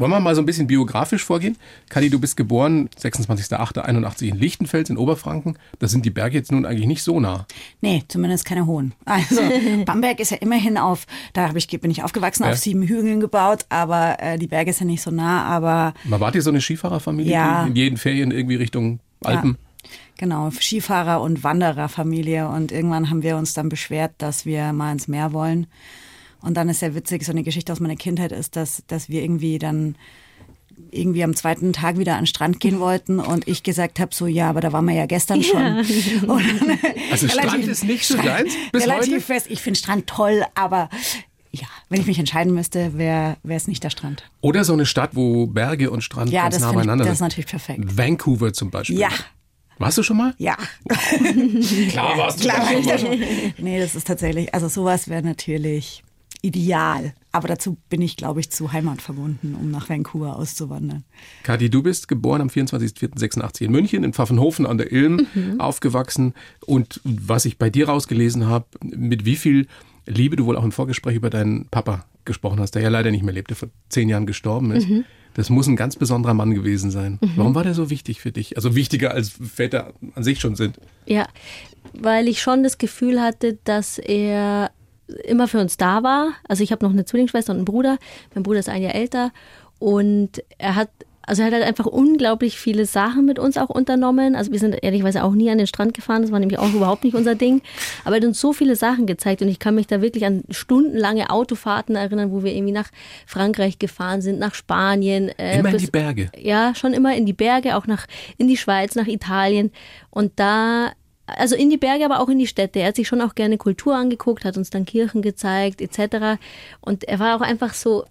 Wollen 0.00 0.12
wir 0.12 0.20
mal 0.20 0.34
so 0.34 0.40
ein 0.40 0.46
bisschen 0.46 0.66
biografisch 0.66 1.22
vorgehen? 1.22 1.58
Kadi, 1.90 2.08
du 2.08 2.18
bist 2.18 2.34
geboren 2.34 2.88
26.08.81 2.98 4.28
in 4.28 4.38
Lichtenfels 4.38 4.88
in 4.88 4.96
Oberfranken. 4.96 5.58
Da 5.78 5.88
sind 5.88 6.06
die 6.06 6.10
Berge 6.10 6.38
jetzt 6.38 6.50
nun 6.50 6.64
eigentlich 6.64 6.86
nicht 6.86 7.02
so 7.02 7.20
nah. 7.20 7.46
Nee, 7.82 8.02
zumindest 8.08 8.46
keine 8.46 8.64
hohen. 8.64 8.94
Also 9.04 9.42
Bamberg 9.84 10.18
ist 10.20 10.30
ja 10.30 10.38
immerhin 10.38 10.78
auf, 10.78 11.06
da 11.34 11.52
ich, 11.54 11.68
bin 11.68 11.90
ich 11.90 12.02
aufgewachsen, 12.02 12.44
ja. 12.44 12.50
auf 12.50 12.56
sieben 12.56 12.80
Hügeln 12.80 13.20
gebaut, 13.20 13.66
aber 13.68 14.16
äh, 14.20 14.38
die 14.38 14.46
Berge 14.46 14.72
sind 14.72 14.86
nicht 14.86 15.02
so 15.02 15.10
nah, 15.10 15.44
aber... 15.44 15.92
Mal 16.04 16.18
wart 16.18 16.34
ihr 16.34 16.40
so 16.40 16.48
eine 16.48 16.62
Skifahrerfamilie? 16.62 17.30
Ja. 17.30 17.66
In 17.66 17.76
jeden 17.76 17.98
Ferien 17.98 18.30
irgendwie 18.30 18.56
Richtung 18.56 19.00
Alpen? 19.22 19.58
Ja. 19.60 19.90
Genau, 20.16 20.48
Skifahrer- 20.48 21.20
und 21.20 21.44
Wandererfamilie. 21.44 22.48
Und 22.48 22.72
irgendwann 22.72 23.10
haben 23.10 23.22
wir 23.22 23.36
uns 23.36 23.52
dann 23.52 23.68
beschwert, 23.68 24.12
dass 24.16 24.46
wir 24.46 24.72
mal 24.72 24.92
ins 24.92 25.08
Meer 25.08 25.34
wollen. 25.34 25.66
Und 26.42 26.54
dann 26.54 26.68
ist 26.68 26.80
sehr 26.80 26.94
witzig, 26.94 27.24
so 27.24 27.32
eine 27.32 27.42
Geschichte 27.42 27.72
aus 27.72 27.80
meiner 27.80 27.96
Kindheit 27.96 28.32
ist, 28.32 28.56
dass, 28.56 28.82
dass 28.86 29.08
wir 29.08 29.22
irgendwie 29.22 29.58
dann 29.58 29.96
irgendwie 30.90 31.22
am 31.22 31.36
zweiten 31.36 31.72
Tag 31.72 31.98
wieder 31.98 32.14
an 32.14 32.22
den 32.22 32.26
Strand 32.26 32.60
gehen 32.60 32.80
wollten 32.80 33.20
und 33.20 33.46
ich 33.48 33.62
gesagt 33.62 34.00
habe 34.00 34.14
so, 34.14 34.26
ja, 34.26 34.48
aber 34.48 34.60
da 34.60 34.72
waren 34.72 34.86
wir 34.86 34.94
ja 34.94 35.06
gestern 35.06 35.42
schon. 35.42 35.60
Ja. 35.60 35.76
also 37.10 37.28
Strand 37.28 37.66
ist 37.66 37.84
nicht 37.84 38.06
so 38.06 38.16
deins 38.16 38.54
bis 38.72 38.84
Relativ 38.84 39.14
heute? 39.14 39.20
fest. 39.20 39.46
Ich 39.50 39.60
finde 39.60 39.78
Strand 39.78 40.06
toll, 40.06 40.44
aber 40.54 40.88
ja, 41.52 41.66
wenn 41.88 42.00
ich 42.00 42.06
mich 42.06 42.18
entscheiden 42.18 42.54
müsste, 42.54 42.96
wäre 42.96 43.36
es 43.48 43.66
nicht 43.66 43.82
der 43.82 43.90
Strand. 43.90 44.24
Oder 44.40 44.64
so 44.64 44.72
eine 44.72 44.86
Stadt, 44.86 45.10
wo 45.14 45.46
Berge 45.46 45.90
und 45.90 46.02
Strand 46.02 46.30
ja, 46.30 46.42
ganz 46.42 46.60
nah 46.60 46.72
beieinander 46.72 47.04
sind. 47.04 47.06
Ja, 47.06 47.10
das 47.10 47.16
ist 47.16 47.20
natürlich 47.20 47.50
perfekt. 47.50 47.98
Vancouver 47.98 48.52
zum 48.52 48.70
Beispiel. 48.70 48.98
Ja, 48.98 49.08
warst 49.78 49.98
du 49.98 50.02
schon 50.02 50.18
mal? 50.18 50.34
Ja. 50.38 50.56
Klar 51.88 52.16
warst 52.18 52.38
du 52.38 52.48
Klar 52.48 52.66
war 52.66 52.78
ich 52.78 52.86
da 52.86 52.98
schon. 52.98 53.18
Nee, 53.58 53.80
das 53.80 53.94
ist 53.94 54.06
tatsächlich, 54.06 54.54
also 54.54 54.68
sowas 54.68 55.08
wäre 55.08 55.22
natürlich 55.22 56.04
ideal. 56.42 57.12
Aber 57.32 57.48
dazu 57.48 57.76
bin 57.88 58.02
ich, 58.02 58.16
glaube 58.16 58.40
ich, 58.40 58.50
zu 58.50 58.72
Heimat 58.72 59.02
verbunden, 59.02 59.54
um 59.54 59.70
nach 59.70 59.88
Vancouver 59.88 60.36
auszuwandern. 60.36 61.04
Kathi, 61.42 61.70
du 61.70 61.82
bist 61.82 62.08
geboren 62.08 62.40
am 62.40 62.48
24.04.86 62.48 63.64
in 63.64 63.72
München, 63.72 64.04
in 64.04 64.12
Pfaffenhofen 64.12 64.66
an 64.66 64.78
der 64.78 64.90
Ilm, 64.92 65.26
mhm. 65.34 65.60
aufgewachsen. 65.60 66.34
Und 66.66 67.00
was 67.04 67.44
ich 67.44 67.58
bei 67.58 67.70
dir 67.70 67.88
rausgelesen 67.88 68.46
habe, 68.46 68.66
mit 68.82 69.24
wie 69.24 69.36
viel 69.36 69.66
Liebe 70.06 70.36
du 70.36 70.46
wohl 70.46 70.56
auch 70.56 70.64
im 70.64 70.72
Vorgespräch 70.72 71.16
über 71.16 71.30
deinen 71.30 71.66
Papa 71.66 72.04
gesprochen 72.24 72.60
hast, 72.60 72.72
der 72.72 72.82
ja 72.82 72.88
leider 72.88 73.10
nicht 73.10 73.22
mehr 73.22 73.34
lebt, 73.34 73.50
der 73.50 73.56
vor 73.56 73.68
zehn 73.88 74.08
Jahren 74.08 74.26
gestorben 74.26 74.72
ist. 74.72 74.88
Mhm. 74.88 75.04
Das 75.34 75.48
muss 75.48 75.68
ein 75.68 75.76
ganz 75.76 75.96
besonderer 75.96 76.34
Mann 76.34 76.54
gewesen 76.54 76.90
sein. 76.90 77.18
Mhm. 77.20 77.32
Warum 77.36 77.54
war 77.54 77.62
der 77.62 77.74
so 77.74 77.90
wichtig 77.90 78.20
für 78.20 78.32
dich? 78.32 78.56
Also 78.56 78.74
wichtiger 78.74 79.12
als 79.12 79.30
Väter 79.30 79.94
an 80.14 80.24
sich 80.24 80.40
schon 80.40 80.56
sind. 80.56 80.78
Ja, 81.06 81.28
weil 81.92 82.28
ich 82.28 82.42
schon 82.42 82.62
das 82.62 82.78
Gefühl 82.78 83.20
hatte, 83.20 83.58
dass 83.64 83.98
er 83.98 84.72
immer 85.24 85.48
für 85.48 85.60
uns 85.60 85.76
da 85.76 86.02
war. 86.02 86.32
Also 86.48 86.62
ich 86.62 86.72
habe 86.72 86.84
noch 86.84 86.92
eine 86.92 87.04
Zwillingsschwester 87.04 87.52
und 87.52 87.58
einen 87.58 87.64
Bruder. 87.64 87.98
Mein 88.34 88.42
Bruder 88.42 88.60
ist 88.60 88.68
ein 88.68 88.82
Jahr 88.82 88.94
älter 88.94 89.32
und 89.78 90.42
er 90.58 90.74
hat 90.74 90.90
also 91.30 91.42
er 91.42 91.46
hat 91.46 91.54
halt 91.54 91.64
einfach 91.64 91.86
unglaublich 91.86 92.58
viele 92.58 92.86
Sachen 92.86 93.24
mit 93.24 93.38
uns 93.38 93.56
auch 93.56 93.68
unternommen. 93.68 94.34
Also 94.34 94.50
wir 94.50 94.58
sind 94.58 94.82
ehrlicherweise 94.82 95.22
auch 95.22 95.32
nie 95.32 95.48
an 95.48 95.58
den 95.58 95.68
Strand 95.68 95.94
gefahren, 95.94 96.22
das 96.22 96.32
war 96.32 96.40
nämlich 96.40 96.58
auch 96.58 96.72
überhaupt 96.74 97.04
nicht 97.04 97.14
unser 97.14 97.36
Ding. 97.36 97.62
Aber 98.04 98.16
er 98.16 98.22
hat 98.22 98.26
uns 98.26 98.40
so 98.40 98.52
viele 98.52 98.74
Sachen 98.74 99.06
gezeigt 99.06 99.40
und 99.40 99.46
ich 99.46 99.60
kann 99.60 99.76
mich 99.76 99.86
da 99.86 100.02
wirklich 100.02 100.26
an 100.26 100.42
stundenlange 100.50 101.30
Autofahrten 101.30 101.94
erinnern, 101.94 102.32
wo 102.32 102.42
wir 102.42 102.52
irgendwie 102.52 102.72
nach 102.72 102.90
Frankreich 103.26 103.78
gefahren 103.78 104.22
sind, 104.22 104.40
nach 104.40 104.54
Spanien. 104.54 105.28
Äh, 105.38 105.60
immer 105.60 105.70
bis, 105.70 105.82
in 105.82 105.86
die 105.86 105.92
Berge. 105.92 106.30
Ja, 106.36 106.74
schon 106.74 106.94
immer 106.94 107.14
in 107.14 107.26
die 107.26 107.32
Berge, 107.32 107.76
auch 107.76 107.86
nach 107.86 108.06
in 108.36 108.48
die 108.48 108.56
Schweiz, 108.56 108.96
nach 108.96 109.06
Italien. 109.06 109.70
Und 110.10 110.32
da 110.34 110.90
also 111.36 111.56
in 111.56 111.70
die 111.70 111.76
Berge, 111.76 112.04
aber 112.04 112.20
auch 112.20 112.28
in 112.28 112.38
die 112.38 112.46
Städte. 112.46 112.80
Er 112.80 112.88
hat 112.88 112.96
sich 112.96 113.08
schon 113.08 113.20
auch 113.20 113.34
gerne 113.34 113.58
Kultur 113.58 113.96
angeguckt, 113.96 114.44
hat 114.44 114.56
uns 114.56 114.70
dann 114.70 114.84
Kirchen 114.84 115.22
gezeigt, 115.22 115.80
etc. 115.80 116.40
Und 116.80 117.04
er 117.04 117.18
war 117.18 117.36
auch 117.36 117.40
einfach 117.40 117.74
so, 117.74 118.04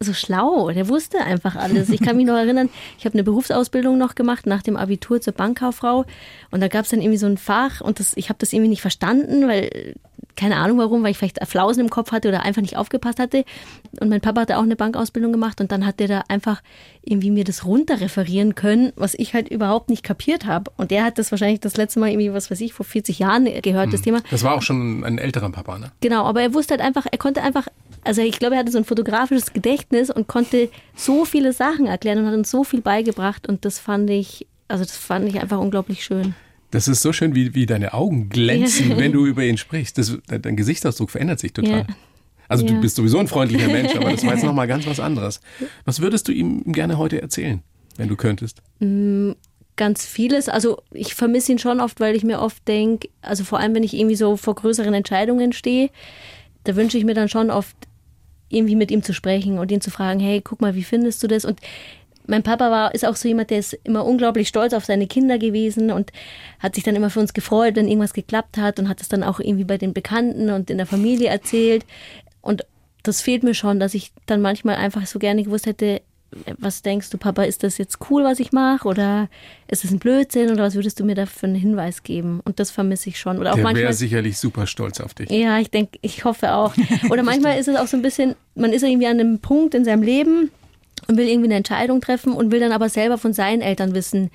so 0.00 0.12
schlau. 0.12 0.70
Der 0.70 0.88
wusste 0.88 1.18
einfach 1.20 1.56
alles. 1.56 1.88
Ich 1.90 2.00
kann 2.00 2.16
mich 2.16 2.26
noch 2.26 2.36
erinnern, 2.36 2.68
ich 2.98 3.04
habe 3.04 3.14
eine 3.14 3.24
Berufsausbildung 3.24 3.96
noch 3.98 4.14
gemacht 4.14 4.46
nach 4.46 4.62
dem 4.62 4.76
Abitur 4.76 5.20
zur 5.20 5.32
Bankkauffrau. 5.32 6.04
Und 6.50 6.60
da 6.60 6.68
gab 6.68 6.84
es 6.84 6.90
dann 6.90 7.00
irgendwie 7.00 7.18
so 7.18 7.26
ein 7.26 7.38
Fach 7.38 7.80
und 7.80 8.00
das, 8.00 8.16
ich 8.16 8.28
habe 8.28 8.38
das 8.38 8.52
irgendwie 8.52 8.70
nicht 8.70 8.82
verstanden, 8.82 9.46
weil 9.46 9.94
keine 10.36 10.56
Ahnung 10.56 10.78
warum, 10.78 11.02
weil 11.02 11.12
ich 11.12 11.18
vielleicht 11.18 11.44
Flausen 11.46 11.80
im 11.84 11.90
Kopf 11.90 12.12
hatte 12.12 12.28
oder 12.28 12.42
einfach 12.42 12.62
nicht 12.62 12.76
aufgepasst 12.76 13.18
hatte. 13.18 13.44
Und 14.00 14.08
mein 14.08 14.20
Papa 14.20 14.42
hatte 14.42 14.58
auch 14.58 14.62
eine 14.62 14.76
Bankausbildung 14.76 15.32
gemacht 15.32 15.60
und 15.60 15.70
dann 15.70 15.86
hat 15.86 16.00
der 16.00 16.08
da 16.08 16.24
einfach 16.28 16.62
irgendwie 17.02 17.30
mir 17.30 17.44
das 17.44 17.64
runterreferieren 17.64 18.54
können, 18.54 18.92
was 18.96 19.14
ich 19.14 19.34
halt 19.34 19.48
überhaupt 19.48 19.90
nicht 19.90 20.02
kapiert 20.02 20.46
habe. 20.46 20.72
Und 20.76 20.90
der 20.90 21.04
hat 21.04 21.18
das 21.18 21.30
wahrscheinlich 21.30 21.60
das 21.60 21.76
letzte 21.76 22.00
Mal 22.00 22.10
irgendwie, 22.10 22.32
was 22.32 22.50
weiß 22.50 22.60
ich, 22.60 22.72
vor 22.72 22.84
40 22.84 23.18
Jahren 23.18 23.44
gehört, 23.62 23.86
hm. 23.86 23.92
das 23.92 24.02
Thema. 24.02 24.20
Das 24.30 24.42
war 24.42 24.54
auch 24.54 24.62
schon 24.62 25.04
ein 25.04 25.18
älterer 25.18 25.50
Papa, 25.50 25.78
ne? 25.78 25.92
Genau, 26.00 26.24
aber 26.24 26.42
er 26.42 26.54
wusste 26.54 26.72
halt 26.72 26.80
einfach, 26.80 27.06
er 27.10 27.18
konnte 27.18 27.42
einfach, 27.42 27.68
also 28.04 28.22
ich 28.22 28.38
glaube, 28.38 28.54
er 28.54 28.60
hatte 28.60 28.72
so 28.72 28.78
ein 28.78 28.84
fotografisches 28.84 29.52
Gedächtnis 29.52 30.10
und 30.10 30.26
konnte 30.26 30.70
so 30.94 31.24
viele 31.24 31.52
Sachen 31.52 31.86
erklären 31.86 32.18
und 32.18 32.26
hat 32.26 32.34
uns 32.34 32.50
so 32.50 32.64
viel 32.64 32.80
beigebracht 32.80 33.48
und 33.48 33.64
das 33.64 33.78
fand 33.78 34.10
ich, 34.10 34.46
also 34.68 34.84
das 34.84 34.96
fand 34.96 35.28
ich 35.28 35.40
einfach 35.40 35.58
unglaublich 35.58 36.04
schön. 36.04 36.34
Das 36.70 36.88
ist 36.88 37.02
so 37.02 37.12
schön, 37.12 37.34
wie, 37.34 37.54
wie 37.54 37.66
deine 37.66 37.94
Augen 37.94 38.28
glänzen, 38.28 38.90
ja. 38.90 38.98
wenn 38.98 39.12
du 39.12 39.26
über 39.26 39.44
ihn 39.44 39.56
sprichst. 39.56 39.96
Das, 39.96 40.18
dein 40.26 40.56
Gesichtsausdruck 40.56 41.10
verändert 41.10 41.38
sich 41.38 41.52
total. 41.52 41.80
Ja. 41.80 41.86
Also 42.48 42.66
ja. 42.66 42.72
du 42.72 42.80
bist 42.80 42.96
sowieso 42.96 43.18
ein 43.18 43.28
freundlicher 43.28 43.68
Mensch, 43.68 43.94
aber 43.94 44.10
das 44.10 44.24
war 44.24 44.34
jetzt 44.34 44.44
nochmal 44.44 44.66
ganz 44.66 44.86
was 44.86 45.00
anderes. 45.00 45.40
Was 45.84 46.00
würdest 46.00 46.28
du 46.28 46.32
ihm 46.32 46.72
gerne 46.72 46.98
heute 46.98 47.22
erzählen, 47.22 47.62
wenn 47.96 48.08
du 48.08 48.16
könntest? 48.16 48.60
Mm, 48.80 49.32
ganz 49.76 50.04
vieles. 50.04 50.48
Also 50.48 50.82
ich 50.92 51.14
vermisse 51.14 51.52
ihn 51.52 51.58
schon 51.58 51.80
oft, 51.80 52.00
weil 52.00 52.16
ich 52.16 52.24
mir 52.24 52.40
oft 52.40 52.66
denke, 52.68 53.08
also 53.22 53.44
vor 53.44 53.60
allem, 53.60 53.74
wenn 53.74 53.82
ich 53.82 53.94
irgendwie 53.94 54.16
so 54.16 54.36
vor 54.36 54.54
größeren 54.54 54.94
Entscheidungen 54.94 55.52
stehe, 55.52 55.90
da 56.64 56.76
wünsche 56.76 56.98
ich 56.98 57.04
mir 57.04 57.14
dann 57.14 57.28
schon 57.28 57.50
oft, 57.50 57.76
irgendwie 58.54 58.76
mit 58.76 58.90
ihm 58.90 59.02
zu 59.02 59.12
sprechen 59.12 59.58
und 59.58 59.70
ihn 59.70 59.80
zu 59.80 59.90
fragen, 59.90 60.20
hey, 60.20 60.40
guck 60.42 60.60
mal, 60.60 60.74
wie 60.74 60.84
findest 60.84 61.22
du 61.22 61.26
das? 61.26 61.44
Und 61.44 61.60
mein 62.26 62.42
Papa 62.42 62.70
war, 62.70 62.94
ist 62.94 63.06
auch 63.06 63.16
so 63.16 63.28
jemand, 63.28 63.50
der 63.50 63.58
ist 63.58 63.74
immer 63.84 64.04
unglaublich 64.04 64.48
stolz 64.48 64.72
auf 64.72 64.84
seine 64.84 65.06
Kinder 65.06 65.38
gewesen 65.38 65.90
und 65.90 66.10
hat 66.58 66.74
sich 66.74 66.84
dann 66.84 66.96
immer 66.96 67.10
für 67.10 67.20
uns 67.20 67.34
gefreut, 67.34 67.76
wenn 67.76 67.88
irgendwas 67.88 68.14
geklappt 68.14 68.56
hat 68.56 68.78
und 68.78 68.88
hat 68.88 69.00
es 69.00 69.08
dann 69.08 69.22
auch 69.22 69.40
irgendwie 69.40 69.64
bei 69.64 69.76
den 69.76 69.92
Bekannten 69.92 70.50
und 70.50 70.70
in 70.70 70.78
der 70.78 70.86
Familie 70.86 71.28
erzählt. 71.28 71.84
Und 72.40 72.64
das 73.02 73.20
fehlt 73.20 73.42
mir 73.42 73.54
schon, 73.54 73.78
dass 73.78 73.94
ich 73.94 74.12
dann 74.26 74.40
manchmal 74.40 74.76
einfach 74.76 75.06
so 75.06 75.18
gerne 75.18 75.42
gewusst 75.42 75.66
hätte, 75.66 76.00
was 76.58 76.82
denkst 76.82 77.10
du, 77.10 77.18
Papa, 77.18 77.44
ist 77.44 77.62
das 77.62 77.78
jetzt 77.78 77.98
cool, 78.10 78.24
was 78.24 78.40
ich 78.40 78.52
mache? 78.52 78.86
Oder 78.88 79.28
ist 79.68 79.84
das 79.84 79.90
ein 79.90 79.98
Blödsinn? 79.98 80.50
Oder 80.50 80.64
was 80.64 80.74
würdest 80.74 81.00
du 81.00 81.04
mir 81.04 81.14
da 81.14 81.26
für 81.26 81.46
einen 81.46 81.56
Hinweis 81.56 82.02
geben? 82.02 82.40
Und 82.44 82.60
das 82.60 82.70
vermisse 82.70 83.08
ich 83.08 83.18
schon. 83.18 83.38
Oder 83.38 83.52
auch 83.52 83.56
Der 83.56 83.74
wäre 83.74 83.92
sicherlich 83.92 84.38
super 84.38 84.66
stolz 84.66 85.00
auf 85.00 85.14
dich. 85.14 85.30
Ja, 85.30 85.58
ich 85.58 85.70
denke, 85.70 85.98
ich 86.02 86.24
hoffe 86.24 86.54
auch. 86.54 86.74
Oder 87.10 87.22
manchmal 87.22 87.58
ist 87.58 87.68
es 87.68 87.76
auch 87.76 87.86
so 87.86 87.96
ein 87.96 88.02
bisschen, 88.02 88.34
man 88.54 88.72
ist 88.72 88.82
irgendwie 88.82 89.06
an 89.06 89.20
einem 89.20 89.38
Punkt 89.38 89.74
in 89.74 89.84
seinem 89.84 90.02
Leben, 90.02 90.50
und 91.08 91.16
will 91.16 91.28
irgendwie 91.28 91.48
eine 91.48 91.56
Entscheidung 91.56 92.00
treffen 92.00 92.32
und 92.32 92.50
will 92.50 92.60
dann 92.60 92.72
aber 92.72 92.88
selber 92.88 93.18
von 93.18 93.32
seinen 93.32 93.60
Eltern 93.60 93.94
wissen, 93.94 94.30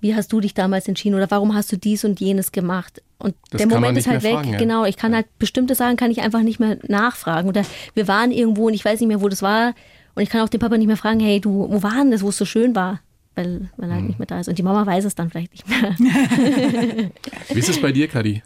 wie 0.00 0.14
hast 0.16 0.32
du 0.32 0.40
dich 0.40 0.52
damals 0.52 0.88
entschieden 0.88 1.14
oder 1.14 1.30
warum 1.30 1.54
hast 1.54 1.70
du 1.70 1.76
dies 1.76 2.04
und 2.04 2.20
jenes 2.20 2.50
gemacht? 2.50 3.02
Und 3.18 3.36
das 3.50 3.58
der 3.58 3.68
Moment 3.68 3.96
ist 3.96 4.08
halt 4.08 4.24
weg. 4.24 4.34
Fragen, 4.34 4.52
ja. 4.52 4.58
Genau, 4.58 4.84
ich 4.84 4.96
kann 4.96 5.14
halt 5.14 5.26
bestimmte 5.38 5.76
Sachen 5.76 5.96
kann 5.96 6.10
ich 6.10 6.22
einfach 6.22 6.40
nicht 6.40 6.58
mehr 6.58 6.78
nachfragen. 6.88 7.48
Oder 7.48 7.64
wir 7.94 8.08
waren 8.08 8.32
irgendwo 8.32 8.66
und 8.66 8.74
ich 8.74 8.84
weiß 8.84 8.98
nicht 8.98 9.08
mehr, 9.08 9.20
wo 9.20 9.28
das 9.28 9.42
war. 9.42 9.74
Und 10.14 10.22
ich 10.22 10.28
kann 10.28 10.42
auch 10.42 10.48
den 10.48 10.60
Papa 10.60 10.76
nicht 10.76 10.86
mehr 10.86 10.96
fragen, 10.96 11.20
hey, 11.20 11.40
du, 11.40 11.68
wo 11.70 11.82
war 11.82 11.96
denn 11.96 12.10
das, 12.10 12.22
wo 12.22 12.28
es 12.28 12.36
so 12.36 12.44
schön 12.44 12.74
war? 12.74 13.00
Weil, 13.34 13.70
weil 13.78 13.88
er 13.88 13.94
halt 13.94 14.00
hm. 14.00 14.06
nicht 14.08 14.18
mehr 14.18 14.26
da 14.26 14.40
ist. 14.40 14.48
Und 14.48 14.58
die 14.58 14.62
Mama 14.62 14.84
weiß 14.84 15.04
es 15.04 15.14
dann 15.14 15.30
vielleicht 15.30 15.52
nicht 15.52 15.68
mehr. 15.68 15.96
wie 17.48 17.58
ist 17.58 17.68
es 17.68 17.80
bei 17.80 17.92
dir, 17.92 18.08
Kadi? 18.08 18.42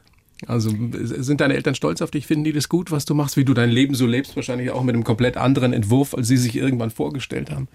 Also 0.46 0.70
sind 0.92 1.40
deine 1.40 1.54
Eltern 1.54 1.74
stolz 1.74 2.02
auf 2.02 2.10
dich? 2.10 2.26
Finden 2.26 2.44
die 2.44 2.52
das 2.52 2.68
gut, 2.68 2.90
was 2.90 3.04
du 3.04 3.14
machst, 3.14 3.36
wie 3.36 3.44
du 3.44 3.54
dein 3.54 3.70
Leben 3.70 3.94
so 3.94 4.06
lebst? 4.06 4.36
Wahrscheinlich 4.36 4.70
auch 4.70 4.82
mit 4.82 4.94
einem 4.94 5.02
komplett 5.02 5.36
anderen 5.36 5.72
Entwurf, 5.72 6.14
als 6.14 6.28
sie 6.28 6.36
sich 6.36 6.56
irgendwann 6.56 6.90
vorgestellt 6.90 7.50
haben. 7.50 7.68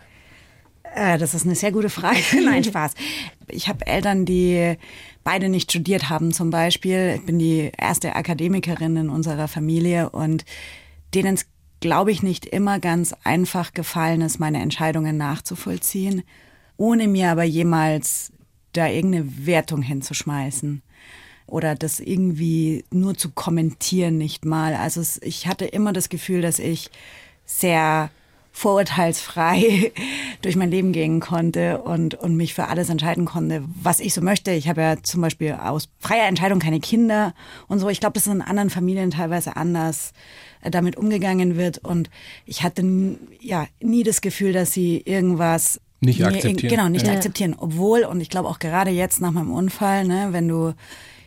Äh, 0.95 1.17
das 1.17 1.33
ist 1.33 1.45
eine 1.45 1.55
sehr 1.55 1.71
gute 1.71 1.89
Frage. 1.89 2.19
Nein, 2.45 2.63
Spaß. 2.63 2.93
Ich 3.47 3.67
habe 3.67 3.87
Eltern, 3.87 4.25
die 4.25 4.75
beide 5.23 5.49
nicht 5.49 5.71
studiert 5.71 6.09
haben 6.09 6.31
zum 6.31 6.49
Beispiel. 6.49 7.15
Ich 7.17 7.25
bin 7.25 7.39
die 7.39 7.71
erste 7.77 8.15
Akademikerin 8.15 8.95
in 8.95 9.09
unserer 9.09 9.47
Familie 9.47 10.09
und 10.09 10.45
denen 11.15 11.35
es, 11.35 11.45
glaube 11.81 12.11
ich, 12.11 12.23
nicht 12.23 12.45
immer 12.45 12.79
ganz 12.79 13.13
einfach 13.23 13.73
gefallen 13.73 14.21
ist, 14.21 14.39
meine 14.39 14.61
Entscheidungen 14.61 15.17
nachzuvollziehen, 15.17 16.23
ohne 16.77 17.07
mir 17.07 17.29
aber 17.29 17.43
jemals 17.43 18.31
da 18.71 18.87
irgendeine 18.87 19.45
Wertung 19.45 19.81
hinzuschmeißen 19.81 20.81
oder 21.47 21.75
das 21.75 21.99
irgendwie 21.99 22.85
nur 22.91 23.17
zu 23.17 23.31
kommentieren, 23.31 24.17
nicht 24.17 24.45
mal. 24.45 24.75
Also 24.75 25.01
ich 25.21 25.47
hatte 25.47 25.65
immer 25.65 25.91
das 25.91 26.07
Gefühl, 26.07 26.41
dass 26.41 26.59
ich 26.59 26.89
sehr 27.45 28.09
vorurteilsfrei 28.51 29.91
durch 30.41 30.55
mein 30.55 30.71
Leben 30.71 30.91
gehen 30.91 31.19
konnte 31.19 31.79
und, 31.79 32.15
und 32.15 32.35
mich 32.35 32.53
für 32.53 32.67
alles 32.67 32.89
entscheiden 32.89 33.25
konnte, 33.25 33.63
was 33.81 33.99
ich 33.99 34.13
so 34.13 34.21
möchte. 34.21 34.51
Ich 34.51 34.67
habe 34.67 34.81
ja 34.81 34.95
zum 35.01 35.21
Beispiel 35.21 35.53
aus 35.53 35.89
freier 35.99 36.27
Entscheidung 36.27 36.59
keine 36.59 36.79
Kinder 36.79 37.33
und 37.67 37.79
so. 37.79 37.89
Ich 37.89 37.99
glaube, 37.99 38.13
dass 38.13 38.27
in 38.27 38.41
anderen 38.41 38.69
Familien 38.69 39.11
teilweise 39.11 39.55
anders 39.55 40.13
äh, 40.61 40.69
damit 40.69 40.97
umgegangen 40.97 41.57
wird. 41.57 41.79
Und 41.79 42.09
ich 42.45 42.63
hatte 42.63 43.17
ja 43.39 43.67
nie 43.79 44.03
das 44.03 44.21
Gefühl, 44.21 44.53
dass 44.53 44.73
sie 44.73 45.01
irgendwas 45.05 45.79
nicht 46.01 46.23
akzeptieren. 46.23 46.69
Genau, 46.69 46.89
nicht 46.89 47.07
ja. 47.07 47.13
akzeptieren. 47.13 47.55
Obwohl, 47.57 48.03
und 48.03 48.21
ich 48.21 48.29
glaube 48.29 48.49
auch 48.49 48.59
gerade 48.59 48.91
jetzt 48.91 49.21
nach 49.21 49.31
meinem 49.31 49.51
Unfall, 49.51 50.05
ne, 50.05 50.29
wenn 50.31 50.47
du 50.47 50.73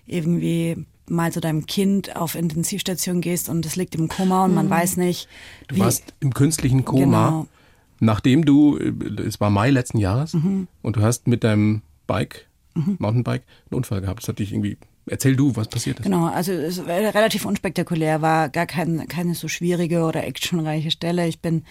irgendwie 0.06 0.84
mal 1.08 1.32
zu 1.32 1.40
deinem 1.40 1.66
Kind 1.66 2.16
auf 2.16 2.34
Intensivstation 2.34 3.20
gehst 3.20 3.48
und 3.48 3.66
es 3.66 3.76
liegt 3.76 3.94
im 3.94 4.08
Koma 4.08 4.44
und 4.44 4.50
mhm. 4.50 4.56
man 4.56 4.70
weiß 4.70 4.96
nicht. 4.96 5.28
Du 5.68 5.78
warst 5.78 6.14
im 6.20 6.32
künstlichen 6.32 6.84
Koma, 6.84 7.28
genau. 7.28 7.46
nachdem 8.00 8.44
du, 8.44 8.78
äh, 8.78 8.92
es 9.22 9.40
war 9.40 9.50
Mai 9.50 9.70
letzten 9.70 9.98
Jahres, 9.98 10.34
mhm. 10.34 10.68
und 10.82 10.96
du 10.96 11.02
hast 11.02 11.26
mit 11.26 11.44
deinem 11.44 11.82
Bike, 12.06 12.46
mhm. 12.74 12.96
Mountainbike, 12.98 13.42
einen 13.70 13.76
Unfall 13.76 14.00
gehabt. 14.00 14.22
Das 14.22 14.28
hat 14.28 14.38
dich 14.38 14.52
irgendwie 14.52 14.78
Erzähl 15.06 15.36
du, 15.36 15.54
was 15.54 15.68
passiert 15.68 15.98
ist. 15.98 16.04
Genau, 16.04 16.26
also 16.26 16.52
es 16.52 16.78
war 16.86 16.96
relativ 16.96 17.44
unspektakulär, 17.44 18.22
war 18.22 18.48
gar 18.48 18.66
kein, 18.66 19.06
keine 19.06 19.34
so 19.34 19.48
schwierige 19.48 20.04
oder 20.04 20.24
actionreiche 20.24 20.90
Stelle. 20.90 21.28
Ich 21.28 21.40
bin 21.40 21.64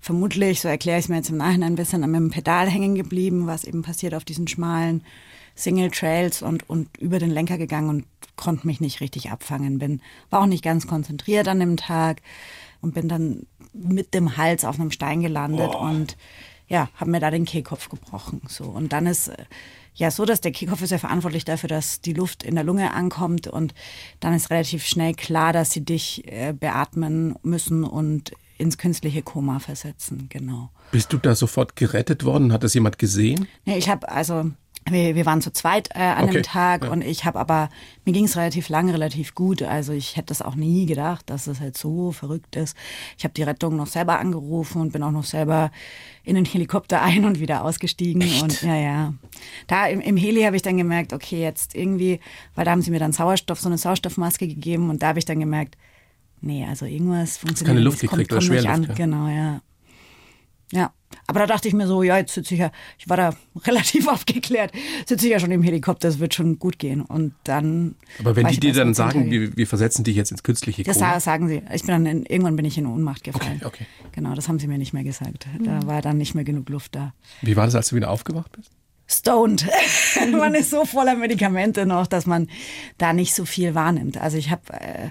vermutlich, 0.00 0.60
so 0.62 0.68
erkläre 0.68 0.98
ich 0.98 1.04
es 1.04 1.08
mir 1.10 1.16
jetzt 1.16 1.28
im 1.28 1.36
Nachhinein 1.36 1.72
ein 1.72 1.76
bisschen, 1.76 2.02
an 2.04 2.10
meinem 2.10 2.30
Pedal 2.30 2.70
hängen 2.70 2.94
geblieben, 2.94 3.46
was 3.46 3.64
eben 3.64 3.82
passiert 3.82 4.14
auf 4.14 4.24
diesen 4.24 4.48
schmalen 4.48 5.02
Single 5.60 5.90
Trails 5.90 6.42
und, 6.42 6.68
und 6.68 6.96
über 6.98 7.18
den 7.18 7.30
Lenker 7.30 7.58
gegangen 7.58 7.88
und 7.88 8.06
konnte 8.36 8.66
mich 8.66 8.80
nicht 8.80 9.00
richtig 9.00 9.30
abfangen. 9.30 9.78
Bin, 9.78 10.00
war 10.30 10.42
auch 10.42 10.46
nicht 10.46 10.64
ganz 10.64 10.86
konzentriert 10.86 11.48
an 11.48 11.60
dem 11.60 11.76
Tag 11.76 12.22
und 12.80 12.94
bin 12.94 13.08
dann 13.08 13.46
mit 13.72 14.14
dem 14.14 14.36
Hals 14.36 14.64
auf 14.64 14.80
einem 14.80 14.90
Stein 14.90 15.20
gelandet 15.20 15.70
oh. 15.74 15.78
und 15.78 16.16
ja, 16.68 16.88
habe 16.94 17.10
mir 17.10 17.20
da 17.20 17.30
den 17.30 17.44
Kehlkopf 17.44 17.88
gebrochen. 17.88 18.42
So. 18.48 18.64
Und 18.64 18.92
dann 18.92 19.06
ist 19.06 19.28
äh, 19.28 19.44
ja 19.94 20.10
so, 20.10 20.24
dass 20.24 20.40
der 20.40 20.52
Kehlkopf 20.52 20.82
ist 20.82 20.90
ja 20.90 20.98
verantwortlich 20.98 21.44
dafür, 21.44 21.68
dass 21.68 22.00
die 22.00 22.12
Luft 22.12 22.44
in 22.44 22.54
der 22.54 22.64
Lunge 22.64 22.92
ankommt 22.94 23.48
und 23.48 23.74
dann 24.20 24.34
ist 24.34 24.50
relativ 24.50 24.84
schnell 24.84 25.14
klar, 25.14 25.52
dass 25.52 25.72
sie 25.72 25.84
dich 25.84 26.26
äh, 26.26 26.52
beatmen 26.52 27.34
müssen 27.42 27.84
und 27.84 28.32
ins 28.56 28.78
künstliche 28.78 29.22
Koma 29.22 29.58
versetzen, 29.58 30.26
genau. 30.28 30.70
Bist 30.92 31.12
du 31.12 31.18
da 31.18 31.34
sofort 31.34 31.76
gerettet 31.76 32.24
worden? 32.24 32.52
Hat 32.52 32.62
das 32.62 32.74
jemand 32.74 32.98
gesehen? 32.98 33.48
Nee, 33.64 33.78
ich 33.78 33.88
habe 33.88 34.08
also 34.08 34.50
wir, 34.88 35.14
wir 35.14 35.26
waren 35.26 35.40
zu 35.40 35.52
zweit 35.52 35.90
äh, 35.94 36.00
an 36.00 36.24
okay. 36.24 36.34
dem 36.34 36.42
Tag 36.42 36.84
ja. 36.84 36.90
und 36.90 37.02
ich 37.02 37.24
habe 37.24 37.38
aber, 37.38 37.68
mir 38.04 38.12
ging 38.12 38.24
es 38.24 38.36
relativ 38.36 38.68
lang, 38.68 38.90
relativ 38.90 39.34
gut. 39.34 39.62
Also 39.62 39.92
ich 39.92 40.16
hätte 40.16 40.26
das 40.26 40.42
auch 40.42 40.54
nie 40.54 40.86
gedacht, 40.86 41.28
dass 41.28 41.46
es 41.46 41.60
halt 41.60 41.76
so 41.76 42.12
verrückt 42.12 42.56
ist. 42.56 42.76
Ich 43.18 43.24
habe 43.24 43.34
die 43.34 43.42
Rettung 43.42 43.76
noch 43.76 43.86
selber 43.86 44.18
angerufen 44.18 44.80
und 44.80 44.92
bin 44.92 45.02
auch 45.02 45.10
noch 45.10 45.24
selber 45.24 45.70
in 46.24 46.34
den 46.34 46.44
Helikopter 46.44 47.02
ein 47.02 47.24
und 47.24 47.40
wieder 47.40 47.64
ausgestiegen. 47.64 48.22
Echt? 48.22 48.42
Und 48.42 48.62
ja, 48.62 48.76
ja. 48.76 49.14
Da 49.66 49.86
im, 49.86 50.00
im 50.00 50.16
Heli 50.16 50.42
habe 50.42 50.56
ich 50.56 50.62
dann 50.62 50.76
gemerkt, 50.76 51.12
okay, 51.12 51.40
jetzt 51.40 51.74
irgendwie, 51.74 52.20
weil 52.54 52.64
da 52.64 52.70
haben 52.70 52.82
sie 52.82 52.90
mir 52.90 53.00
dann 53.00 53.12
Sauerstoff, 53.12 53.60
so 53.60 53.68
eine 53.68 53.78
Sauerstoffmaske 53.78 54.48
gegeben 54.48 54.90
und 54.90 55.02
da 55.02 55.08
habe 55.08 55.18
ich 55.18 55.24
dann 55.24 55.40
gemerkt, 55.40 55.76
nee, 56.40 56.64
also 56.64 56.86
irgendwas 56.86 57.36
funktioniert. 57.36 57.76
Keine 57.76 57.84
Luft 57.84 58.00
gekriegt 58.00 58.32
oder 58.32 58.40
Schwerluft. 58.40 58.68
An. 58.68 58.82
Ja. 58.84 58.94
Genau, 58.94 59.28
ja. 59.28 59.60
Ja, 60.72 60.92
aber 61.26 61.40
da 61.40 61.46
dachte 61.46 61.68
ich 61.68 61.74
mir 61.74 61.86
so, 61.86 62.02
ja, 62.02 62.16
jetzt 62.16 62.34
sitze 62.34 62.54
ich 62.54 62.60
ja, 62.60 62.70
ich 62.98 63.08
war 63.08 63.16
da 63.16 63.34
relativ 63.64 64.08
aufgeklärt, 64.08 64.72
sitze 65.06 65.26
ich 65.26 65.32
ja 65.32 65.40
schon 65.40 65.50
im 65.50 65.62
Helikopter, 65.62 66.08
es 66.08 66.18
wird 66.18 66.34
schon 66.34 66.58
gut 66.58 66.78
gehen. 66.78 67.02
Und 67.02 67.34
dann. 67.44 67.96
Aber 68.18 68.36
wenn 68.36 68.46
die 68.48 68.60
dir 68.60 68.72
dann 68.72 68.94
sagen, 68.94 69.30
wir, 69.30 69.56
wir, 69.56 69.66
versetzen 69.66 70.04
dich 70.04 70.16
jetzt 70.16 70.30
ins 70.30 70.42
künstliche 70.42 70.82
Das 70.82 70.98
Koma. 70.98 71.20
sagen 71.20 71.48
sie. 71.48 71.62
Ich 71.72 71.82
bin 71.82 71.88
dann 71.88 72.06
in, 72.06 72.26
irgendwann 72.26 72.56
bin 72.56 72.64
ich 72.64 72.78
in 72.78 72.86
Ohnmacht 72.86 73.24
gefallen. 73.24 73.60
Okay, 73.64 73.84
okay. 73.84 73.86
Genau, 74.12 74.34
das 74.34 74.48
haben 74.48 74.58
sie 74.58 74.66
mir 74.66 74.78
nicht 74.78 74.92
mehr 74.92 75.04
gesagt. 75.04 75.46
Da 75.64 75.86
war 75.86 76.02
dann 76.02 76.18
nicht 76.18 76.34
mehr 76.34 76.44
genug 76.44 76.68
Luft 76.68 76.94
da. 76.94 77.14
Wie 77.42 77.56
war 77.56 77.64
das, 77.64 77.74
als 77.74 77.88
du 77.88 77.96
wieder 77.96 78.10
aufgewacht 78.10 78.52
bist? 78.52 78.70
Stoned. 79.06 79.66
man 80.32 80.54
ist 80.54 80.70
so 80.70 80.84
voller 80.84 81.16
Medikamente 81.16 81.84
noch, 81.84 82.06
dass 82.06 82.26
man 82.26 82.48
da 82.98 83.12
nicht 83.12 83.34
so 83.34 83.44
viel 83.44 83.74
wahrnimmt. 83.74 84.18
Also 84.18 84.36
ich 84.36 84.50
habe 84.50 84.72
äh, 84.72 85.10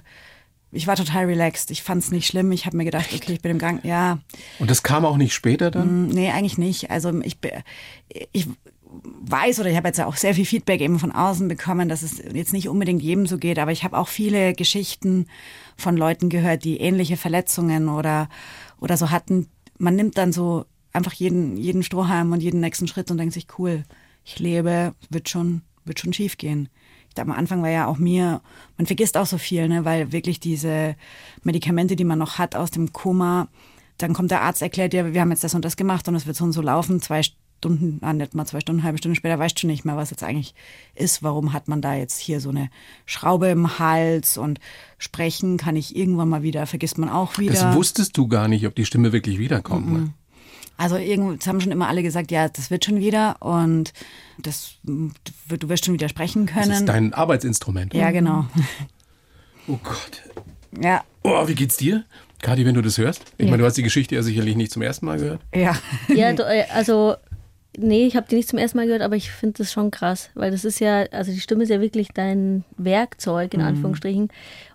ich 0.72 0.88
war 0.88 0.96
total 0.96 1.26
relaxed. 1.26 1.72
Ich 1.72 1.84
fand 1.84 2.04
es 2.04 2.12
nicht 2.12 2.28
schlimm. 2.28 2.52
Ich 2.52 2.66
habe 2.66 2.78
mir 2.78 2.86
gedacht, 2.86 3.10
okay, 3.14 3.34
ich 3.34 3.42
bin 3.42 3.52
im 3.52 3.58
Gang. 3.58 3.84
Ja. 3.84 4.20
Und 4.60 4.70
das 4.70 4.84
kam 4.84 5.06
auch 5.06 5.18
nicht 5.18 5.34
später 5.34 5.72
dann? 5.72 6.08
Mm, 6.08 6.10
nee, 6.10 6.30
eigentlich 6.30 6.58
nicht. 6.58 6.92
Also 6.92 7.20
ich, 7.22 7.38
ich 8.32 8.48
weiß 9.02 9.60
oder 9.60 9.70
ich 9.70 9.78
habe 9.78 9.88
jetzt 9.88 10.00
auch 10.02 10.16
sehr 10.16 10.36
viel 10.36 10.46
Feedback 10.46 10.82
eben 10.82 11.00
von 11.00 11.12
außen 11.12 11.48
bekommen, 11.48 11.90
dass 11.90 12.04
es 12.04 12.22
jetzt 12.34 12.54
nicht 12.54 12.70
unbedingt 12.70 13.02
jedem 13.02 13.26
so 13.26 13.38
geht, 13.38 13.60
aber 13.60 13.72
ich 13.72 13.84
habe 13.84 13.98
auch 13.98 14.08
viele 14.08 14.54
Geschichten 14.54 15.28
von 15.78 15.98
Leuten 15.98 16.30
gehört, 16.30 16.64
die 16.64 16.80
ähnliche 16.80 17.18
Verletzungen 17.18 17.90
oder, 17.90 18.30
oder 18.80 18.98
so 18.98 19.10
hatten. 19.10 19.48
Man 19.78 19.96
nimmt 19.96 20.18
dann 20.18 20.32
so 20.32 20.66
einfach 20.94 21.14
jeden, 21.14 21.58
jeden 21.58 21.84
Strohhalm 21.84 22.32
und 22.32 22.42
jeden 22.42 22.60
nächsten 22.60 22.88
Schritt 22.88 23.10
und 23.12 23.18
denkt 23.18 23.34
sich, 23.34 23.48
cool, 23.58 23.84
ich 24.24 24.40
lebe, 24.40 24.94
wird 25.10 25.30
schon, 25.30 25.62
wird 25.86 26.00
schon 26.00 26.14
schief 26.14 26.38
gehen 26.38 26.70
am 27.20 27.32
Anfang 27.32 27.62
war 27.62 27.70
ja 27.70 27.88
auch 27.88 27.98
mir, 27.98 28.42
man 28.78 28.86
vergisst 28.86 29.18
auch 29.18 29.26
so 29.26 29.38
viel, 29.38 29.68
ne, 29.68 29.86
weil 29.86 30.12
wirklich 30.12 30.40
diese 30.40 30.96
Medikamente, 31.44 31.96
die 31.96 32.04
man 32.04 32.20
noch 32.20 32.38
hat 32.38 32.56
aus 32.56 32.72
dem 32.72 32.94
Koma, 32.94 33.48
dann 33.98 34.14
kommt 34.14 34.32
der 34.32 34.42
Arzt, 34.42 34.62
erklärt 34.62 34.94
dir, 34.94 35.14
wir 35.14 35.22
haben 35.22 35.32
jetzt 35.32 35.44
das 35.44 35.54
und 35.54 35.66
das 35.66 35.76
gemacht 35.76 36.08
und 36.08 36.16
es 36.16 36.26
wird 36.26 36.38
so 36.38 36.44
und 36.46 36.54
so 36.54 36.62
laufen, 36.62 37.02
zwei 37.02 37.22
Stunden, 37.60 38.00
ah, 38.02 38.14
nicht 38.14 38.34
mal 38.34 38.46
zwei 38.46 38.62
Stunden, 38.62 38.80
eine 38.80 38.86
halbe 38.86 38.98
Stunde 39.00 39.18
später 39.18 39.38
weißt 39.38 39.62
du 39.62 39.68
nicht 39.68 39.84
mehr, 39.84 39.98
was 39.98 40.12
jetzt 40.12 40.24
eigentlich 40.24 40.56
ist. 40.96 41.24
Warum 41.24 41.52
hat 41.52 41.68
man 41.68 41.82
da 41.82 41.94
jetzt 41.94 42.18
hier 42.18 42.40
so 42.40 42.50
eine 42.50 42.70
Schraube 43.06 43.48
im 43.48 43.80
Hals 43.80 44.38
und 44.38 44.60
sprechen 44.98 45.58
kann 45.58 45.76
ich 45.76 45.96
irgendwann 45.96 46.30
mal 46.30 46.42
wieder, 46.42 46.66
vergisst 46.68 46.98
man 46.98 47.10
auch 47.10 47.38
wieder. 47.38 47.54
Das 47.54 47.76
wusstest 47.76 48.18
du 48.18 48.28
gar 48.28 48.48
nicht, 48.48 48.66
ob 48.66 48.76
die 48.76 48.86
Stimme 48.86 49.12
wirklich 49.12 49.40
wiederkommt. 49.40 49.88
Mm 49.88 49.96
-mm. 49.96 50.00
Ne? 50.00 50.14
Also 50.80 50.96
irgendwie 50.96 51.46
haben 51.46 51.60
schon 51.60 51.74
immer 51.74 51.90
alle 51.90 52.02
gesagt, 52.02 52.32
ja, 52.32 52.48
das 52.48 52.72
wird 52.72 52.86
schon 52.86 53.02
wieder 53.02 53.36
und 53.42 53.92
das, 54.38 54.76
du 54.84 55.12
wirst 55.68 55.84
schon 55.84 55.94
wieder 55.94 56.08
sprechen 56.08 56.46
können. 56.46 56.70
Das 56.70 56.80
ist 56.80 56.88
dein 56.88 57.14
Arbeitsinstrument. 57.14 57.94
Ja, 57.94 58.12
genau. 58.12 58.46
Oh 59.68 59.78
Gott. 59.84 60.24
Ja. 60.82 61.04
Oh, 61.22 61.48
wie 61.50 61.54
geht's 61.54 61.76
dir? 61.76 62.06
Kati, 62.42 62.66
wenn 62.66 62.76
du 62.76 62.82
das 62.82 62.98
hörst? 62.98 63.24
Ich 63.38 63.46
ja. 63.46 63.52
meine, 63.52 63.62
du 63.62 63.68
hast 63.68 63.76
die 63.76 63.84
Geschichte 63.84 64.16
ja 64.16 64.24
sicherlich 64.24 64.56
nicht 64.56 64.72
zum 64.72 64.82
ersten 64.82 65.06
Mal 65.06 65.20
gehört. 65.20 65.42
Ja. 65.54 65.76
Ja, 66.08 66.30
äh, 66.50 66.64
also 66.74 67.16
nee, 67.78 68.08
ich 68.08 68.16
habe 68.16 68.28
die 68.30 68.36
nicht 68.36 68.48
zum 68.48 68.58
ersten 68.58 68.78
Mal 68.78 68.86
gehört, 68.86 69.02
aber 69.02 69.18
ich 69.18 69.32
finde 69.32 69.58
das 69.58 69.74
schon 69.74 69.92
krass, 69.92 70.30
weil 70.34 70.50
das 70.50 70.64
ist 70.64 70.80
ja, 70.80 71.02
also 71.12 71.34
die 71.34 71.42
Stimme 71.42 71.64
ist 71.64 71.70
ja 71.70 71.82
wirklich 71.82 72.08
dein 72.14 72.64
Werkzeug 72.78 73.54
in 73.54 73.60
mhm. 73.60 73.68
Anführungsstrichen 73.68 74.30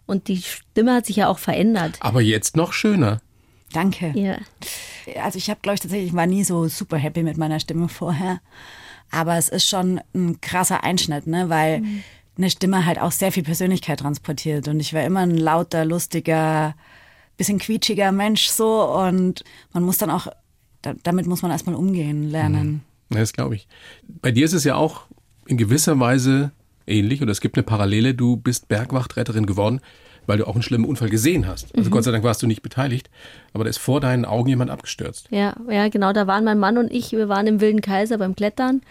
und 0.04 0.28
die 0.28 0.42
Stimme 0.42 0.94
hat 0.94 1.06
sich 1.06 1.16
ja 1.16 1.28
auch 1.28 1.38
verändert. 1.38 1.96
Aber 2.00 2.20
jetzt 2.20 2.56
noch 2.56 2.74
schöner. 2.74 3.22
Danke. 3.74 4.12
Ja. 4.14 4.38
Also 5.20 5.36
ich 5.36 5.50
habe, 5.50 5.60
glaube 5.60 5.74
ich, 5.74 5.80
tatsächlich, 5.80 6.10
ich 6.10 6.14
war 6.14 6.26
nie 6.26 6.44
so 6.44 6.68
super 6.68 6.96
happy 6.96 7.22
mit 7.22 7.36
meiner 7.36 7.58
Stimme 7.60 7.88
vorher. 7.88 8.40
Aber 9.10 9.36
es 9.36 9.48
ist 9.48 9.68
schon 9.68 10.00
ein 10.14 10.40
krasser 10.40 10.84
Einschnitt, 10.84 11.26
ne? 11.26 11.48
weil 11.48 11.80
mhm. 11.80 12.02
eine 12.38 12.50
Stimme 12.50 12.86
halt 12.86 13.00
auch 13.00 13.12
sehr 13.12 13.32
viel 13.32 13.42
Persönlichkeit 13.42 14.00
transportiert. 14.00 14.68
Und 14.68 14.80
ich 14.80 14.94
war 14.94 15.02
immer 15.02 15.20
ein 15.20 15.36
lauter, 15.36 15.84
lustiger, 15.84 16.74
bisschen 17.36 17.58
quietschiger 17.58 18.12
Mensch 18.12 18.46
so. 18.46 18.84
Und 18.84 19.44
man 19.72 19.82
muss 19.82 19.98
dann 19.98 20.10
auch, 20.10 20.28
damit 21.02 21.26
muss 21.26 21.42
man 21.42 21.50
erstmal 21.50 21.74
umgehen 21.74 22.30
lernen. 22.30 22.82
Mhm. 23.10 23.16
Das 23.16 23.32
glaube 23.32 23.56
ich. 23.56 23.66
Bei 24.22 24.30
dir 24.30 24.44
ist 24.44 24.52
es 24.52 24.64
ja 24.64 24.76
auch 24.76 25.02
in 25.46 25.56
gewisser 25.56 25.98
Weise 25.98 26.52
ähnlich 26.86 27.22
oder 27.22 27.32
es 27.32 27.40
gibt 27.40 27.56
eine 27.56 27.64
Parallele. 27.64 28.14
Du 28.14 28.36
bist 28.36 28.68
Bergwachtretterin 28.68 29.46
geworden 29.46 29.80
weil 30.26 30.38
du 30.38 30.46
auch 30.46 30.54
einen 30.54 30.62
schlimmen 30.62 30.84
Unfall 30.84 31.10
gesehen 31.10 31.46
hast. 31.46 31.74
Also 31.76 31.88
mhm. 31.88 31.92
Gott 31.92 32.04
sei 32.04 32.10
Dank 32.10 32.24
warst 32.24 32.42
du 32.42 32.46
nicht 32.46 32.62
beteiligt, 32.62 33.10
aber 33.52 33.64
da 33.64 33.70
ist 33.70 33.78
vor 33.78 34.00
deinen 34.00 34.24
Augen 34.24 34.48
jemand 34.48 34.70
abgestürzt. 34.70 35.28
Ja, 35.30 35.54
ja, 35.68 35.88
genau. 35.88 36.12
Da 36.12 36.26
waren 36.26 36.44
mein 36.44 36.58
Mann 36.58 36.78
und 36.78 36.92
ich, 36.92 37.12
wir 37.12 37.28
waren 37.28 37.46
im 37.46 37.60
Wilden 37.60 37.80
Kaiser 37.80 38.18
beim 38.18 38.34
Klettern. 38.34 38.82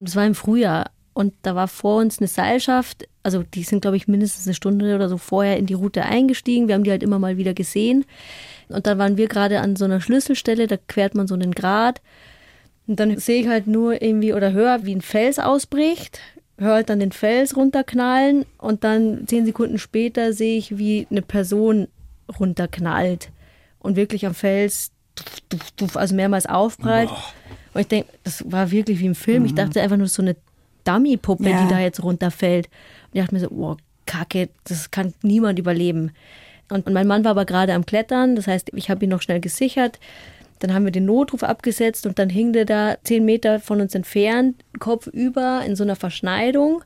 Das 0.00 0.16
war 0.16 0.26
im 0.26 0.34
Frühjahr. 0.34 0.90
Und 1.12 1.34
da 1.42 1.54
war 1.54 1.68
vor 1.68 2.00
uns 2.00 2.18
eine 2.18 2.28
Seilschaft, 2.28 3.06
also 3.22 3.42
die 3.42 3.64
sind, 3.64 3.82
glaube 3.82 3.96
ich, 3.96 4.08
mindestens 4.08 4.46
eine 4.46 4.54
Stunde 4.54 4.94
oder 4.94 5.08
so 5.08 5.18
vorher 5.18 5.58
in 5.58 5.66
die 5.66 5.74
Route 5.74 6.04
eingestiegen. 6.04 6.68
Wir 6.68 6.74
haben 6.74 6.84
die 6.84 6.90
halt 6.90 7.02
immer 7.02 7.18
mal 7.18 7.36
wieder 7.36 7.52
gesehen. 7.52 8.04
Und 8.68 8.86
dann 8.86 8.98
waren 8.98 9.16
wir 9.16 9.28
gerade 9.28 9.60
an 9.60 9.76
so 9.76 9.84
einer 9.84 10.00
Schlüsselstelle, 10.00 10.66
da 10.66 10.76
quert 10.76 11.14
man 11.14 11.26
so 11.26 11.34
einen 11.34 11.52
Grat. 11.52 12.00
Und 12.86 13.00
dann 13.00 13.18
sehe 13.18 13.42
ich 13.42 13.48
halt 13.48 13.66
nur 13.66 14.00
irgendwie 14.00 14.32
oder 14.32 14.52
höre, 14.52 14.84
wie 14.84 14.94
ein 14.94 15.02
Fels 15.02 15.38
ausbricht 15.38 16.20
höre 16.60 16.74
halt 16.74 16.90
dann 16.90 17.00
den 17.00 17.12
Fels 17.12 17.56
runterknallen 17.56 18.44
und 18.58 18.84
dann 18.84 19.26
zehn 19.26 19.46
Sekunden 19.46 19.78
später 19.78 20.32
sehe 20.32 20.58
ich, 20.58 20.78
wie 20.78 21.06
eine 21.10 21.22
Person 21.22 21.88
runterknallt 22.38 23.30
und 23.78 23.96
wirklich 23.96 24.26
am 24.26 24.34
Fels, 24.34 24.92
also 25.94 26.14
mehrmals 26.14 26.46
aufprallt. 26.46 27.10
Und 27.72 27.80
ich 27.80 27.88
denke, 27.88 28.08
das 28.24 28.44
war 28.50 28.70
wirklich 28.70 29.00
wie 29.00 29.06
im 29.06 29.14
Film. 29.14 29.40
Mhm. 29.40 29.46
Ich 29.46 29.54
dachte 29.54 29.80
einfach 29.80 29.96
nur 29.96 30.08
so 30.08 30.22
eine 30.22 30.36
Dummy-Puppe, 30.84 31.48
ja. 31.48 31.62
die 31.62 31.68
da 31.68 31.80
jetzt 31.80 32.02
runterfällt. 32.02 32.66
Und 32.66 33.14
ich 33.14 33.20
dachte 33.20 33.34
mir 33.34 33.40
so, 33.40 33.50
oh, 33.50 33.76
Kacke, 34.06 34.48
das 34.64 34.90
kann 34.90 35.14
niemand 35.22 35.58
überleben. 35.58 36.12
Und 36.68 36.88
mein 36.90 37.06
Mann 37.06 37.24
war 37.24 37.32
aber 37.32 37.44
gerade 37.44 37.74
am 37.74 37.86
Klettern, 37.86 38.36
das 38.36 38.46
heißt, 38.46 38.70
ich 38.74 38.90
habe 38.90 39.04
ihn 39.04 39.10
noch 39.10 39.22
schnell 39.22 39.40
gesichert. 39.40 39.98
Dann 40.60 40.72
haben 40.72 40.84
wir 40.84 40.92
den 40.92 41.06
Notruf 41.06 41.42
abgesetzt 41.42 42.06
und 42.06 42.18
dann 42.18 42.30
hing 42.30 42.52
der 42.52 42.64
da 42.64 42.96
zehn 43.02 43.24
Meter 43.24 43.60
von 43.60 43.80
uns 43.80 43.94
entfernt, 43.94 44.62
Kopf 44.78 45.06
über 45.08 45.62
in 45.66 45.74
so 45.74 45.82
einer 45.82 45.96
Verschneidung. 45.96 46.84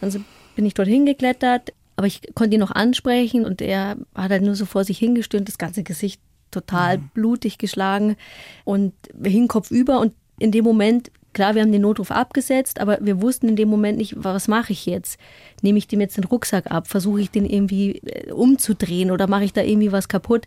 Dann 0.00 0.24
bin 0.54 0.64
ich 0.64 0.74
dort 0.74 0.88
hingeklettert, 0.88 1.72
aber 1.96 2.06
ich 2.06 2.22
konnte 2.34 2.54
ihn 2.54 2.60
noch 2.60 2.70
ansprechen 2.70 3.44
und 3.44 3.60
er 3.60 3.96
hat 4.14 4.30
halt 4.30 4.42
nur 4.42 4.54
so 4.54 4.64
vor 4.64 4.84
sich 4.84 4.98
hingestöhnt, 4.98 5.48
das 5.48 5.58
ganze 5.58 5.82
Gesicht 5.82 6.20
total 6.50 6.98
mhm. 6.98 7.10
blutig 7.14 7.58
geschlagen 7.58 8.16
und 8.64 8.94
hing 9.22 9.48
Kopf 9.48 9.70
über 9.70 10.00
und 10.00 10.12
in 10.38 10.52
dem 10.52 10.64
Moment 10.64 11.10
Klar, 11.36 11.54
wir 11.54 11.60
haben 11.60 11.70
den 11.70 11.82
Notruf 11.82 12.10
abgesetzt, 12.10 12.80
aber 12.80 12.96
wir 13.02 13.20
wussten 13.20 13.46
in 13.50 13.56
dem 13.56 13.68
Moment 13.68 13.98
nicht, 13.98 14.14
was 14.16 14.48
mache 14.48 14.72
ich 14.72 14.86
jetzt? 14.86 15.20
Nehme 15.60 15.76
ich 15.76 15.86
dem 15.86 16.00
jetzt 16.00 16.16
den 16.16 16.24
Rucksack 16.24 16.70
ab? 16.70 16.88
Versuche 16.88 17.20
ich 17.20 17.30
den 17.30 17.44
irgendwie 17.44 17.98
äh, 17.98 18.32
umzudrehen 18.32 19.10
oder 19.10 19.26
mache 19.26 19.44
ich 19.44 19.52
da 19.52 19.60
irgendwie 19.60 19.92
was 19.92 20.08
kaputt? 20.08 20.46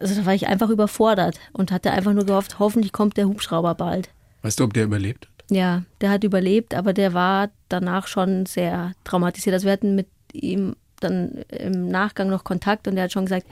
Also 0.00 0.14
da 0.14 0.26
war 0.26 0.34
ich 0.34 0.46
einfach 0.46 0.70
überfordert 0.70 1.38
und 1.52 1.70
hatte 1.70 1.90
einfach 1.92 2.12
nur 2.12 2.26
gehofft, 2.26 2.58
hoffentlich 2.58 2.92
kommt 2.92 3.16
der 3.16 3.26
Hubschrauber 3.26 3.74
bald. 3.74 4.08
Weißt 4.42 4.60
du, 4.60 4.64
ob 4.64 4.74
der 4.74 4.84
überlebt 4.84 5.26
hat? 5.26 5.34
Ja, 5.50 5.82
der 6.00 6.10
hat 6.10 6.24
überlebt, 6.24 6.74
aber 6.74 6.92
der 6.92 7.14
war 7.14 7.50
danach 7.68 8.06
schon 8.06 8.46
sehr 8.46 8.92
traumatisiert. 9.04 9.54
Also 9.54 9.66
wir 9.66 9.72
hatten 9.72 9.94
mit 9.94 10.08
ihm 10.32 10.74
dann 11.00 11.44
im 11.48 11.88
Nachgang 11.88 12.28
noch 12.28 12.44
Kontakt 12.44 12.88
und 12.88 12.94
der 12.94 13.04
hat 13.04 13.12
schon 13.12 13.26
gesagt, 13.26 13.46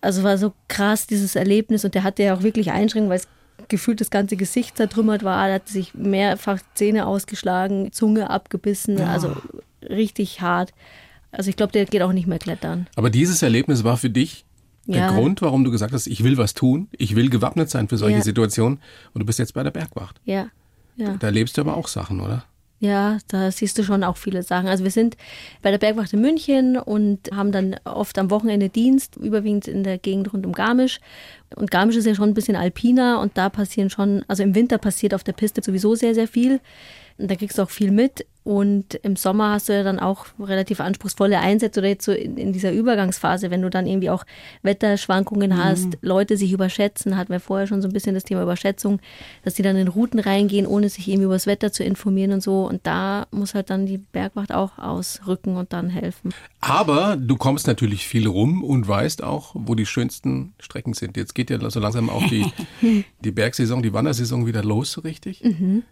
also 0.00 0.22
war 0.24 0.36
so 0.36 0.52
krass 0.68 1.06
dieses 1.06 1.36
Erlebnis 1.36 1.84
und 1.84 1.94
der 1.94 2.02
hatte 2.02 2.24
ja 2.24 2.34
auch 2.34 2.42
wirklich 2.42 2.72
Einschränkungen, 2.72 3.10
weil 3.10 3.20
es 3.20 3.28
gefühlt 3.68 4.00
das 4.00 4.10
ganze 4.10 4.36
Gesicht 4.36 4.76
zertrümmert 4.76 5.22
war. 5.22 5.48
Er 5.48 5.54
hat 5.54 5.68
sich 5.68 5.94
mehrfach 5.94 6.58
Zähne 6.74 7.06
ausgeschlagen, 7.06 7.92
Zunge 7.92 8.28
abgebissen, 8.28 8.98
ja. 8.98 9.06
also 9.06 9.36
richtig 9.88 10.40
hart. 10.40 10.72
Also 11.30 11.48
ich 11.48 11.56
glaube, 11.56 11.72
der 11.72 11.86
geht 11.86 12.02
auch 12.02 12.12
nicht 12.12 12.26
mehr 12.26 12.38
klettern. 12.38 12.88
Aber 12.96 13.08
dieses 13.08 13.42
Erlebnis 13.42 13.84
war 13.84 13.96
für 13.96 14.10
dich 14.10 14.44
der 14.86 14.96
ja. 14.96 15.12
Grund, 15.12 15.42
warum 15.42 15.64
du 15.64 15.70
gesagt 15.70 15.92
hast, 15.92 16.06
ich 16.06 16.24
will 16.24 16.38
was 16.38 16.54
tun, 16.54 16.88
ich 16.92 17.14
will 17.14 17.30
gewappnet 17.30 17.70
sein 17.70 17.88
für 17.88 17.96
solche 17.96 18.18
ja. 18.18 18.22
Situationen 18.22 18.80
und 19.14 19.20
du 19.20 19.26
bist 19.26 19.38
jetzt 19.38 19.54
bei 19.54 19.62
der 19.62 19.70
Bergwacht. 19.70 20.20
Ja. 20.24 20.48
ja. 20.96 21.16
Da 21.18 21.28
erlebst 21.28 21.56
du 21.56 21.60
aber 21.60 21.76
auch 21.76 21.88
Sachen, 21.88 22.20
oder? 22.20 22.44
Ja, 22.82 23.18
da 23.28 23.52
siehst 23.52 23.78
du 23.78 23.84
schon 23.84 24.02
auch 24.02 24.16
viele 24.16 24.42
Sachen. 24.42 24.66
Also 24.66 24.82
wir 24.82 24.90
sind 24.90 25.16
bei 25.62 25.70
der 25.70 25.78
Bergwacht 25.78 26.12
in 26.14 26.20
München 26.20 26.76
und 26.76 27.30
haben 27.32 27.52
dann 27.52 27.76
oft 27.84 28.18
am 28.18 28.28
Wochenende 28.28 28.70
Dienst, 28.70 29.14
überwiegend 29.14 29.68
in 29.68 29.84
der 29.84 29.98
Gegend 29.98 30.32
rund 30.32 30.44
um 30.44 30.52
Garmisch. 30.52 30.98
Und 31.54 31.70
Garmisch 31.70 31.94
ist 31.94 32.06
ja 32.06 32.16
schon 32.16 32.30
ein 32.30 32.34
bisschen 32.34 32.56
alpiner 32.56 33.20
und 33.20 33.38
da 33.38 33.50
passieren 33.50 33.88
schon, 33.88 34.24
also 34.26 34.42
im 34.42 34.56
Winter 34.56 34.78
passiert 34.78 35.14
auf 35.14 35.22
der 35.22 35.32
Piste 35.32 35.62
sowieso 35.62 35.94
sehr, 35.94 36.16
sehr 36.16 36.26
viel. 36.26 36.58
Da 37.26 37.36
kriegst 37.36 37.58
du 37.58 37.62
auch 37.62 37.70
viel 37.70 37.90
mit. 37.90 38.26
Und 38.44 38.96
im 38.96 39.14
Sommer 39.14 39.52
hast 39.52 39.68
du 39.68 39.72
ja 39.72 39.84
dann 39.84 40.00
auch 40.00 40.26
relativ 40.40 40.80
anspruchsvolle 40.80 41.38
Einsätze 41.38 41.78
oder 41.78 41.88
jetzt 41.88 42.04
so 42.04 42.10
in, 42.10 42.36
in 42.36 42.52
dieser 42.52 42.72
Übergangsphase, 42.72 43.52
wenn 43.52 43.62
du 43.62 43.70
dann 43.70 43.86
irgendwie 43.86 44.10
auch 44.10 44.24
Wetterschwankungen 44.62 45.62
hast, 45.62 45.86
mhm. 45.86 45.98
Leute 46.00 46.36
sich 46.36 46.52
überschätzen, 46.52 47.16
hatten 47.16 47.30
wir 47.30 47.38
vorher 47.38 47.68
schon 47.68 47.82
so 47.82 47.88
ein 47.88 47.92
bisschen 47.92 48.14
das 48.14 48.24
Thema 48.24 48.42
Überschätzung, 48.42 48.98
dass 49.44 49.54
die 49.54 49.62
dann 49.62 49.76
in 49.76 49.86
Routen 49.86 50.18
reingehen, 50.18 50.66
ohne 50.66 50.88
sich 50.88 51.06
irgendwie 51.06 51.26
über 51.26 51.34
das 51.34 51.46
Wetter 51.46 51.70
zu 51.70 51.84
informieren 51.84 52.32
und 52.32 52.42
so. 52.42 52.66
Und 52.66 52.84
da 52.84 53.28
muss 53.30 53.54
halt 53.54 53.70
dann 53.70 53.86
die 53.86 53.98
Bergwacht 53.98 54.52
auch 54.52 54.76
ausrücken 54.76 55.56
und 55.56 55.72
dann 55.72 55.88
helfen. 55.88 56.34
Aber 56.60 57.16
du 57.16 57.36
kommst 57.36 57.68
natürlich 57.68 58.08
viel 58.08 58.26
rum 58.26 58.64
und 58.64 58.88
weißt 58.88 59.22
auch, 59.22 59.54
wo 59.54 59.76
die 59.76 59.86
schönsten 59.86 60.54
Strecken 60.58 60.94
sind. 60.94 61.16
Jetzt 61.16 61.36
geht 61.36 61.50
ja 61.50 61.70
so 61.70 61.78
langsam 61.78 62.10
auch 62.10 62.26
die, 62.26 62.44
die 63.20 63.30
Bergsaison, 63.30 63.82
die 63.82 63.92
Wandersaison 63.92 64.46
wieder 64.46 64.64
los, 64.64 64.90
so 64.90 65.02
richtig. 65.02 65.44
Mhm. 65.44 65.84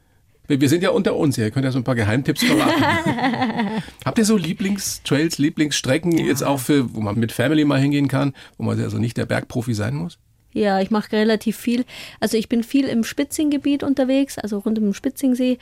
Wir 0.59 0.69
sind 0.69 0.83
ja 0.83 0.91
unter 0.91 1.15
uns, 1.17 1.39
ihr 1.39 1.51
könnt 1.53 1.65
ja 1.65 1.71
so 1.71 1.79
ein 1.79 1.85
paar 1.85 1.95
Geheimtipps 1.95 2.43
verraten. 2.43 3.83
Habt 4.05 4.19
ihr 4.19 4.25
so 4.25 4.37
Lieblingstrails, 4.37 5.39
Lieblingsstrecken 5.39 6.19
ja. 6.19 6.25
jetzt 6.25 6.43
auch 6.43 6.59
für, 6.59 6.93
wo 6.95 7.01
man 7.01 7.19
mit 7.19 7.31
Family 7.31 7.65
mal 7.65 7.79
hingehen 7.79 8.09
kann, 8.09 8.35
wo 8.59 8.65
man 8.65 8.81
also 8.81 8.99
nicht 8.99 9.17
der 9.17 9.27
Bergprofi 9.27 9.75
sein 9.75 9.95
muss? 9.95 10.19
Ja, 10.53 10.81
ich 10.81 10.91
mache 10.91 11.13
relativ 11.13 11.57
viel. 11.57 11.85
Also 12.19 12.37
ich 12.37 12.49
bin 12.49 12.65
viel 12.65 12.87
im 12.87 13.05
Spitzinggebiet 13.05 13.85
unterwegs, 13.85 14.37
also 14.37 14.59
rund 14.59 14.79
um 14.79 14.87
den 14.87 14.95
Spitzingsee, 14.95 15.59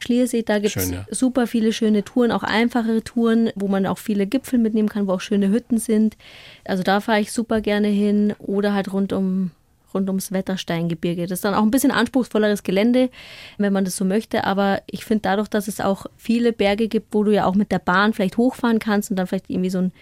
Schliersee. 0.00 0.42
Da 0.42 0.58
gibt 0.58 0.76
es 0.76 0.90
ja. 0.90 1.04
super 1.10 1.46
viele 1.46 1.74
schöne 1.74 2.04
Touren, 2.04 2.32
auch 2.32 2.42
einfachere 2.42 3.02
Touren, 3.02 3.50
wo 3.54 3.68
man 3.68 3.84
auch 3.86 3.98
viele 3.98 4.26
Gipfel 4.26 4.58
mitnehmen 4.58 4.88
kann, 4.88 5.06
wo 5.06 5.12
auch 5.12 5.20
schöne 5.20 5.50
Hütten 5.50 5.78
sind. 5.78 6.16
Also 6.64 6.82
da 6.82 7.00
fahre 7.00 7.20
ich 7.20 7.32
super 7.32 7.60
gerne 7.60 7.88
hin. 7.88 8.34
Oder 8.38 8.72
halt 8.72 8.92
rund 8.92 9.12
um 9.12 9.50
rund 9.94 10.08
ums 10.08 10.32
Wettersteingebirge. 10.32 11.22
Das 11.22 11.38
ist 11.38 11.44
dann 11.44 11.54
auch 11.54 11.62
ein 11.62 11.70
bisschen 11.70 11.90
anspruchsvolleres 11.90 12.62
Gelände, 12.62 13.10
wenn 13.58 13.72
man 13.72 13.84
das 13.84 13.96
so 13.96 14.04
möchte. 14.04 14.44
Aber 14.44 14.82
ich 14.86 15.04
finde 15.04 15.22
dadurch, 15.22 15.48
dass 15.48 15.68
es 15.68 15.80
auch 15.80 16.06
viele 16.16 16.52
Berge 16.52 16.88
gibt, 16.88 17.14
wo 17.14 17.24
du 17.24 17.32
ja 17.32 17.46
auch 17.46 17.54
mit 17.54 17.72
der 17.72 17.78
Bahn 17.78 18.12
vielleicht 18.12 18.36
hochfahren 18.36 18.78
kannst 18.78 19.10
und 19.10 19.16
dann 19.16 19.26
vielleicht 19.26 19.50
irgendwie 19.50 19.70
so 19.70 19.78
ein 19.78 19.92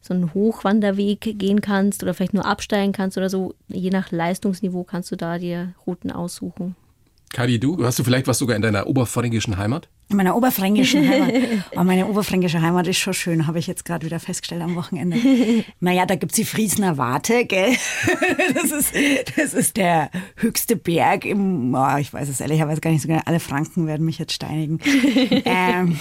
so 0.00 0.12
einen 0.12 0.34
Hochwanderweg 0.34 1.38
gehen 1.38 1.62
kannst 1.62 2.02
oder 2.02 2.12
vielleicht 2.12 2.34
nur 2.34 2.44
absteigen 2.44 2.92
kannst 2.92 3.16
oder 3.16 3.30
so. 3.30 3.54
Je 3.68 3.88
nach 3.88 4.12
Leistungsniveau 4.12 4.84
kannst 4.84 5.10
du 5.10 5.16
da 5.16 5.38
dir 5.38 5.72
Routen 5.86 6.10
aussuchen. 6.10 6.76
Kadi, 7.32 7.58
du, 7.58 7.82
hast 7.84 7.98
du 7.98 8.04
vielleicht 8.04 8.26
was 8.26 8.38
sogar 8.38 8.54
in 8.54 8.62
deiner 8.62 8.86
oberfränkischen 8.86 9.56
Heimat? 9.56 9.88
In 10.14 10.18
meiner 10.18 10.36
oberfränkischen 10.36 11.08
Heimat. 11.08 11.32
Oh, 11.76 11.82
meine 11.82 12.06
oberfränkische 12.06 12.62
Heimat 12.62 12.86
ist 12.86 12.98
schon 12.98 13.14
schön, 13.14 13.48
habe 13.48 13.58
ich 13.58 13.66
jetzt 13.66 13.84
gerade 13.84 14.06
wieder 14.06 14.20
festgestellt 14.20 14.62
am 14.62 14.76
Wochenende. 14.76 15.16
Naja, 15.80 16.06
da 16.06 16.14
gibt 16.14 16.32
es 16.32 16.36
die 16.36 16.44
Friesner 16.44 16.96
Warte, 16.98 17.44
gell? 17.46 17.74
Das 18.54 18.70
ist, 18.70 18.92
das 19.36 19.54
ist 19.54 19.76
der 19.76 20.10
höchste 20.36 20.76
Berg 20.76 21.24
im, 21.24 21.74
oh, 21.74 21.96
ich 21.98 22.12
weiß 22.12 22.28
es 22.28 22.40
ehrlicherweise 22.40 22.80
gar 22.80 22.90
nicht 22.90 23.02
so 23.02 23.08
genau, 23.08 23.22
alle 23.24 23.40
Franken 23.40 23.88
werden 23.88 24.06
mich 24.06 24.18
jetzt 24.18 24.32
steinigen. 24.32 24.78
ähm, 25.44 25.98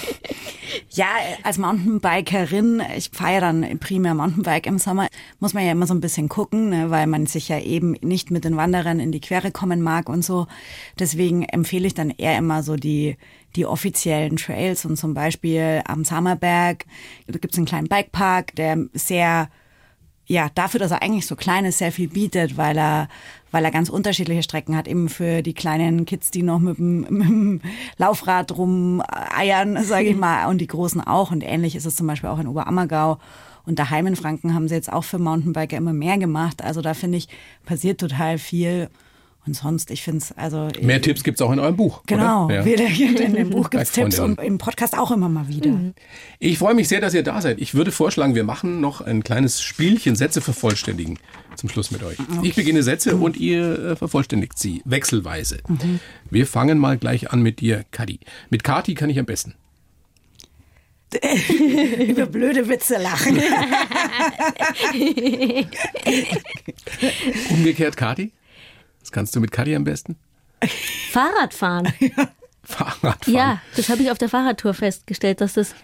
ja, 0.91 1.07
als 1.41 1.57
Mountainbikerin, 1.57 2.84
ich 2.95 3.09
fahre 3.11 3.41
dann 3.41 3.80
primär 3.80 4.14
Mountainbike 4.14 4.68
im 4.68 4.78
Sommer, 4.78 5.07
muss 5.39 5.55
man 5.55 5.66
ja 5.66 5.72
immer 5.72 5.88
so 5.88 5.93
ein 5.95 6.01
bisschen 6.01 6.30
gucken, 6.30 6.70
ne, 6.70 6.91
weil 6.91 7.07
man 7.07 7.26
sich 7.26 7.49
ja 7.49 7.59
eben 7.59 7.93
nicht 8.01 8.30
mit 8.30 8.45
den 8.45 8.57
Wanderern 8.57 8.99
in 8.99 9.11
die 9.11 9.22
Quere 9.22 9.51
kommen 9.51 9.82
mag 9.82 10.07
und 10.07 10.24
so. 10.24 10.45
Deswegen 10.99 11.43
empfehle 11.43 11.88
ich 11.88 11.95
dann 11.95 12.11
eher 12.11 12.38
immer 12.38 12.61
so 12.61 12.76
die 12.76 13.18
die 13.56 13.66
offiziellen 13.66 14.38
Trails 14.38 14.86
und 14.86 14.97
zum 14.97 15.14
Beispiel 15.14 15.82
am 15.86 16.06
Sammerberg, 16.06 16.86
gibt 17.28 17.51
es 17.51 17.58
einen 17.58 17.68
kleinen 17.68 17.88
Bikepark, 17.88 18.56
der 18.56 18.78
sehr 18.93 19.49
ja, 20.26 20.49
dafür, 20.56 20.80
dass 20.80 20.91
er 20.91 21.01
eigentlich 21.01 21.28
so 21.28 21.36
klein 21.36 21.66
ist, 21.66 21.80
sehr 21.80 21.91
viel 21.91 22.08
bietet, 22.08 22.56
weil 22.56 22.78
er, 22.78 23.10
weil 23.51 23.66
er 23.66 23.72
ganz 23.72 23.89
unterschiedliche 23.89 24.43
Strecken 24.43 24.76
hat, 24.76 24.88
eben 24.88 25.10
für 25.10 25.41
die 25.41 25.54
kleinen 25.54 26.06
Kids, 26.06 26.32
die 26.32 26.43
noch 26.43 26.60
mit 26.60 26.78
dem, 26.78 27.01
mit 27.01 27.28
dem 27.28 27.62
Laufrad 27.97 28.58
rumeiern, 28.58 29.84
sage 29.84 30.08
ich 30.08 30.16
mal, 30.16 30.47
und 30.47 30.60
die 30.60 30.68
Großen 30.68 31.01
auch. 31.01 31.32
Und 31.32 31.43
ähnlich 31.43 31.76
ist 31.76 31.86
es 31.86 31.95
zum 31.95 32.08
Beispiel 32.08 32.30
auch 32.30 32.39
in 32.39 32.47
Oberammergau. 32.47 33.20
Und 33.66 33.80
daheim 33.80 34.08
in 34.08 34.16
Franken 34.16 34.54
haben 34.54 34.68
sie 34.68 34.76
jetzt 34.76 34.91
auch 34.91 35.04
für 35.04 35.20
Mountainbiker 35.20 35.78
immer 35.78 35.93
mehr 35.93 36.18
gemacht. 36.18 36.64
Also 36.64 36.82
da 36.82 36.93
finde 36.93 37.18
ich, 37.18 37.28
passiert 37.66 37.99
total 37.99 38.38
viel. 38.38 38.89
Und 39.46 39.56
sonst, 39.56 39.91
ich 39.91 40.04
finde 40.04 40.20
es, 40.20 40.32
also. 40.38 40.70
Mehr 40.82 41.02
Tipps 41.02 41.22
gibt 41.24 41.38
es 41.38 41.41
auch 41.41 41.52
in 41.52 41.60
eurem 41.60 41.76
Buch. 41.76 42.04
Genau, 42.06 42.50
ja. 42.50 42.62
in 42.64 43.34
dem 43.34 43.50
Buch 43.50 43.70
gibt 43.70 43.84
es 43.84 43.91
Tipps 43.91 44.20
und 44.20 44.39
im 44.39 44.58
Podcast 44.58 44.98
auch 44.98 45.12
immer 45.12 45.28
mal 45.28 45.50
wieder. 45.50 45.72
Mhm. 45.72 45.94
Ich 46.39 46.58
freue 46.58 46.74
mich 46.74 46.88
sehr, 46.88 47.02
dass 47.02 47.14
ihr 47.14 47.24
da 47.24 47.41
seid. 47.41 47.60
Ich 47.60 47.74
würde 47.74 47.91
vorschlagen, 47.91 48.36
wir 48.36 48.46
machen 48.46 48.80
noch 48.80 49.02
ein 49.02 49.24
kleines 49.24 49.62
Spielchen, 49.62 50.16
Sätze 50.16 50.39
vervollständigen 50.39 51.20
zum 51.56 51.68
Schluss 51.70 51.91
mit 51.91 52.04
euch. 52.04 52.18
Okay. 52.20 52.39
Ich 52.48 52.56
beginne 52.56 52.84
Sätze 52.84 53.18
und 53.18 53.36
ihr 53.38 53.80
äh, 53.80 53.96
vervollständigt 53.96 54.58
sie 54.58 54.82
wechselweise. 54.86 55.60
Mhm. 55.68 56.00
Wir 56.30 56.48
fangen 56.48 56.78
mal 56.78 56.98
gleich 56.98 57.32
an 57.32 57.41
mit 57.41 57.60
dir, 57.60 57.84
Kadi. 57.91 58.20
Mit 58.50 58.64
Kati 58.64 58.96
kann 58.96 59.10
ich 59.10 59.20
am 59.20 59.26
besten. 59.26 59.56
Über 62.00 62.26
blöde 62.26 62.68
Witze 62.70 62.98
lachen. 62.98 63.38
Umgekehrt, 67.52 67.98
Kati? 67.98 68.32
Was 69.04 69.12
kannst 69.12 69.36
du 69.36 69.39
mit 69.39 69.51
Kadi 69.51 69.76
am 69.76 69.84
besten? 69.84 70.16
Fahrradfahren. 71.12 71.93
Fahrradfahren. 72.64 73.34
Ja, 73.34 73.62
das 73.76 73.89
habe 73.89 74.01
ich 74.01 74.10
auf 74.10 74.18
der 74.18 74.30
Fahrradtour 74.30 74.74
festgestellt, 74.74 75.41
dass 75.41 75.54
das 75.54 75.76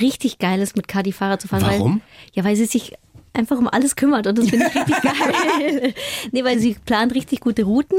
richtig 0.00 0.38
geil 0.38 0.60
ist, 0.60 0.76
mit 0.76 0.88
Kadi 0.88 1.12
Fahrrad 1.12 1.42
zu 1.42 1.48
fahren. 1.48 1.62
Warum? 1.62 1.94
Weil, 1.94 2.00
ja, 2.32 2.44
weil 2.44 2.56
sie 2.56 2.66
sich 2.66 2.94
einfach 3.32 3.58
um 3.58 3.68
alles 3.68 3.96
kümmert 3.96 4.26
und 4.26 4.38
das 4.38 4.50
finde 4.50 4.66
ich 4.66 4.74
richtig 4.74 5.02
geil. 5.02 5.94
nee, 6.32 6.44
weil 6.44 6.58
sie 6.58 6.74
plant 6.74 7.14
richtig 7.14 7.40
gute 7.40 7.64
Routen. 7.64 7.98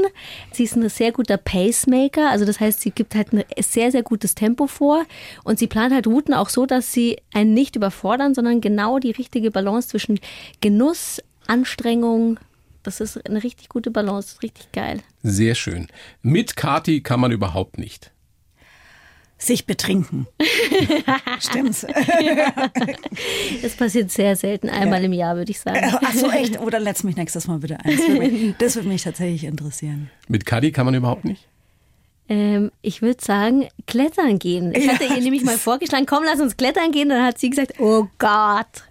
Sie 0.52 0.64
ist 0.64 0.76
ein 0.76 0.88
sehr 0.88 1.12
guter 1.12 1.36
Pacemaker, 1.36 2.30
also 2.30 2.44
das 2.44 2.60
heißt, 2.60 2.80
sie 2.80 2.90
gibt 2.90 3.14
halt 3.14 3.32
ein 3.32 3.44
sehr, 3.60 3.90
sehr 3.90 4.02
gutes 4.02 4.34
Tempo 4.34 4.66
vor 4.66 5.04
und 5.44 5.58
sie 5.58 5.66
plant 5.66 5.94
halt 5.94 6.06
Routen 6.06 6.34
auch 6.34 6.48
so, 6.48 6.66
dass 6.66 6.92
sie 6.92 7.18
einen 7.32 7.54
nicht 7.54 7.76
überfordern, 7.76 8.34
sondern 8.34 8.60
genau 8.60 8.98
die 8.98 9.10
richtige 9.10 9.50
Balance 9.50 9.88
zwischen 9.88 10.20
Genuss, 10.60 11.22
Anstrengung, 11.46 12.38
das 12.82 13.00
ist 13.00 13.24
eine 13.26 13.42
richtig 13.42 13.68
gute 13.68 13.90
Balance, 13.90 14.42
richtig 14.42 14.70
geil. 14.72 15.00
Sehr 15.22 15.54
schön. 15.54 15.86
Mit 16.22 16.56
Kati 16.56 17.02
kann 17.02 17.20
man 17.20 17.32
überhaupt 17.32 17.78
nicht. 17.78 18.10
sich 19.38 19.66
betrinken. 19.66 20.26
Stimmt's? 21.40 21.84
Das 23.62 23.74
passiert 23.76 24.10
sehr 24.10 24.34
selten, 24.36 24.68
einmal 24.68 25.04
im 25.04 25.12
Jahr, 25.12 25.36
würde 25.36 25.50
ich 25.50 25.60
sagen. 25.60 25.78
Ach 26.04 26.12
so, 26.14 26.30
echt? 26.30 26.58
Oder 26.60 26.80
let's 26.80 27.04
mich 27.04 27.16
nächstes 27.16 27.46
Mal 27.46 27.58
bitte 27.58 27.78
ein. 27.80 27.96
Das 27.96 28.08
würde 28.08 28.20
mich, 28.20 28.54
das 28.58 28.74
würde 28.76 28.88
mich 28.88 29.02
tatsächlich 29.02 29.44
interessieren. 29.44 30.10
Mit 30.28 30.46
Kadi 30.46 30.72
kann 30.72 30.86
man 30.86 30.94
überhaupt 30.94 31.24
nicht? 31.24 31.46
Ähm, 32.28 32.70
ich 32.82 33.02
würde 33.02 33.22
sagen, 33.22 33.68
klettern 33.86 34.38
gehen. 34.38 34.72
Ich 34.74 34.84
Ja, 34.86 34.92
hatte 34.94 35.04
ihr 35.04 35.20
nämlich 35.20 35.44
mal 35.44 35.58
vorgeschlagen, 35.58 36.06
komm, 36.06 36.24
lass 36.24 36.40
uns 36.40 36.56
klettern 36.56 36.92
gehen. 36.92 37.08
Dann 37.08 37.24
hat 37.24 37.38
sie 37.38 37.50
gesagt, 37.50 37.78
oh 37.80 38.06
Gott. 38.18 38.84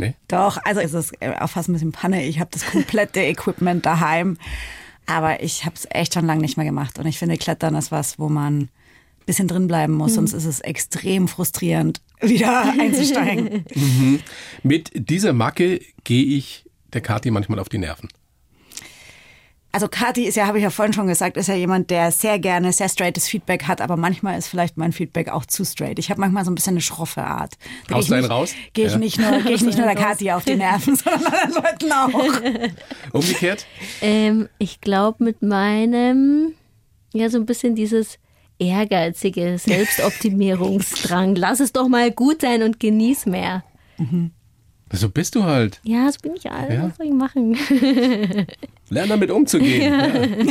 Nee. 0.00 0.14
Doch, 0.28 0.58
also 0.64 0.80
es 0.80 0.94
ist 0.94 1.12
äh, 1.20 1.32
auch 1.38 1.50
fast 1.50 1.68
ein 1.68 1.74
bisschen 1.74 1.92
Panne. 1.92 2.24
Ich 2.24 2.40
habe 2.40 2.50
das 2.52 2.66
komplette 2.66 3.20
Equipment 3.26 3.84
daheim. 3.86 4.38
Aber 5.06 5.42
ich 5.42 5.64
habe 5.64 5.74
es 5.74 5.86
echt 5.90 6.14
schon 6.14 6.26
lange 6.26 6.40
nicht 6.40 6.56
mehr 6.56 6.66
gemacht. 6.66 6.98
Und 6.98 7.06
ich 7.06 7.18
finde, 7.18 7.36
Klettern 7.36 7.74
ist 7.74 7.90
was, 7.90 8.18
wo 8.18 8.28
man 8.28 8.62
ein 8.62 8.68
bisschen 9.26 9.48
drin 9.48 9.66
bleiben 9.66 9.92
muss. 9.94 10.14
Sonst 10.14 10.32
ist 10.32 10.44
es 10.44 10.60
extrem 10.60 11.28
frustrierend, 11.28 12.00
wieder 12.20 12.72
einzusteigen. 12.78 13.64
Mit 14.62 14.90
dieser 14.94 15.32
Macke 15.32 15.80
gehe 16.04 16.24
ich 16.24 16.64
der 16.92 17.00
Kati 17.00 17.30
manchmal 17.30 17.58
auf 17.58 17.68
die 17.68 17.78
Nerven. 17.78 18.08
Also 19.72 19.86
Kathi 19.88 20.24
ist 20.24 20.34
ja, 20.36 20.46
habe 20.48 20.58
ich 20.58 20.64
ja 20.64 20.70
vorhin 20.70 20.92
schon 20.92 21.06
gesagt, 21.06 21.36
ist 21.36 21.46
ja 21.46 21.54
jemand, 21.54 21.90
der 21.90 22.10
sehr 22.10 22.40
gerne 22.40 22.72
sehr 22.72 22.88
straightes 22.88 23.28
Feedback 23.28 23.68
hat, 23.68 23.80
aber 23.80 23.96
manchmal 23.96 24.36
ist 24.36 24.48
vielleicht 24.48 24.76
mein 24.76 24.90
Feedback 24.92 25.28
auch 25.28 25.46
zu 25.46 25.64
straight. 25.64 26.00
Ich 26.00 26.10
habe 26.10 26.20
manchmal 26.20 26.44
so 26.44 26.50
ein 26.50 26.56
bisschen 26.56 26.72
eine 26.72 26.80
schroffe 26.80 27.22
Art. 27.22 27.54
Da 27.86 27.94
Haust 27.94 28.08
du 28.08 28.14
ich 28.14 28.16
einen 28.16 28.22
nicht- 28.22 28.30
raus? 28.32 28.54
Gehe 28.72 28.86
ich 28.86 28.92
Ja. 28.92 28.98
nicht 28.98 29.20
nur, 29.20 29.30
gehe 29.42 29.52
ich 29.52 29.62
nicht 29.62 29.78
nur 29.78 29.86
der 29.86 29.94
Kathi 29.94 30.32
auf 30.32 30.44
die 30.44 30.56
Nerven, 30.56 30.96
sondern 30.96 31.24
anderen 31.24 31.52
Leuten 31.54 31.92
auch. 31.92 32.70
Umgekehrt? 33.12 33.64
Ähm, 34.02 34.48
ich 34.58 34.80
glaube, 34.80 35.22
mit 35.22 35.40
meinem, 35.42 36.54
ja, 37.14 37.30
so 37.30 37.38
ein 37.38 37.46
bisschen 37.46 37.76
dieses 37.76 38.18
ehrgeizige 38.58 39.56
Selbstoptimierungsdrang. 39.56 41.34
Lass 41.36 41.60
es 41.60 41.72
doch 41.72 41.86
mal 41.88 42.10
gut 42.10 42.40
sein 42.40 42.62
und 42.64 42.80
genieß 42.80 43.26
mehr. 43.26 43.62
So 44.92 45.08
bist 45.08 45.36
du 45.36 45.44
halt. 45.44 45.80
Ja, 45.84 46.10
so 46.10 46.18
bin 46.20 46.34
ich 46.34 46.50
alt. 46.50 46.72
Ja. 46.72 46.88
Was 46.88 46.96
soll 46.96 47.06
ich 47.06 47.12
machen? 47.12 47.56
Lern 48.90 49.08
damit 49.08 49.30
umzugehen. 49.30 49.80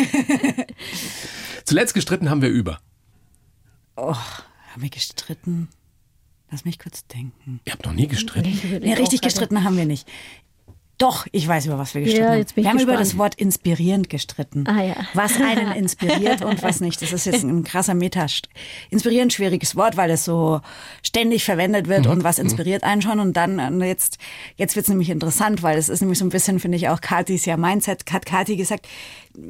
Ja. 0.57 0.65
Zuletzt 1.65 1.93
gestritten 1.93 2.29
haben 2.29 2.41
wir 2.41 2.49
über. 2.49 2.79
Oh, 3.95 4.15
haben 4.15 4.81
wir 4.81 4.89
gestritten? 4.89 5.67
Lass 6.49 6.65
mich 6.65 6.79
kurz 6.79 7.05
denken. 7.05 7.59
Ihr 7.65 7.73
habt 7.73 7.85
noch 7.85 7.93
nie 7.93 8.07
gestritten. 8.07 8.79
Nee, 8.81 8.93
richtig 8.93 9.21
gestritten 9.21 9.63
haben 9.63 9.77
wir 9.77 9.85
nicht. 9.85 10.07
Doch, 11.00 11.26
ich 11.32 11.47
weiß, 11.47 11.66
über 11.66 11.80
was 11.80 11.95
wir 11.95 12.02
gestritten 12.02 12.24
Ja, 12.26 12.32
haben. 12.34 12.38
jetzt 12.39 12.54
bin 12.56 12.62
ich 12.62 12.66
wir 12.66 12.70
haben 12.72 12.80
über 12.80 12.91
gespannt. 12.91 13.08
das 13.14 13.18
Wort 13.18 13.36
inspirierend 13.36 14.10
gestritten. 14.10 14.68
Ah, 14.68 14.84
ja. 14.84 14.95
Was 15.16 15.39
einen 15.41 15.72
inspiriert 15.72 16.43
und 16.43 16.62
was 16.62 16.82
nicht. 16.82 17.02
Das 17.02 17.12
ist 17.12 17.26
jetzt 17.26 17.43
ein 17.43 17.64
krasser 17.64 17.93
Meta. 17.93 18.26
Inspirierend 18.89 19.32
schwieriges 19.34 19.76
Wort, 19.76 19.95
weil 19.97 20.12
es 20.12 20.26
so 20.26 20.60
ständig 21.02 21.45
verwendet 21.45 21.88
wird 21.88 22.06
Mhm. 22.06 22.12
und 22.12 22.24
was 22.24 22.38
inspiriert 22.38 22.84
einen 22.84 23.02
schon. 23.02 23.20
Und 23.22 23.34
dann 23.38 23.60
und 23.60 23.82
jetzt, 23.82 24.18
jetzt 24.58 24.76
wird's 24.76 24.89
nämlich 24.89 25.10
interessant, 25.10 25.64
weil 25.64 25.78
es 25.78 25.88
ist 25.89 26.02
nämlich 26.02 26.20
so 26.20 26.26
ein 26.26 26.30
bisschen, 26.30 26.60
finde 26.60 26.76
ich, 26.78 26.89
auch 26.89 27.00
Katis 27.02 27.45
ja 27.45 27.56
Mindset. 27.58 28.04
Hat 28.12 28.26
Kathi 28.26 28.58
gesagt, 28.58 28.86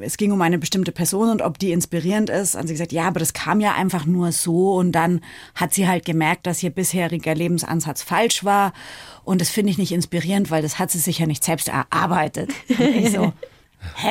es 0.02 0.18
ging 0.18 0.32
um 0.32 0.42
eine 0.42 0.58
bestimmte 0.58 0.92
Person 0.92 1.30
und 1.30 1.42
ob 1.42 1.60
die 1.60 1.72
inspirierend 1.72 2.30
ist. 2.30 2.56
Und 2.56 2.68
sie 2.68 2.74
gesagt, 2.74 2.92
ja, 2.92 3.08
aber 3.08 3.20
das 3.20 3.34
kam 3.34 3.60
ja 3.60 3.76
einfach 3.76 4.06
nur 4.06 4.32
so. 4.32 4.76
Und 4.76 4.92
dann 4.94 5.22
hat 5.56 5.74
sie 5.74 5.88
halt 5.88 6.06
gemerkt, 6.06 6.48
dass 6.48 6.64
ihr 6.64 6.70
bisheriger 6.70 7.36
Lebensansatz 7.36 8.04
falsch 8.04 8.44
war. 8.44 8.74
Und 9.24 9.42
das 9.42 9.50
finde 9.50 9.72
ich 9.72 9.78
nicht 9.78 9.92
inspirierend, 9.92 10.52
weil 10.52 10.62
das 10.62 10.80
hat 10.80 10.92
sie 10.92 11.00
sich 11.00 11.20
ja 11.20 11.28
nicht 11.28 11.44
selbst 11.44 11.68
erarbeitet. 11.68 12.52
Und 12.70 12.96
ich 12.96 13.12
so, 13.12 13.34
Hä? 13.96 14.10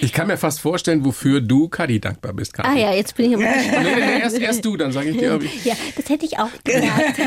Ich 0.00 0.12
kann 0.12 0.26
mir 0.28 0.36
fast 0.36 0.60
vorstellen, 0.60 1.04
wofür 1.04 1.40
du 1.40 1.68
Kadi 1.68 2.00
dankbar 2.00 2.32
bist, 2.32 2.54
Kati. 2.54 2.68
Ah 2.68 2.74
ja, 2.76 2.92
jetzt 2.94 3.16
bin 3.16 3.30
ich 3.32 3.36
aber 3.36 3.44
gespannt. 3.52 3.84
Nee, 3.84 3.94
nee, 3.96 4.06
nee, 4.06 4.20
erst, 4.20 4.38
erst 4.38 4.64
du, 4.64 4.76
dann 4.76 4.92
sage 4.92 5.10
ich 5.10 5.16
dir. 5.18 5.34
ob 5.34 5.42
ich- 5.42 5.64
Ja, 5.64 5.74
das 5.96 6.08
hätte 6.08 6.24
ich 6.26 6.38
auch 6.38 6.48
gesagt. 6.64 7.20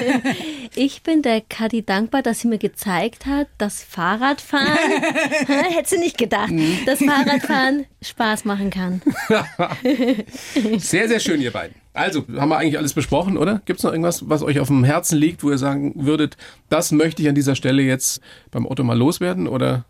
Ich 0.76 1.04
bin 1.04 1.22
der 1.22 1.42
Kadi 1.42 1.84
dankbar, 1.84 2.22
dass 2.22 2.40
sie 2.40 2.48
mir 2.48 2.58
gezeigt 2.58 3.26
hat, 3.26 3.48
dass 3.58 3.84
Fahrradfahren, 3.84 4.68
hätte 5.48 5.90
sie 5.90 5.98
nicht 5.98 6.18
gedacht, 6.18 6.52
dass 6.86 7.00
Fahrradfahren 7.00 7.86
Spaß 8.02 8.46
machen 8.46 8.70
kann. 8.70 9.02
Sehr, 10.78 11.08
sehr 11.08 11.20
schön, 11.20 11.42
ihr 11.42 11.52
beiden. 11.52 11.76
Also, 11.94 12.26
haben 12.38 12.50
wir 12.50 12.58
eigentlich 12.58 12.78
alles 12.78 12.94
besprochen, 12.94 13.38
oder? 13.38 13.62
Gibt 13.66 13.80
es 13.80 13.84
noch 13.84 13.92
irgendwas, 13.92 14.30
was 14.30 14.44
euch 14.44 14.60
auf 14.60 14.68
dem 14.68 14.84
Herzen 14.84 15.18
liegt, 15.18 15.44
wo 15.44 15.52
ihr 15.52 15.58
sagen 15.58 15.94
würdet, 15.96 16.38
das 16.70 16.92
möchte 16.92 17.22
ich 17.22 17.28
an 17.30 17.36
dieser 17.36 17.56
Stelle 17.56 17.82
jetzt 17.82 18.22
beim 18.50 18.66
Otto 18.66 18.84
mal 18.84 18.98
loswerden? 18.98 19.48
Oder 19.48 19.84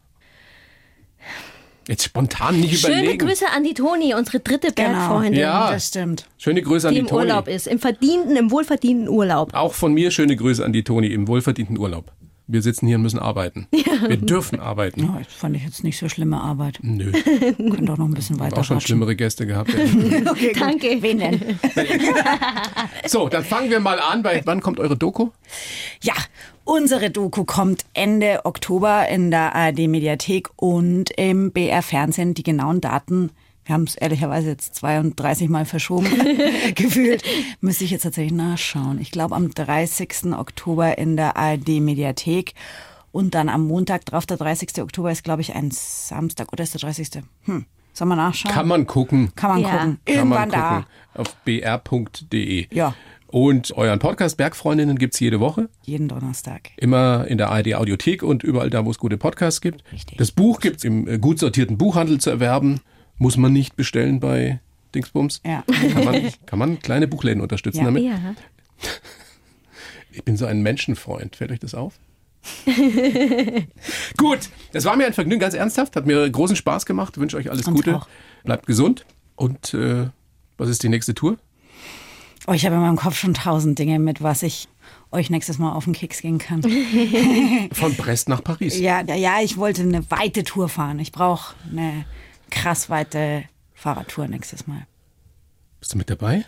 jetzt 1.88 2.04
spontan 2.04 2.60
nicht 2.60 2.80
Schöne 2.80 3.02
überlegen? 3.02 3.28
Grüße 3.28 3.46
an 3.56 3.64
die 3.64 3.74
Toni, 3.74 4.14
unsere 4.14 4.40
dritte 4.40 4.72
Bergfreundin, 4.72 5.40
Ja. 5.40 5.72
Das 5.72 5.88
stimmt. 5.88 6.28
Schöne 6.38 6.62
Grüße 6.62 6.88
an 6.88 6.94
die 6.94 7.00
die 7.00 7.02
im 7.02 7.08
Toni. 7.08 7.22
Urlaub 7.28 7.48
ist, 7.48 7.68
im 7.68 7.80
verdienten, 7.80 8.36
im 8.36 8.52
wohlverdienten 8.52 9.10
Urlaub. 9.10 9.54
Auch 9.54 9.74
von 9.74 9.94
mir 9.94 10.12
schöne 10.12 10.36
Grüße 10.36 10.64
an 10.64 10.74
die 10.74 10.84
Toni 10.84 11.08
im 11.08 11.28
wohlverdienten 11.28 11.78
Urlaub. 11.78 12.12
Wir 12.52 12.62
sitzen 12.62 12.86
hier 12.86 12.98
und 12.98 13.04
müssen 13.04 13.20
arbeiten. 13.20 13.68
Wir 14.08 14.18
dürfen 14.18 14.60
arbeiten. 14.60 15.10
Das 15.18 15.34
fand 15.34 15.56
ich 15.56 15.64
jetzt 15.64 15.86
nicht 15.86 15.98
so 15.98 16.10
schlimme 16.10 16.42
Arbeit. 16.42 16.80
Nö, 16.82 17.12
Können 17.58 17.86
doch 17.86 17.98
noch 17.98 18.08
ein 18.08 18.14
bisschen 18.14 18.40
weiter 18.42 18.58
auch 18.58 18.64
schon 18.66 18.76
ratschen. 18.76 18.88
schlimmere 18.88 19.16
Gäste 19.16 19.46
gehabt. 19.48 19.74
Okay. 20.32 20.54
Danke. 20.58 20.98
Wen 21.02 21.20
denn? 21.20 21.60
So, 23.08 23.30
dann 23.30 23.44
fangen 23.44 23.70
wir 23.70 23.80
mal 23.80 24.00
an. 24.00 24.22
Bei, 24.24 24.42
wann 24.46 24.62
kommt 24.62 24.80
eure 24.80 24.98
Doku? 24.98 25.30
Ja, 26.02 26.14
unsere 26.64 27.10
Doku 27.10 27.44
kommt 27.46 27.86
Ende 27.94 28.42
Oktober 28.46 29.08
in 29.10 29.32
der 29.32 29.56
ARD 29.56 29.88
Mediathek 29.88 30.50
und 30.58 31.12
im 31.18 31.52
BR 31.52 31.82
Fernsehen. 31.82 32.34
Die 32.34 32.44
genauen 32.44 32.82
Daten, 32.82 33.32
wir 33.66 33.74
haben 33.76 33.84
es 33.84 33.96
ehrlicherweise 33.96 34.50
jetzt 34.50 34.76
32 34.76 35.50
Mal 35.50 35.66
verschoben 35.66 36.10
gefühlt, 36.76 37.24
müsste 37.62 37.84
ich 37.84 37.92
jetzt 37.92 38.04
tatsächlich 38.04 38.34
nachschauen. 38.34 39.00
Ich 39.00 39.12
glaube 39.12 39.36
am 39.36 39.54
30. 39.54 40.34
Oktober 40.38 40.98
in 40.98 41.16
der 41.16 41.38
ARD 41.38 41.80
Mediathek 41.80 42.54
und 43.12 43.36
dann 43.36 43.50
am 43.50 43.68
Montag 43.68 44.06
drauf, 44.06 44.26
der 44.26 44.38
30. 44.38 44.82
Oktober 44.82 45.12
ist 45.12 45.24
glaube 45.24 45.42
ich 45.42 45.54
ein 45.56 45.70
Samstag 45.72 46.52
oder 46.54 46.64
ist 46.64 46.74
der 46.74 46.82
30. 46.82 47.10
Hm, 47.44 47.66
soll 47.94 48.08
man 48.08 48.18
nachschauen? 48.18 48.54
Kann 48.54 48.68
man 48.68 48.88
gucken. 48.88 49.32
Kann 49.36 49.52
man 49.52 49.62
Ja. 49.62 49.70
gucken. 49.70 50.00
Kann 50.06 50.16
Irgendwann 50.16 50.50
man 50.50 50.50
gucken. 50.50 50.86
da. 51.14 51.22
Auf 51.22 51.36
br.de. 51.46 52.68
Ja. 52.74 52.96
Und 53.28 53.72
euren 53.78 54.00
Podcast 54.00 54.36
Bergfreundinnen 54.36 54.98
gibt's 54.98 55.18
jede 55.22 55.40
Woche. 55.40 55.70
Jeden 55.84 56.10
Donnerstag. 56.10 56.72
Immer 56.76 57.28
in 57.28 57.38
der 57.38 57.50
ARD 57.50 57.76
Audiothek 57.76 58.24
und 58.24 58.44
überall 58.44 58.70
da, 58.70 58.84
wo 58.86 58.92
es 58.92 58.98
gute 58.98 59.18
Podcasts 59.18 59.62
gibt. 59.62 59.84
Richtig. 59.94 60.18
Das 60.18 60.32
Buch 60.32 60.60
gibt's 60.60 60.84
im 60.84 61.08
äh, 61.08 61.18
gut 61.18 61.40
sortierten 61.40 61.78
Buchhandel 61.78 62.20
zu 62.20 62.30
erwerben. 62.30 62.82
Muss 63.22 63.38
man 63.38 63.54
nicht 63.54 63.76
bestellen 63.76 64.20
bei 64.20 64.60
Dingsbums. 64.96 65.42
Ja. 65.46 65.64
Kann 65.94 66.06
man, 66.06 66.30
kann 66.48 66.58
man 66.58 66.80
kleine 66.80 67.08
Buchläden 67.08 67.40
unterstützen 67.40 67.78
Ja. 67.78 67.86
damit? 67.86 68.04
Ja. 68.04 68.20
Ich 70.14 70.26
bin 70.26 70.36
so 70.36 70.46
ein 70.46 70.62
Menschenfreund. 70.62 71.38
Fällt 71.38 71.52
euch 71.52 71.60
das 71.60 71.74
auf? 71.74 71.94
Gut, 74.18 74.40
das 74.74 74.84
war 74.84 74.98
mir 74.98 75.06
ein 75.06 75.14
Vergnügen, 75.14 75.40
ganz 75.40 75.54
ernsthaft. 75.54 75.96
Hat 75.96 76.06
mir 76.06 76.30
großen 76.30 76.58
Spaß 76.58 76.86
gemacht. 76.86 77.18
Wünsche 77.18 77.38
euch 77.38 77.50
alles 77.50 77.66
Uns 77.66 77.78
Gute. 77.78 77.96
auch. 77.96 78.08
Bleibt 78.44 78.66
gesund. 78.66 79.06
Und 79.38 79.74
äh, 79.74 80.08
was 80.58 80.68
ist 80.68 80.84
die 80.84 80.90
nächste 80.90 81.14
Tour? 81.16 81.38
Oh, 82.48 82.52
ich 82.52 82.66
habe 82.66 82.76
in 82.76 82.82
meinem 82.82 82.98
Kopf 82.98 83.18
schon 83.18 83.34
tausend 83.34 83.80
Dinge, 83.80 84.00
mit 84.00 84.22
was 84.22 84.44
ich 84.44 84.68
euch 85.12 85.30
nächstes 85.30 85.60
Mal 85.60 85.72
auf 85.72 85.86
den 85.86 85.94
Keks 85.94 86.20
gehen 86.22 86.40
kann. 86.40 86.62
Von 87.72 87.96
Brest 87.96 88.28
nach 88.28 88.44
Paris. 88.44 88.78
ja, 88.82 89.02
ja, 89.04 89.16
ja, 89.16 89.40
ich 89.42 89.56
wollte 89.56 89.84
eine 89.84 90.10
weite 90.12 90.44
Tour 90.44 90.68
fahren. 90.68 91.00
Ich 91.00 91.14
brauche 91.14 91.56
eine 91.72 92.04
krass 92.52 92.90
weite 92.90 93.44
Fahrradtour 93.74 94.28
nächstes 94.28 94.68
Mal. 94.68 94.86
Bist 95.80 95.94
du 95.94 95.98
mit 95.98 96.10
dabei? 96.10 96.46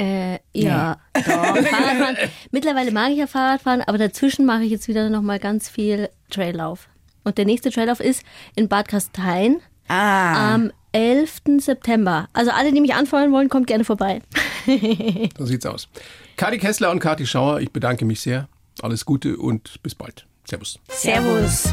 Äh, 0.00 0.38
ja, 0.52 0.96
doch. 1.14 1.22
Fahrradfahren. 1.22 2.16
Mittlerweile 2.50 2.90
mag 2.92 3.10
ich 3.10 3.18
ja 3.18 3.26
Fahrradfahren, 3.26 3.82
aber 3.82 3.98
dazwischen 3.98 4.44
mache 4.46 4.64
ich 4.64 4.70
jetzt 4.70 4.88
wieder 4.88 5.10
nochmal 5.10 5.38
ganz 5.38 5.68
viel 5.68 6.08
Traillauf. 6.30 6.88
Und 7.24 7.36
der 7.38 7.44
nächste 7.44 7.70
Traillauf 7.70 8.00
ist 8.00 8.22
in 8.56 8.68
Bad 8.68 8.88
Gastein 8.88 9.60
Ah, 9.88 10.54
am 10.54 10.70
11. 10.92 11.42
September. 11.58 12.28
Also 12.32 12.50
alle, 12.50 12.72
die 12.72 12.80
mich 12.80 12.94
anfeuern 12.94 13.32
wollen, 13.32 13.48
kommt 13.48 13.66
gerne 13.66 13.84
vorbei. 13.84 14.22
So 15.38 15.46
sieht's 15.46 15.64
aus. 15.64 15.88
Kati 16.36 16.58
Kessler 16.58 16.90
und 16.90 17.00
Kati 17.00 17.26
Schauer, 17.26 17.60
ich 17.60 17.72
bedanke 17.72 18.04
mich 18.04 18.20
sehr. 18.20 18.48
Alles 18.82 19.06
Gute 19.06 19.38
und 19.38 19.82
bis 19.82 19.94
bald. 19.94 20.26
Servus. 20.44 20.78
Servus. 20.88 21.72